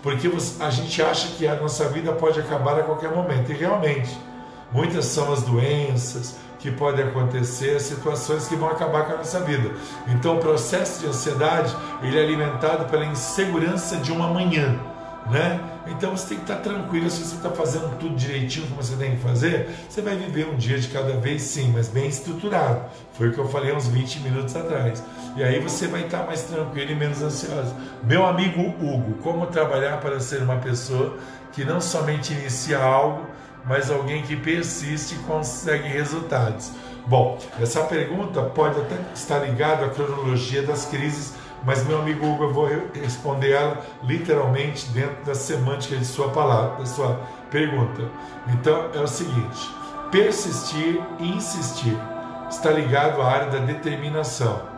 porque 0.03 0.30
a 0.61 0.70
gente 0.70 1.03
acha 1.03 1.28
que 1.36 1.46
a 1.46 1.57
nossa 1.57 1.88
vida 1.88 2.12
pode 2.12 2.40
acabar 2.40 2.78
a 2.78 2.82
qualquer 2.82 3.14
momento, 3.14 3.53
e 3.53 3.55
realmente, 3.55 4.16
muitas 4.72 5.05
são 5.07 5.32
as 5.32 5.42
doenças 5.42 6.36
que 6.61 6.70
podem 6.70 7.06
acontecer, 7.06 7.80
situações 7.80 8.46
que 8.46 8.54
vão 8.54 8.68
acabar 8.68 9.06
com 9.06 9.14
a 9.14 9.16
nossa 9.16 9.40
vida. 9.40 9.70
Então, 10.08 10.36
o 10.36 10.38
processo 10.38 11.00
de 11.00 11.06
ansiedade, 11.06 11.74
ele 12.02 12.18
é 12.18 12.22
alimentado 12.22 12.84
pela 12.86 13.04
insegurança 13.04 13.96
de 13.96 14.12
um 14.12 14.22
amanhã 14.22 14.78
né? 15.28 15.61
Então 15.86 16.16
você 16.16 16.28
tem 16.28 16.38
que 16.38 16.50
estar 16.50 16.56
tranquilo 16.56 17.11
se 17.11 17.24
você 17.24 17.36
está 17.36 17.50
fazendo 17.50 17.98
tudo 17.98 18.14
direitinho 18.14 18.66
como 18.68 18.82
você 18.82 18.96
tem 18.96 19.16
que 19.16 19.22
fazer, 19.22 19.68
você 19.88 20.00
vai 20.00 20.16
viver 20.16 20.46
um 20.46 20.56
dia 20.56 20.78
de 20.78 20.88
cada 20.88 21.14
vez 21.14 21.42
sim, 21.42 21.72
mas 21.74 21.88
bem 21.88 22.08
estruturado. 22.08 22.82
Foi 23.14 23.28
o 23.28 23.32
que 23.32 23.38
eu 23.38 23.48
falei 23.48 23.72
uns 23.72 23.88
20 23.88 24.20
minutos 24.20 24.54
atrás. 24.56 25.02
E 25.36 25.42
aí 25.42 25.58
você 25.61 25.86
vai 25.86 26.04
estar 26.04 26.24
mais 26.24 26.42
tranquilo 26.42 26.92
e 26.92 26.94
menos 26.94 27.22
ansioso. 27.22 27.74
Meu 28.02 28.26
amigo 28.26 28.61
Hugo, 28.61 29.14
como 29.22 29.46
trabalhar 29.46 30.00
para 30.00 30.20
ser 30.20 30.42
uma 30.42 30.56
pessoa 30.56 31.16
que 31.52 31.64
não 31.64 31.80
somente 31.80 32.32
inicia 32.32 32.78
algo, 32.78 33.26
mas 33.64 33.90
alguém 33.90 34.22
que 34.22 34.36
persiste 34.36 35.14
consegue 35.26 35.88
resultados? 35.88 36.72
Bom, 37.06 37.38
essa 37.61 37.82
pergunta 37.84 38.42
pode 38.42 38.78
até 38.80 38.96
estar 39.14 39.38
ligada 39.38 39.86
à 39.86 39.88
cronologia 39.88 40.62
das 40.62 40.86
crises 40.86 41.34
mas 41.62 41.86
meu 41.86 42.00
amigo 42.00 42.26
Hugo, 42.26 42.44
eu 42.44 42.52
vou 42.52 42.68
responder 42.94 43.52
ela 43.52 43.84
literalmente 44.02 44.88
dentro 44.88 45.24
da 45.24 45.34
semântica 45.34 45.96
de 45.96 46.04
sua 46.04 46.30
palavra, 46.30 46.78
da 46.78 46.86
sua 46.86 47.20
pergunta. 47.50 48.02
Então 48.48 48.90
é 48.94 48.98
o 48.98 49.06
seguinte: 49.06 49.68
persistir 50.11 51.00
e 51.18 51.28
insistir 51.28 51.96
está 52.48 52.70
ligado 52.70 53.20
à 53.20 53.26
área 53.26 53.50
da 53.50 53.58
determinação. 53.58 54.68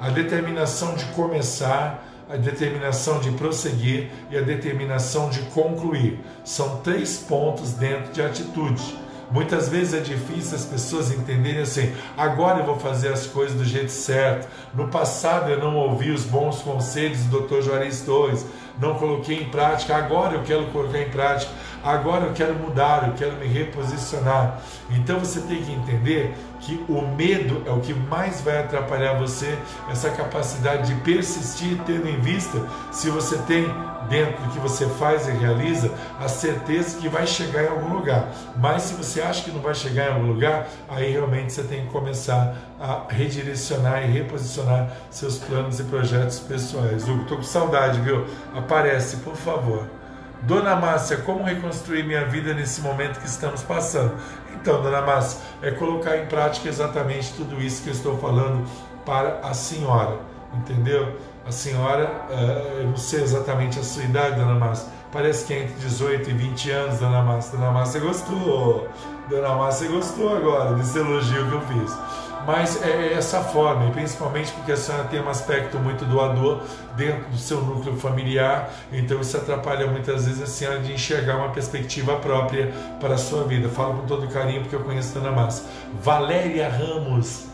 A 0.00 0.08
determinação 0.08 0.94
de 0.94 1.04
começar, 1.06 2.02
a 2.30 2.36
determinação 2.36 3.18
de 3.18 3.30
prosseguir 3.32 4.08
e 4.30 4.38
a 4.38 4.40
determinação 4.40 5.28
de 5.28 5.40
concluir. 5.46 6.20
São 6.44 6.76
três 6.76 7.18
pontos 7.18 7.72
dentro 7.72 8.12
de 8.12 8.22
atitude. 8.22 8.96
Muitas 9.30 9.68
vezes 9.68 9.94
é 9.94 10.00
difícil 10.00 10.56
as 10.56 10.64
pessoas 10.64 11.12
entenderem 11.12 11.62
assim: 11.62 11.92
agora 12.16 12.60
eu 12.60 12.66
vou 12.66 12.78
fazer 12.78 13.12
as 13.12 13.26
coisas 13.26 13.56
do 13.56 13.64
jeito 13.64 13.90
certo. 13.90 14.48
No 14.74 14.88
passado 14.88 15.50
eu 15.50 15.58
não 15.58 15.76
ouvi 15.76 16.10
os 16.10 16.24
bons 16.24 16.62
conselhos 16.62 17.20
do 17.24 17.40
Dr. 17.40 17.62
Juarez 17.62 18.00
Torres, 18.00 18.44
não 18.80 18.94
coloquei 18.94 19.40
em 19.42 19.48
prática, 19.48 19.96
agora 19.96 20.34
eu 20.34 20.42
quero 20.42 20.66
colocar 20.66 21.00
em 21.00 21.10
prática, 21.10 21.52
agora 21.84 22.26
eu 22.26 22.32
quero 22.32 22.54
mudar, 22.54 23.08
eu 23.08 23.14
quero 23.14 23.32
me 23.36 23.46
reposicionar. 23.46 24.60
Então 24.90 25.18
você 25.18 25.40
tem 25.40 25.62
que 25.62 25.72
entender 25.72 26.34
que 26.60 26.84
o 26.88 27.02
medo 27.02 27.62
é 27.66 27.70
o 27.70 27.80
que 27.80 27.94
mais 27.94 28.40
vai 28.40 28.58
atrapalhar 28.58 29.14
você, 29.14 29.58
essa 29.90 30.10
capacidade 30.10 30.94
de 30.94 31.00
persistir, 31.00 31.78
tendo 31.86 32.08
em 32.08 32.20
vista 32.20 32.58
se 32.92 33.08
você 33.10 33.38
tem 33.38 33.66
dentro 34.08 34.42
do 34.42 34.50
que 34.50 34.58
você 34.58 34.86
faz 34.86 35.28
e 35.28 35.30
realiza 35.30 35.92
a 36.18 36.28
certeza 36.28 36.98
que 36.98 37.08
vai 37.08 37.26
chegar 37.26 37.64
em 37.64 37.68
algum 37.68 37.94
lugar. 37.94 38.28
Mas 38.56 38.82
se 38.82 38.94
você 38.94 39.22
acha 39.22 39.44
que 39.44 39.50
não 39.50 39.60
vai 39.60 39.74
chegar 39.74 40.10
em 40.10 40.14
algum 40.14 40.26
lugar, 40.26 40.68
aí 40.88 41.10
realmente 41.12 41.52
você 41.52 41.62
tem 41.62 41.86
que 41.86 41.92
começar 41.92 42.56
a 42.78 43.04
redirecionar 43.08 44.02
e 44.02 44.06
reposicionar 44.06 44.90
seus 45.10 45.38
planos 45.38 45.78
e 45.78 45.84
projetos 45.84 46.40
pessoais. 46.40 47.08
Hugo, 47.08 47.22
estou 47.22 47.36
com 47.38 47.42
saudade, 47.42 48.00
viu? 48.00 48.26
Aparece, 48.54 49.18
por 49.18 49.36
favor. 49.36 49.99
Dona 50.42 50.74
Márcia, 50.74 51.18
como 51.18 51.44
reconstruir 51.44 52.04
minha 52.04 52.24
vida 52.24 52.54
nesse 52.54 52.80
momento 52.80 53.20
que 53.20 53.26
estamos 53.26 53.62
passando? 53.62 54.14
Então, 54.54 54.82
Dona 54.82 55.02
Márcia, 55.02 55.40
é 55.62 55.70
colocar 55.70 56.16
em 56.16 56.26
prática 56.26 56.68
exatamente 56.68 57.32
tudo 57.34 57.60
isso 57.60 57.82
que 57.82 57.88
eu 57.88 57.92
estou 57.92 58.18
falando 58.18 58.66
para 59.04 59.40
a 59.42 59.54
senhora, 59.54 60.18
entendeu? 60.54 61.16
A 61.46 61.52
senhora, 61.52 62.26
uh, 62.30 62.80
eu 62.80 62.86
não 62.88 62.96
sei 62.96 63.22
exatamente 63.22 63.78
a 63.78 63.82
sua 63.82 64.04
idade, 64.04 64.36
Dona 64.36 64.54
Márcia, 64.54 64.88
parece 65.12 65.44
que 65.44 65.54
é 65.54 65.62
entre 65.64 65.74
18 65.74 66.30
e 66.30 66.32
20 66.32 66.70
anos, 66.70 66.98
Dona 66.98 67.22
Márcia. 67.22 67.58
Dona 67.58 67.70
Márcia 67.70 68.00
gostou, 68.00 68.88
Dona 69.28 69.54
Márcia 69.54 69.88
gostou 69.88 70.36
agora 70.36 70.74
desse 70.74 70.98
elogio 70.98 71.48
que 71.48 71.54
eu 71.54 71.60
fiz 71.62 72.29
mas 72.50 72.82
é 72.82 73.12
essa 73.12 73.40
forma, 73.42 73.86
e 73.86 73.92
principalmente 73.92 74.50
porque 74.52 74.72
a 74.72 74.76
senhora 74.76 75.04
tem 75.04 75.20
um 75.20 75.28
aspecto 75.28 75.78
muito 75.78 76.04
doador 76.04 76.60
dentro 76.96 77.30
do 77.30 77.38
seu 77.38 77.60
núcleo 77.60 77.96
familiar, 77.96 78.70
então 78.92 79.20
isso 79.20 79.36
atrapalha 79.36 79.86
muitas 79.86 80.26
vezes 80.26 80.42
a 80.42 80.46
senhora 80.46 80.80
de 80.80 80.92
enxergar 80.92 81.36
uma 81.36 81.50
perspectiva 81.50 82.16
própria 82.16 82.72
para 82.98 83.14
a 83.14 83.18
sua 83.18 83.44
vida. 83.44 83.68
Falo 83.68 83.98
com 83.98 84.06
todo 84.06 84.26
carinho 84.26 84.62
porque 84.62 84.74
eu 84.74 84.80
conheço 84.80 85.16
a 85.16 85.20
Dona 85.20 85.32
Massa. 85.32 85.64
Valéria 86.02 86.68
Ramos, 86.68 87.48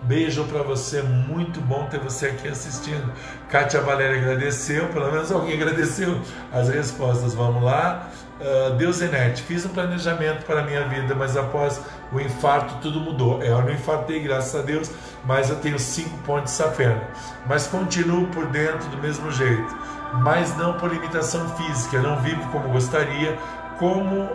Beijo 0.00 0.44
para 0.44 0.62
você, 0.62 1.02
muito 1.02 1.60
bom 1.60 1.86
ter 1.86 1.98
você 1.98 2.26
aqui 2.26 2.46
assistindo. 2.46 3.12
Kátia 3.50 3.80
Valéria 3.80 4.16
agradeceu, 4.16 4.86
pelo 4.88 5.10
menos 5.10 5.30
alguém 5.32 5.54
agradeceu 5.54 6.20
as 6.52 6.68
respostas. 6.68 7.34
Vamos 7.34 7.64
lá. 7.64 8.08
Uh, 8.40 8.74
Deus 8.76 9.00
inerte, 9.00 9.42
fiz 9.42 9.66
um 9.66 9.70
planejamento 9.70 10.44
para 10.44 10.60
a 10.60 10.62
minha 10.62 10.86
vida, 10.86 11.12
mas 11.12 11.36
após 11.36 11.80
o 12.12 12.20
infarto 12.20 12.76
tudo 12.80 13.00
mudou. 13.00 13.42
É, 13.42 13.48
eu 13.48 13.60
não 13.60 13.70
infartei, 13.70 14.20
graças 14.20 14.54
a 14.54 14.62
Deus, 14.62 14.90
mas 15.24 15.50
eu 15.50 15.56
tenho 15.56 15.78
cinco 15.78 16.16
pontos 16.18 16.52
de 16.52 16.58
safena. 16.58 17.02
Mas 17.46 17.66
continuo 17.66 18.28
por 18.28 18.46
dentro 18.46 18.88
do 18.90 18.98
mesmo 18.98 19.30
jeito, 19.32 19.76
mas 20.22 20.56
não 20.56 20.74
por 20.74 20.92
limitação 20.92 21.48
física. 21.56 22.00
não 22.00 22.20
vivo 22.20 22.48
como 22.52 22.68
gostaria, 22.68 23.36
como 23.76 24.28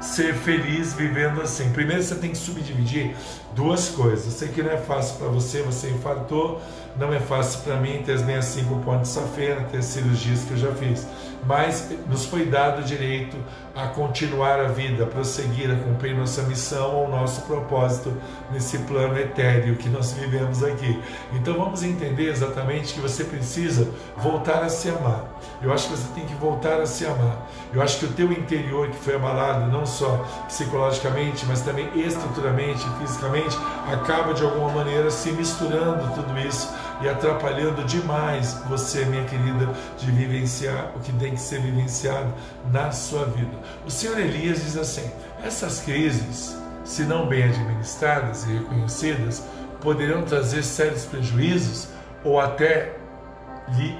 ser 0.00 0.34
feliz 0.34 0.92
vivendo 0.94 1.40
assim. 1.40 1.70
Primeiro 1.70 2.02
você 2.02 2.14
tem 2.14 2.30
que 2.30 2.38
subdividir 2.38 3.14
duas 3.54 3.88
coisas. 3.88 4.26
Eu 4.26 4.32
sei 4.32 4.48
que 4.48 4.62
não 4.62 4.70
é 4.70 4.76
fácil 4.76 5.16
para 5.18 5.28
você, 5.28 5.62
você 5.62 5.90
infartou, 5.90 6.60
não 6.96 7.12
é 7.12 7.20
fácil 7.20 7.60
para 7.60 7.76
mim 7.76 8.02
ter 8.04 8.12
as 8.12 8.22
minhas 8.22 8.44
cinco 8.46 8.78
pontos 8.80 9.08
de 9.08 9.14
safena, 9.14 9.62
ter 9.64 9.82
cirurgias 9.82 10.44
que 10.44 10.52
eu 10.52 10.56
já 10.56 10.72
fiz 10.72 11.06
mas 11.46 11.90
nos 12.06 12.24
foi 12.26 12.46
dado 12.46 12.80
o 12.80 12.84
direito 12.84 13.36
a 13.74 13.86
continuar 13.86 14.60
a 14.60 14.68
vida, 14.68 15.04
a 15.04 15.06
prosseguir, 15.06 15.70
a 15.70 15.76
cumprir 15.76 16.14
nossa 16.14 16.42
missão 16.42 16.94
ou 16.96 17.08
nosso 17.08 17.42
propósito 17.42 18.12
nesse 18.50 18.78
plano 18.78 19.18
etéreo 19.18 19.76
que 19.76 19.88
nós 19.88 20.12
vivemos 20.12 20.64
aqui. 20.64 21.00
Então 21.32 21.54
vamos 21.54 21.82
entender 21.82 22.28
exatamente 22.28 22.94
que 22.94 23.00
você 23.00 23.24
precisa 23.24 23.88
voltar 24.16 24.62
a 24.62 24.68
se 24.68 24.88
amar. 24.88 25.37
Eu 25.60 25.72
acho 25.72 25.88
que 25.88 25.96
você 25.96 26.12
tem 26.14 26.24
que 26.24 26.34
voltar 26.34 26.80
a 26.80 26.86
se 26.86 27.04
amar. 27.04 27.48
Eu 27.72 27.82
acho 27.82 27.98
que 27.98 28.04
o 28.04 28.12
teu 28.12 28.30
interior 28.30 28.88
que 28.88 28.96
foi 28.96 29.16
abalado, 29.16 29.70
não 29.70 29.84
só 29.84 30.24
psicologicamente, 30.46 31.44
mas 31.46 31.62
também 31.62 31.90
estruturalmente, 31.96 32.84
fisicamente, 33.00 33.56
acaba 33.92 34.34
de 34.34 34.44
alguma 34.44 34.70
maneira 34.70 35.10
se 35.10 35.32
misturando 35.32 36.14
tudo 36.14 36.38
isso 36.38 36.72
e 37.00 37.08
atrapalhando 37.08 37.82
demais 37.84 38.54
você, 38.68 39.04
minha 39.04 39.24
querida, 39.24 39.68
de 39.98 40.10
vivenciar 40.12 40.92
o 40.94 41.00
que 41.00 41.12
tem 41.12 41.32
que 41.32 41.40
ser 41.40 41.60
vivenciado 41.60 42.32
na 42.70 42.92
sua 42.92 43.24
vida. 43.24 43.56
O 43.84 43.90
senhor 43.90 44.18
Elias 44.18 44.62
diz 44.62 44.76
assim: 44.76 45.10
essas 45.42 45.80
crises, 45.80 46.56
se 46.84 47.02
não 47.02 47.26
bem 47.26 47.44
administradas 47.44 48.44
e 48.44 48.52
reconhecidas, 48.52 49.42
poderão 49.80 50.22
trazer 50.22 50.62
sérios 50.62 51.04
prejuízos 51.04 51.88
ou 52.24 52.40
até 52.40 52.97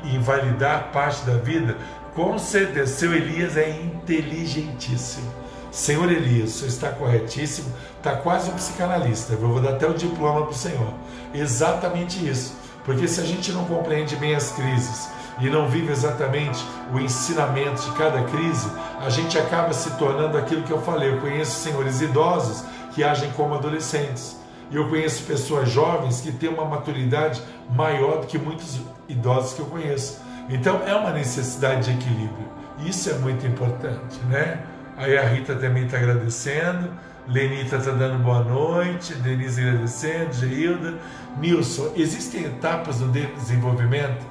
invalidar 0.04 0.90
parte 0.92 1.24
da 1.24 1.34
vida. 1.34 1.76
Com 2.14 2.38
certeza, 2.38 2.92
seu 2.92 3.14
Elias 3.14 3.56
é 3.56 3.70
inteligentíssimo. 3.70 5.32
Senhor 5.70 6.10
Elias, 6.10 6.50
o 6.50 6.58
senhor 6.58 6.68
está 6.68 6.90
corretíssimo, 6.90 7.72
está 7.96 8.16
quase 8.16 8.50
um 8.50 8.54
psicanalista. 8.54 9.34
Eu 9.34 9.38
vou 9.38 9.60
dar 9.60 9.74
até 9.74 9.86
o 9.86 9.94
diploma 9.94 10.42
para 10.42 10.50
o 10.50 10.54
senhor. 10.54 10.94
Exatamente 11.34 12.26
isso. 12.26 12.56
Porque 12.84 13.06
se 13.06 13.20
a 13.20 13.24
gente 13.24 13.52
não 13.52 13.66
compreende 13.66 14.16
bem 14.16 14.34
as 14.34 14.50
crises 14.52 15.10
e 15.38 15.50
não 15.50 15.68
vive 15.68 15.92
exatamente 15.92 16.64
o 16.92 16.98
ensinamento 16.98 17.82
de 17.82 17.92
cada 17.92 18.22
crise, 18.24 18.66
a 18.98 19.10
gente 19.10 19.38
acaba 19.38 19.74
se 19.74 19.90
tornando 19.98 20.38
aquilo 20.38 20.62
que 20.62 20.72
eu 20.72 20.80
falei. 20.80 21.10
Eu 21.10 21.20
conheço 21.20 21.60
senhores 21.60 22.00
idosos 22.00 22.64
que 22.94 23.04
agem 23.04 23.30
como 23.32 23.54
adolescentes. 23.54 24.37
E 24.70 24.76
eu 24.76 24.88
conheço 24.88 25.24
pessoas 25.24 25.70
jovens 25.70 26.20
que 26.20 26.32
têm 26.32 26.48
uma 26.48 26.64
maturidade 26.64 27.42
maior 27.70 28.20
do 28.20 28.26
que 28.26 28.38
muitos 28.38 28.80
idosos 29.08 29.54
que 29.54 29.60
eu 29.60 29.66
conheço. 29.66 30.20
Então 30.48 30.82
é 30.86 30.94
uma 30.94 31.10
necessidade 31.10 31.84
de 31.84 31.98
equilíbrio. 31.98 32.48
Isso 32.84 33.10
é 33.10 33.14
muito 33.14 33.46
importante, 33.46 34.18
né? 34.28 34.62
Aí 34.96 35.16
a 35.16 35.22
Rita 35.22 35.54
também 35.56 35.84
está 35.84 35.96
agradecendo. 35.96 36.90
Lenita 37.26 37.76
está 37.76 37.90
dando 37.90 38.22
boa 38.22 38.42
noite, 38.42 39.14
Denise 39.14 39.60
agradecendo, 39.60 40.32
Geilda. 40.32 40.94
Nilson, 41.36 41.92
existem 41.94 42.44
etapas 42.44 43.00
no 43.00 43.08
desenvolvimento 43.08 44.26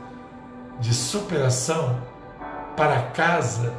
de 0.79 0.93
superação 0.93 2.01
para 2.75 3.01
casa, 3.03 3.71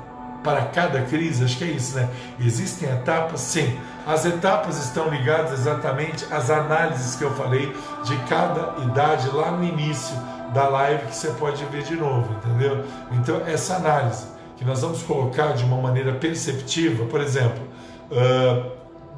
para 0.43 0.63
cada 0.67 1.03
crise? 1.03 1.45
Acho 1.45 1.59
que 1.59 1.65
é 1.65 1.69
isso, 1.69 1.97
né? 1.97 2.09
Existem 2.41 2.89
etapas? 2.91 3.41
Sim. 3.41 3.79
As 4.07 4.25
etapas 4.25 4.79
estão 4.79 5.09
ligadas 5.09 5.53
exatamente 5.61 6.27
às 6.31 6.51
análises 6.51 7.17
que 7.17 7.25
eu 7.25 7.31
falei 7.35 7.75
de 8.05 8.17
cada 8.29 8.83
idade 8.83 9.29
lá 9.31 9.51
no 9.51 9.65
início 9.65 10.17
da 10.55 10.69
live 10.69 11.07
que 11.07 11.15
você 11.15 11.29
pode 11.31 11.65
ver 11.67 11.83
de 11.83 11.95
novo, 11.95 12.33
entendeu? 12.35 12.85
Então, 13.13 13.43
essa 13.47 13.77
análise 13.77 14.27
que 14.57 14.65
nós 14.65 14.81
vamos 14.83 15.03
colocar 15.03 15.53
de 15.53 15.65
uma 15.65 15.81
maneira 15.81 16.13
perceptiva, 16.15 17.05
por 17.05 17.21
exemplo, 17.21 17.63
uh, 18.11 18.71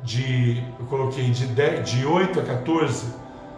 de, 0.02 0.62
eu 0.78 0.86
coloquei 0.86 1.30
de, 1.30 1.46
10, 1.46 1.90
de 1.90 2.06
8 2.06 2.40
a 2.40 2.42
14, 2.42 3.06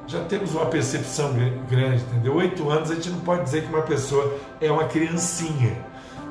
já 0.07 0.21
temos 0.25 0.55
uma 0.55 0.67
percepção 0.67 1.33
grande, 1.69 2.03
entendeu? 2.03 2.37
8 2.37 2.71
anos 2.71 2.91
a 2.91 2.95
gente 2.95 3.11
não 3.11 3.21
pode 3.21 3.45
dizer 3.45 3.63
que 3.63 3.69
uma 3.69 3.83
pessoa 3.83 4.37
é 4.61 4.71
uma 4.71 4.85
criancinha, 4.85 5.77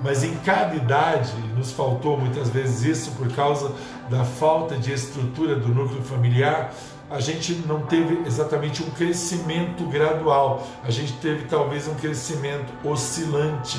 mas 0.03 0.23
em 0.23 0.35
cada 0.37 0.75
idade 0.75 1.33
nos 1.55 1.71
faltou 1.71 2.17
muitas 2.17 2.49
vezes 2.49 2.83
isso 2.83 3.11
por 3.11 3.31
causa 3.33 3.71
da 4.09 4.23
falta 4.23 4.75
de 4.75 4.91
estrutura 4.91 5.55
do 5.55 5.67
núcleo 5.67 6.01
familiar. 6.01 6.73
A 7.09 7.19
gente 7.19 7.53
não 7.67 7.81
teve 7.81 8.25
exatamente 8.25 8.81
um 8.81 8.89
crescimento 8.89 9.83
gradual, 9.85 10.65
a 10.83 10.89
gente 10.89 11.13
teve 11.13 11.43
talvez 11.45 11.87
um 11.87 11.93
crescimento 11.95 12.71
oscilante 12.87 13.77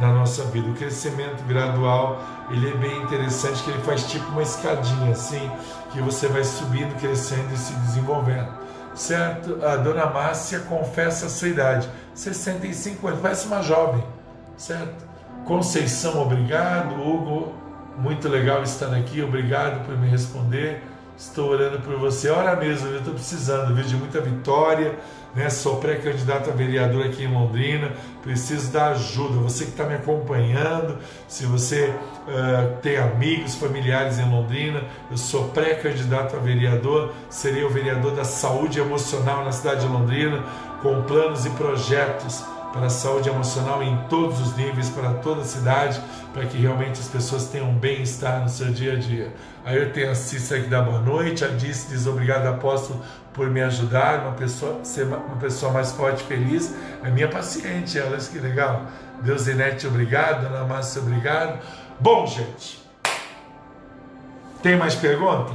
na 0.00 0.12
nossa 0.12 0.42
vida. 0.44 0.68
O 0.68 0.74
crescimento 0.74 1.42
gradual, 1.44 2.20
ele 2.50 2.68
é 2.68 2.74
bem 2.74 3.02
interessante, 3.02 3.62
que 3.62 3.70
ele 3.70 3.82
faz 3.82 4.04
tipo 4.10 4.28
uma 4.32 4.42
escadinha 4.42 5.12
assim, 5.12 5.50
que 5.92 6.00
você 6.00 6.26
vai 6.26 6.42
subindo, 6.42 6.98
crescendo 6.98 7.54
e 7.54 7.56
se 7.56 7.72
desenvolvendo. 7.74 8.60
Certo? 8.94 9.64
A 9.64 9.76
dona 9.76 10.06
Márcia 10.06 10.60
confessa 10.60 11.26
a 11.26 11.28
sua 11.28 11.48
idade, 11.48 11.88
65 12.14 13.06
anos, 13.06 13.20
parece 13.20 13.46
uma 13.46 13.62
jovem, 13.62 14.04
certo? 14.56 15.11
Conceição, 15.44 16.22
obrigado. 16.22 16.94
Hugo, 16.94 17.52
muito 17.98 18.28
legal 18.28 18.62
estar 18.62 18.94
aqui, 18.94 19.22
obrigado 19.22 19.84
por 19.84 19.98
me 19.98 20.08
responder. 20.08 20.82
Estou 21.16 21.50
orando 21.50 21.80
por 21.80 21.96
você. 21.96 22.30
Ora 22.30 22.56
mesmo, 22.56 22.88
eu 22.88 22.98
estou 22.98 23.12
precisando 23.14 23.74
viu, 23.74 23.84
de 23.84 23.96
muita 23.96 24.20
vitória. 24.20 24.98
Né? 25.34 25.48
Sou 25.50 25.76
pré-candidato 25.76 26.50
a 26.50 26.52
vereador 26.52 27.06
aqui 27.06 27.24
em 27.24 27.32
Londrina. 27.32 27.92
Preciso 28.22 28.72
da 28.72 28.88
ajuda. 28.88 29.34
Você 29.40 29.64
que 29.64 29.70
está 29.72 29.84
me 29.84 29.94
acompanhando, 29.94 30.98
se 31.28 31.44
você 31.44 31.86
uh, 31.88 32.76
tem 32.80 32.96
amigos, 32.96 33.54
familiares 33.54 34.18
em 34.18 34.28
Londrina, 34.30 34.82
eu 35.10 35.16
sou 35.16 35.48
pré-candidato 35.48 36.36
a 36.36 36.38
vereador. 36.38 37.12
Serei 37.28 37.64
o 37.64 37.70
vereador 37.70 38.12
da 38.12 38.24
saúde 38.24 38.80
emocional 38.80 39.44
na 39.44 39.52
cidade 39.52 39.82
de 39.82 39.88
Londrina, 39.88 40.42
com 40.82 41.02
planos 41.02 41.44
e 41.46 41.50
projetos 41.50 42.44
para 42.72 42.86
a 42.86 42.90
saúde 42.90 43.28
emocional 43.28 43.82
em 43.82 43.96
todos 44.08 44.40
os 44.40 44.56
níveis, 44.56 44.88
para 44.88 45.12
toda 45.14 45.42
a 45.42 45.44
cidade, 45.44 46.00
para 46.32 46.46
que 46.46 46.56
realmente 46.56 46.98
as 46.98 47.06
pessoas 47.06 47.46
tenham 47.46 47.72
bem-estar 47.74 48.40
no 48.40 48.48
seu 48.48 48.72
dia 48.72 48.94
a 48.94 48.96
dia. 48.96 49.32
Aí 49.64 49.76
eu 49.76 49.92
tenho 49.92 50.10
a 50.10 50.14
Cícera 50.14 50.62
que 50.62 50.68
dá 50.68 50.80
boa 50.80 50.98
noite, 50.98 51.44
a 51.44 51.48
Dice 51.48 51.88
diz 51.90 52.06
obrigado, 52.06 52.46
apóstolo, 52.46 53.02
por 53.34 53.48
me 53.50 53.62
ajudar, 53.62 54.20
uma 54.20 54.32
pessoa, 54.32 54.82
ser 54.82 55.04
uma 55.04 55.36
pessoa 55.38 55.70
mais 55.70 55.92
forte 55.92 56.22
e 56.22 56.26
feliz. 56.26 56.74
É 57.04 57.10
minha 57.10 57.28
paciente, 57.28 57.98
ela, 57.98 58.16
que 58.16 58.38
legal. 58.38 58.86
Deus 59.20 59.46
Inete, 59.46 59.86
obrigado, 59.86 60.46
Ana 60.46 60.64
Márcia, 60.64 61.02
obrigado. 61.02 61.60
Bom, 62.00 62.26
gente, 62.26 62.82
tem 64.62 64.76
mais 64.76 64.94
pergunta? 64.94 65.52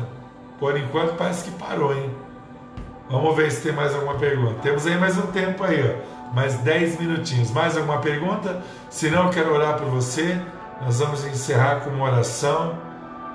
Por 0.60 0.78
enquanto 0.78 1.16
parece 1.16 1.50
que 1.50 1.52
parou, 1.58 1.94
hein? 1.94 2.10
Vamos 3.10 3.36
ver 3.36 3.52
se 3.52 3.62
tem 3.62 3.72
mais 3.72 3.94
alguma 3.94 4.16
pergunta. 4.16 4.60
Temos 4.62 4.86
aí 4.86 4.98
mais 4.98 5.18
um 5.18 5.28
tempo 5.28 5.64
aí, 5.64 5.82
ó 5.82 6.17
mais 6.34 6.56
10 6.58 7.00
minutinhos. 7.00 7.52
Mais 7.52 7.78
alguma 7.78 8.00
pergunta? 8.00 8.62
Se 8.90 9.10
não, 9.10 9.30
quero 9.30 9.54
orar 9.54 9.78
por 9.78 9.88
você. 9.88 10.40
Nós 10.82 11.00
vamos 11.00 11.26
encerrar 11.26 11.82
com 11.82 11.90
uma 11.92 12.06
oração. 12.06 12.78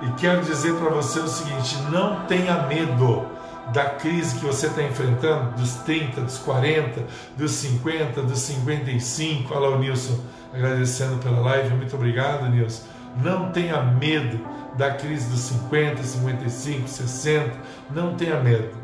E 0.01 0.11
quero 0.13 0.41
dizer 0.41 0.73
para 0.75 0.89
você 0.89 1.19
o 1.19 1.27
seguinte: 1.27 1.77
não 1.91 2.25
tenha 2.25 2.63
medo 2.63 3.25
da 3.71 3.85
crise 3.85 4.39
que 4.39 4.45
você 4.45 4.67
está 4.67 4.83
enfrentando, 4.83 5.51
dos 5.51 5.75
30, 5.75 6.21
dos 6.21 6.37
40, 6.39 7.05
dos 7.37 7.51
50, 7.51 8.21
dos 8.21 8.39
55. 8.39 9.53
Olha 9.53 9.69
lá 9.69 9.75
o 9.75 9.79
Nilson 9.79 10.19
agradecendo 10.53 11.17
pela 11.17 11.39
live. 11.39 11.75
Muito 11.75 11.95
obrigado, 11.95 12.49
Nilson. 12.49 12.83
Não 13.21 13.51
tenha 13.51 13.81
medo 13.81 14.39
da 14.75 14.91
crise 14.91 15.29
dos 15.29 15.39
50, 15.39 16.03
55, 16.03 16.87
60. 16.87 17.51
Não 17.91 18.15
tenha 18.15 18.39
medo 18.39 18.82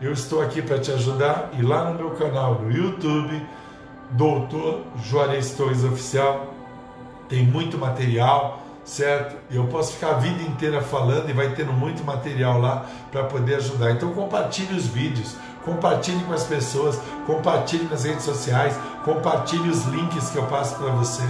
eu 0.00 0.12
estou 0.12 0.40
aqui 0.40 0.62
para 0.62 0.78
te 0.78 0.92
ajudar 0.92 1.50
e 1.58 1.62
lá 1.62 1.90
no 1.90 1.94
meu 1.94 2.10
canal 2.10 2.54
no 2.54 2.70
YouTube, 2.70 3.44
Doutor 4.10 4.84
Juarez 5.02 5.52
Torres 5.52 5.84
Oficial, 5.84 6.54
tem 7.28 7.44
muito 7.44 7.76
material, 7.76 8.62
certo? 8.84 9.36
Eu 9.50 9.66
posso 9.66 9.94
ficar 9.94 10.10
a 10.10 10.18
vida 10.18 10.42
inteira 10.42 10.80
falando 10.80 11.28
e 11.28 11.32
vai 11.32 11.52
tendo 11.54 11.72
muito 11.72 12.04
material 12.04 12.60
lá 12.60 12.86
para 13.10 13.24
poder 13.24 13.56
ajudar. 13.56 13.90
Então 13.90 14.12
compartilhe 14.12 14.74
os 14.74 14.86
vídeos, 14.86 15.36
compartilhe 15.64 16.22
com 16.24 16.32
as 16.32 16.44
pessoas, 16.44 16.98
compartilhe 17.26 17.84
nas 17.84 18.04
redes 18.04 18.22
sociais, 18.22 18.78
compartilhe 19.04 19.68
os 19.68 19.84
links 19.86 20.30
que 20.30 20.38
eu 20.38 20.46
passo 20.46 20.76
para 20.76 20.90
você, 20.92 21.24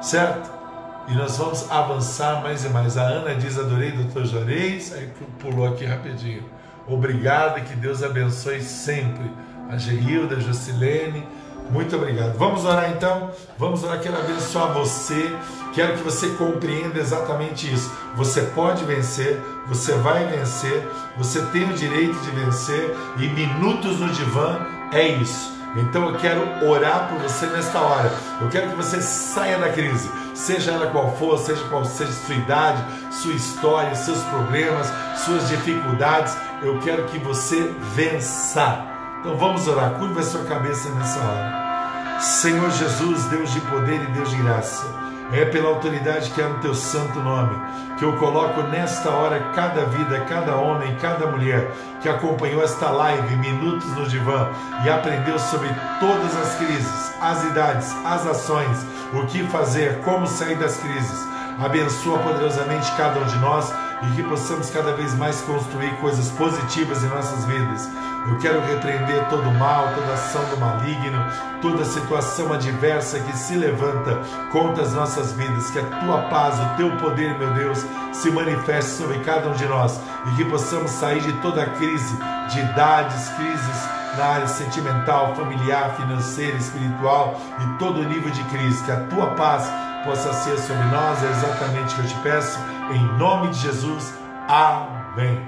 certo? 0.00 0.60
E 1.08 1.14
nós 1.14 1.36
vamos 1.38 1.68
avançar 1.70 2.40
mais 2.42 2.64
e 2.64 2.68
mais. 2.68 2.96
A 2.96 3.02
Ana 3.02 3.34
diz: 3.34 3.58
Adorei, 3.58 3.90
doutor 3.90 4.24
Juarez. 4.26 4.92
Aí 4.92 5.10
pulou 5.40 5.66
aqui 5.66 5.84
rapidinho. 5.84 6.44
Obrigado 6.90 7.58
e 7.58 7.62
que 7.62 7.76
Deus 7.76 8.02
abençoe 8.02 8.60
sempre 8.62 9.30
a 9.70 9.78
Geilda, 9.78 10.36
a 10.36 10.40
Jocilene. 10.40 11.24
Muito 11.70 11.94
obrigado. 11.94 12.36
Vamos 12.36 12.64
orar 12.64 12.90
então? 12.90 13.30
Vamos 13.56 13.84
orar. 13.84 14.00
Quero 14.00 14.18
abençoar 14.18 14.72
você. 14.72 15.32
Quero 15.72 15.96
que 15.96 16.02
você 16.02 16.30
compreenda 16.30 16.98
exatamente 16.98 17.72
isso. 17.72 17.92
Você 18.16 18.42
pode 18.42 18.84
vencer, 18.84 19.40
você 19.68 19.92
vai 19.94 20.26
vencer, 20.26 20.84
você 21.16 21.40
tem 21.52 21.70
o 21.70 21.74
direito 21.74 22.18
de 22.18 22.30
vencer 22.32 22.92
e 23.18 23.28
minutos 23.28 24.00
no 24.00 24.08
divã 24.08 24.58
é 24.92 25.06
isso. 25.06 25.59
Então 25.76 26.08
eu 26.08 26.18
quero 26.18 26.42
orar 26.66 27.08
por 27.08 27.18
você 27.18 27.46
nesta 27.46 27.80
hora. 27.80 28.12
Eu 28.40 28.48
quero 28.48 28.70
que 28.70 28.76
você 28.76 29.00
saia 29.00 29.58
da 29.58 29.70
crise, 29.70 30.10
seja 30.34 30.72
ela 30.72 30.88
qual 30.88 31.16
for, 31.16 31.38
seja 31.38 31.62
qual 31.68 31.84
seja 31.84 32.12
sua 32.12 32.34
idade, 32.34 32.84
sua 33.12 33.32
história, 33.32 33.94
seus 33.94 34.22
problemas, 34.24 34.92
suas 35.24 35.48
dificuldades. 35.48 36.36
Eu 36.62 36.78
quero 36.80 37.04
que 37.04 37.18
você 37.18 37.72
vença. 37.94 38.84
Então 39.20 39.36
vamos 39.36 39.68
orar. 39.68 39.92
Curva 39.92 40.20
a 40.20 40.24
sua 40.24 40.44
cabeça 40.44 40.88
nessa 40.90 41.20
hora. 41.20 42.20
Senhor 42.20 42.70
Jesus, 42.70 43.24
Deus 43.26 43.52
de 43.52 43.60
poder 43.60 44.02
e 44.02 44.06
Deus 44.12 44.30
de 44.30 44.36
graça. 44.36 44.99
É 45.32 45.44
pela 45.44 45.68
autoridade 45.68 46.30
que 46.30 46.42
há 46.42 46.48
no 46.48 46.58
teu 46.58 46.74
santo 46.74 47.20
nome 47.20 47.56
que 48.00 48.04
eu 48.06 48.16
coloco 48.16 48.62
nesta 48.62 49.10
hora 49.10 49.52
cada 49.54 49.84
vida, 49.84 50.20
cada 50.20 50.56
homem, 50.56 50.96
cada 50.96 51.26
mulher 51.26 51.70
que 52.00 52.08
acompanhou 52.08 52.62
esta 52.64 52.88
live, 52.88 53.36
Minutos 53.36 53.86
no 53.94 54.08
Divã, 54.08 54.48
e 54.82 54.88
aprendeu 54.88 55.38
sobre 55.38 55.68
todas 56.00 56.34
as 56.34 56.54
crises, 56.56 57.12
as 57.20 57.44
idades, 57.44 57.94
as 58.06 58.26
ações, 58.26 58.86
o 59.12 59.26
que 59.26 59.46
fazer, 59.48 60.00
como 60.00 60.26
sair 60.26 60.56
das 60.56 60.78
crises. 60.78 61.28
Abençoa 61.62 62.18
poderosamente 62.20 62.90
cada 62.92 63.20
um 63.20 63.26
de 63.26 63.38
nós 63.38 63.70
e 64.02 64.16
que 64.16 64.22
possamos 64.22 64.70
cada 64.70 64.94
vez 64.94 65.14
mais 65.18 65.42
construir 65.42 65.94
coisas 65.96 66.30
positivas 66.30 67.04
em 67.04 67.08
nossas 67.08 67.44
vidas. 67.44 67.86
Eu 68.28 68.38
quero 68.38 68.60
repreender 68.60 69.28
todo 69.28 69.50
mal, 69.52 69.88
toda 69.94 70.12
ação 70.12 70.44
do 70.50 70.58
maligno, 70.58 71.24
toda 71.62 71.84
situação 71.84 72.52
adversa 72.52 73.18
que 73.18 73.36
se 73.36 73.54
levanta 73.56 74.20
contra 74.52 74.82
as 74.82 74.92
nossas 74.92 75.32
vidas. 75.32 75.70
Que 75.70 75.78
a 75.78 75.84
tua 75.84 76.22
paz, 76.28 76.58
o 76.58 76.76
teu 76.76 76.90
poder, 76.98 77.38
meu 77.38 77.52
Deus, 77.54 77.84
se 78.12 78.30
manifeste 78.30 78.90
sobre 78.90 79.18
cada 79.20 79.48
um 79.48 79.52
de 79.52 79.66
nós 79.66 79.98
e 80.26 80.36
que 80.36 80.44
possamos 80.44 80.90
sair 80.90 81.20
de 81.20 81.32
toda 81.40 81.64
crise 81.64 82.16
de 82.50 82.60
idades, 82.60 83.28
crises 83.30 83.88
na 84.16 84.24
área 84.24 84.46
sentimental, 84.46 85.34
familiar, 85.34 85.94
financeira, 85.96 86.56
espiritual 86.56 87.40
e 87.58 87.78
todo 87.78 88.04
nível 88.04 88.30
de 88.30 88.42
crise. 88.44 88.84
Que 88.84 88.92
a 88.92 89.00
tua 89.06 89.28
paz 89.34 89.70
possa 90.04 90.32
ser 90.32 90.58
sobre 90.58 90.84
nós, 90.84 91.22
é 91.22 91.30
exatamente 91.30 91.94
o 91.94 91.96
que 91.96 92.02
eu 92.02 92.06
te 92.06 92.14
peço, 92.22 92.58
em 92.90 93.02
nome 93.18 93.48
de 93.48 93.60
Jesus. 93.60 94.14
Amém. 94.48 95.46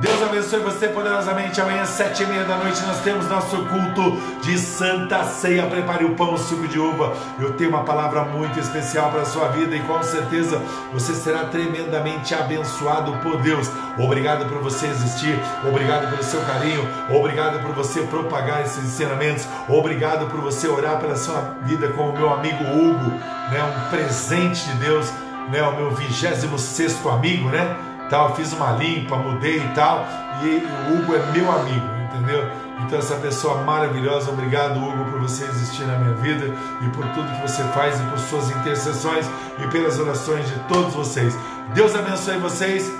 Deus 0.00 0.20
abençoe 0.24 0.58
você 0.58 0.88
poderosamente. 0.88 1.60
Amanhã, 1.60 1.84
sete 1.84 2.24
e 2.24 2.26
meia 2.26 2.42
da 2.42 2.56
noite, 2.56 2.82
nós 2.82 2.98
temos 3.02 3.28
nosso 3.28 3.56
culto 3.66 4.18
de 4.42 4.58
Santa 4.58 5.22
Ceia. 5.22 5.66
Prepare 5.66 6.04
o 6.04 6.16
pão, 6.16 6.34
o 6.34 6.38
suco 6.38 6.66
de 6.66 6.80
uva. 6.80 7.12
Eu 7.38 7.52
tenho 7.52 7.70
uma 7.70 7.84
palavra 7.84 8.24
muito 8.24 8.58
especial 8.58 9.12
para 9.12 9.22
a 9.22 9.24
sua 9.24 9.48
vida 9.48 9.76
e 9.76 9.80
com 9.80 10.02
certeza 10.02 10.60
você 10.92 11.14
será 11.14 11.44
tremendamente 11.44 12.34
abençoado 12.34 13.12
por 13.18 13.40
Deus. 13.40 13.70
Obrigado 13.96 14.46
por 14.46 14.58
você 14.58 14.88
existir. 14.88 15.38
Obrigado 15.64 16.10
pelo 16.10 16.24
seu 16.24 16.40
carinho. 16.40 16.88
Obrigado 17.08 17.62
por 17.62 17.72
você 17.72 18.02
propagar 18.02 18.62
esses 18.62 18.82
ensinamentos. 18.82 19.46
Obrigado 19.68 20.26
por 20.26 20.40
você 20.40 20.66
orar 20.66 20.98
pela 20.98 21.14
sua 21.14 21.54
vida 21.62 21.86
como 21.90 22.12
meu 22.12 22.32
amigo 22.34 22.64
Hugo, 22.64 23.10
né? 23.10 23.62
Um 23.62 23.90
presente 23.90 24.66
de 24.70 24.74
Deus, 24.74 25.08
né? 25.52 25.62
O 25.62 25.76
meu 25.76 25.92
vigésimo 25.92 26.58
sexto 26.58 27.08
amigo, 27.08 27.48
né? 27.48 27.93
Tal, 28.08 28.34
fiz 28.34 28.52
uma 28.52 28.72
limpa, 28.72 29.16
mudei 29.16 29.58
e 29.58 29.68
tal, 29.74 30.06
e 30.42 30.66
o 30.90 30.94
Hugo 30.94 31.14
é 31.14 31.32
meu 31.32 31.50
amigo, 31.50 31.86
entendeu? 32.04 32.48
Então 32.80 32.98
essa 32.98 33.14
pessoa 33.16 33.62
maravilhosa, 33.62 34.30
obrigado 34.30 34.78
Hugo 34.78 35.04
por 35.10 35.20
você 35.20 35.44
existir 35.44 35.84
na 35.84 35.96
minha 35.96 36.14
vida 36.14 36.46
e 36.82 36.88
por 36.90 37.06
tudo 37.08 37.32
que 37.32 37.42
você 37.48 37.62
faz 37.68 38.00
e 38.00 38.02
por 38.04 38.18
suas 38.18 38.50
intercessões 38.50 39.26
e 39.58 39.66
pelas 39.68 39.98
orações 39.98 40.46
de 40.48 40.58
todos 40.68 40.94
vocês. 40.94 41.36
Deus 41.72 41.94
abençoe 41.94 42.36
vocês. 42.38 42.92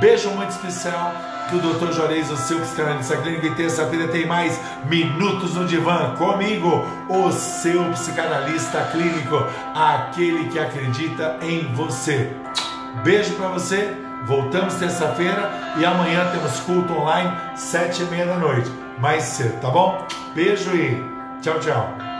Beijo 0.00 0.30
muito 0.30 0.50
especial 0.50 1.12
do 1.50 1.60
Dr. 1.60 1.92
Juarez, 1.92 2.30
o 2.30 2.36
seu 2.36 2.58
psicanalista 2.60 3.16
clínico, 3.18 3.46
e 3.46 3.54
terça-feira 3.54 4.08
tem 4.08 4.26
mais 4.26 4.60
Minutos 4.86 5.54
no 5.54 5.66
Divã 5.66 6.14
comigo, 6.16 6.84
o 7.08 7.30
seu 7.32 7.84
psicanalista 7.90 8.82
clínico, 8.90 9.44
aquele 9.74 10.48
que 10.48 10.58
acredita 10.58 11.36
em 11.42 11.72
você. 11.74 12.30
Beijo 13.02 13.34
para 13.34 13.48
você 13.48 14.03
Voltamos 14.24 14.74
terça-feira 14.74 15.74
e 15.76 15.84
amanhã 15.84 16.30
temos 16.32 16.58
culto 16.60 16.92
online, 16.94 17.30
sete 17.56 18.02
e 18.02 18.06
meia 18.06 18.26
da 18.26 18.38
noite. 18.38 18.70
Mais 18.98 19.22
cedo, 19.24 19.60
tá 19.60 19.68
bom? 19.68 20.06
Beijo 20.34 20.74
e 20.74 21.04
tchau, 21.42 21.60
tchau. 21.60 22.13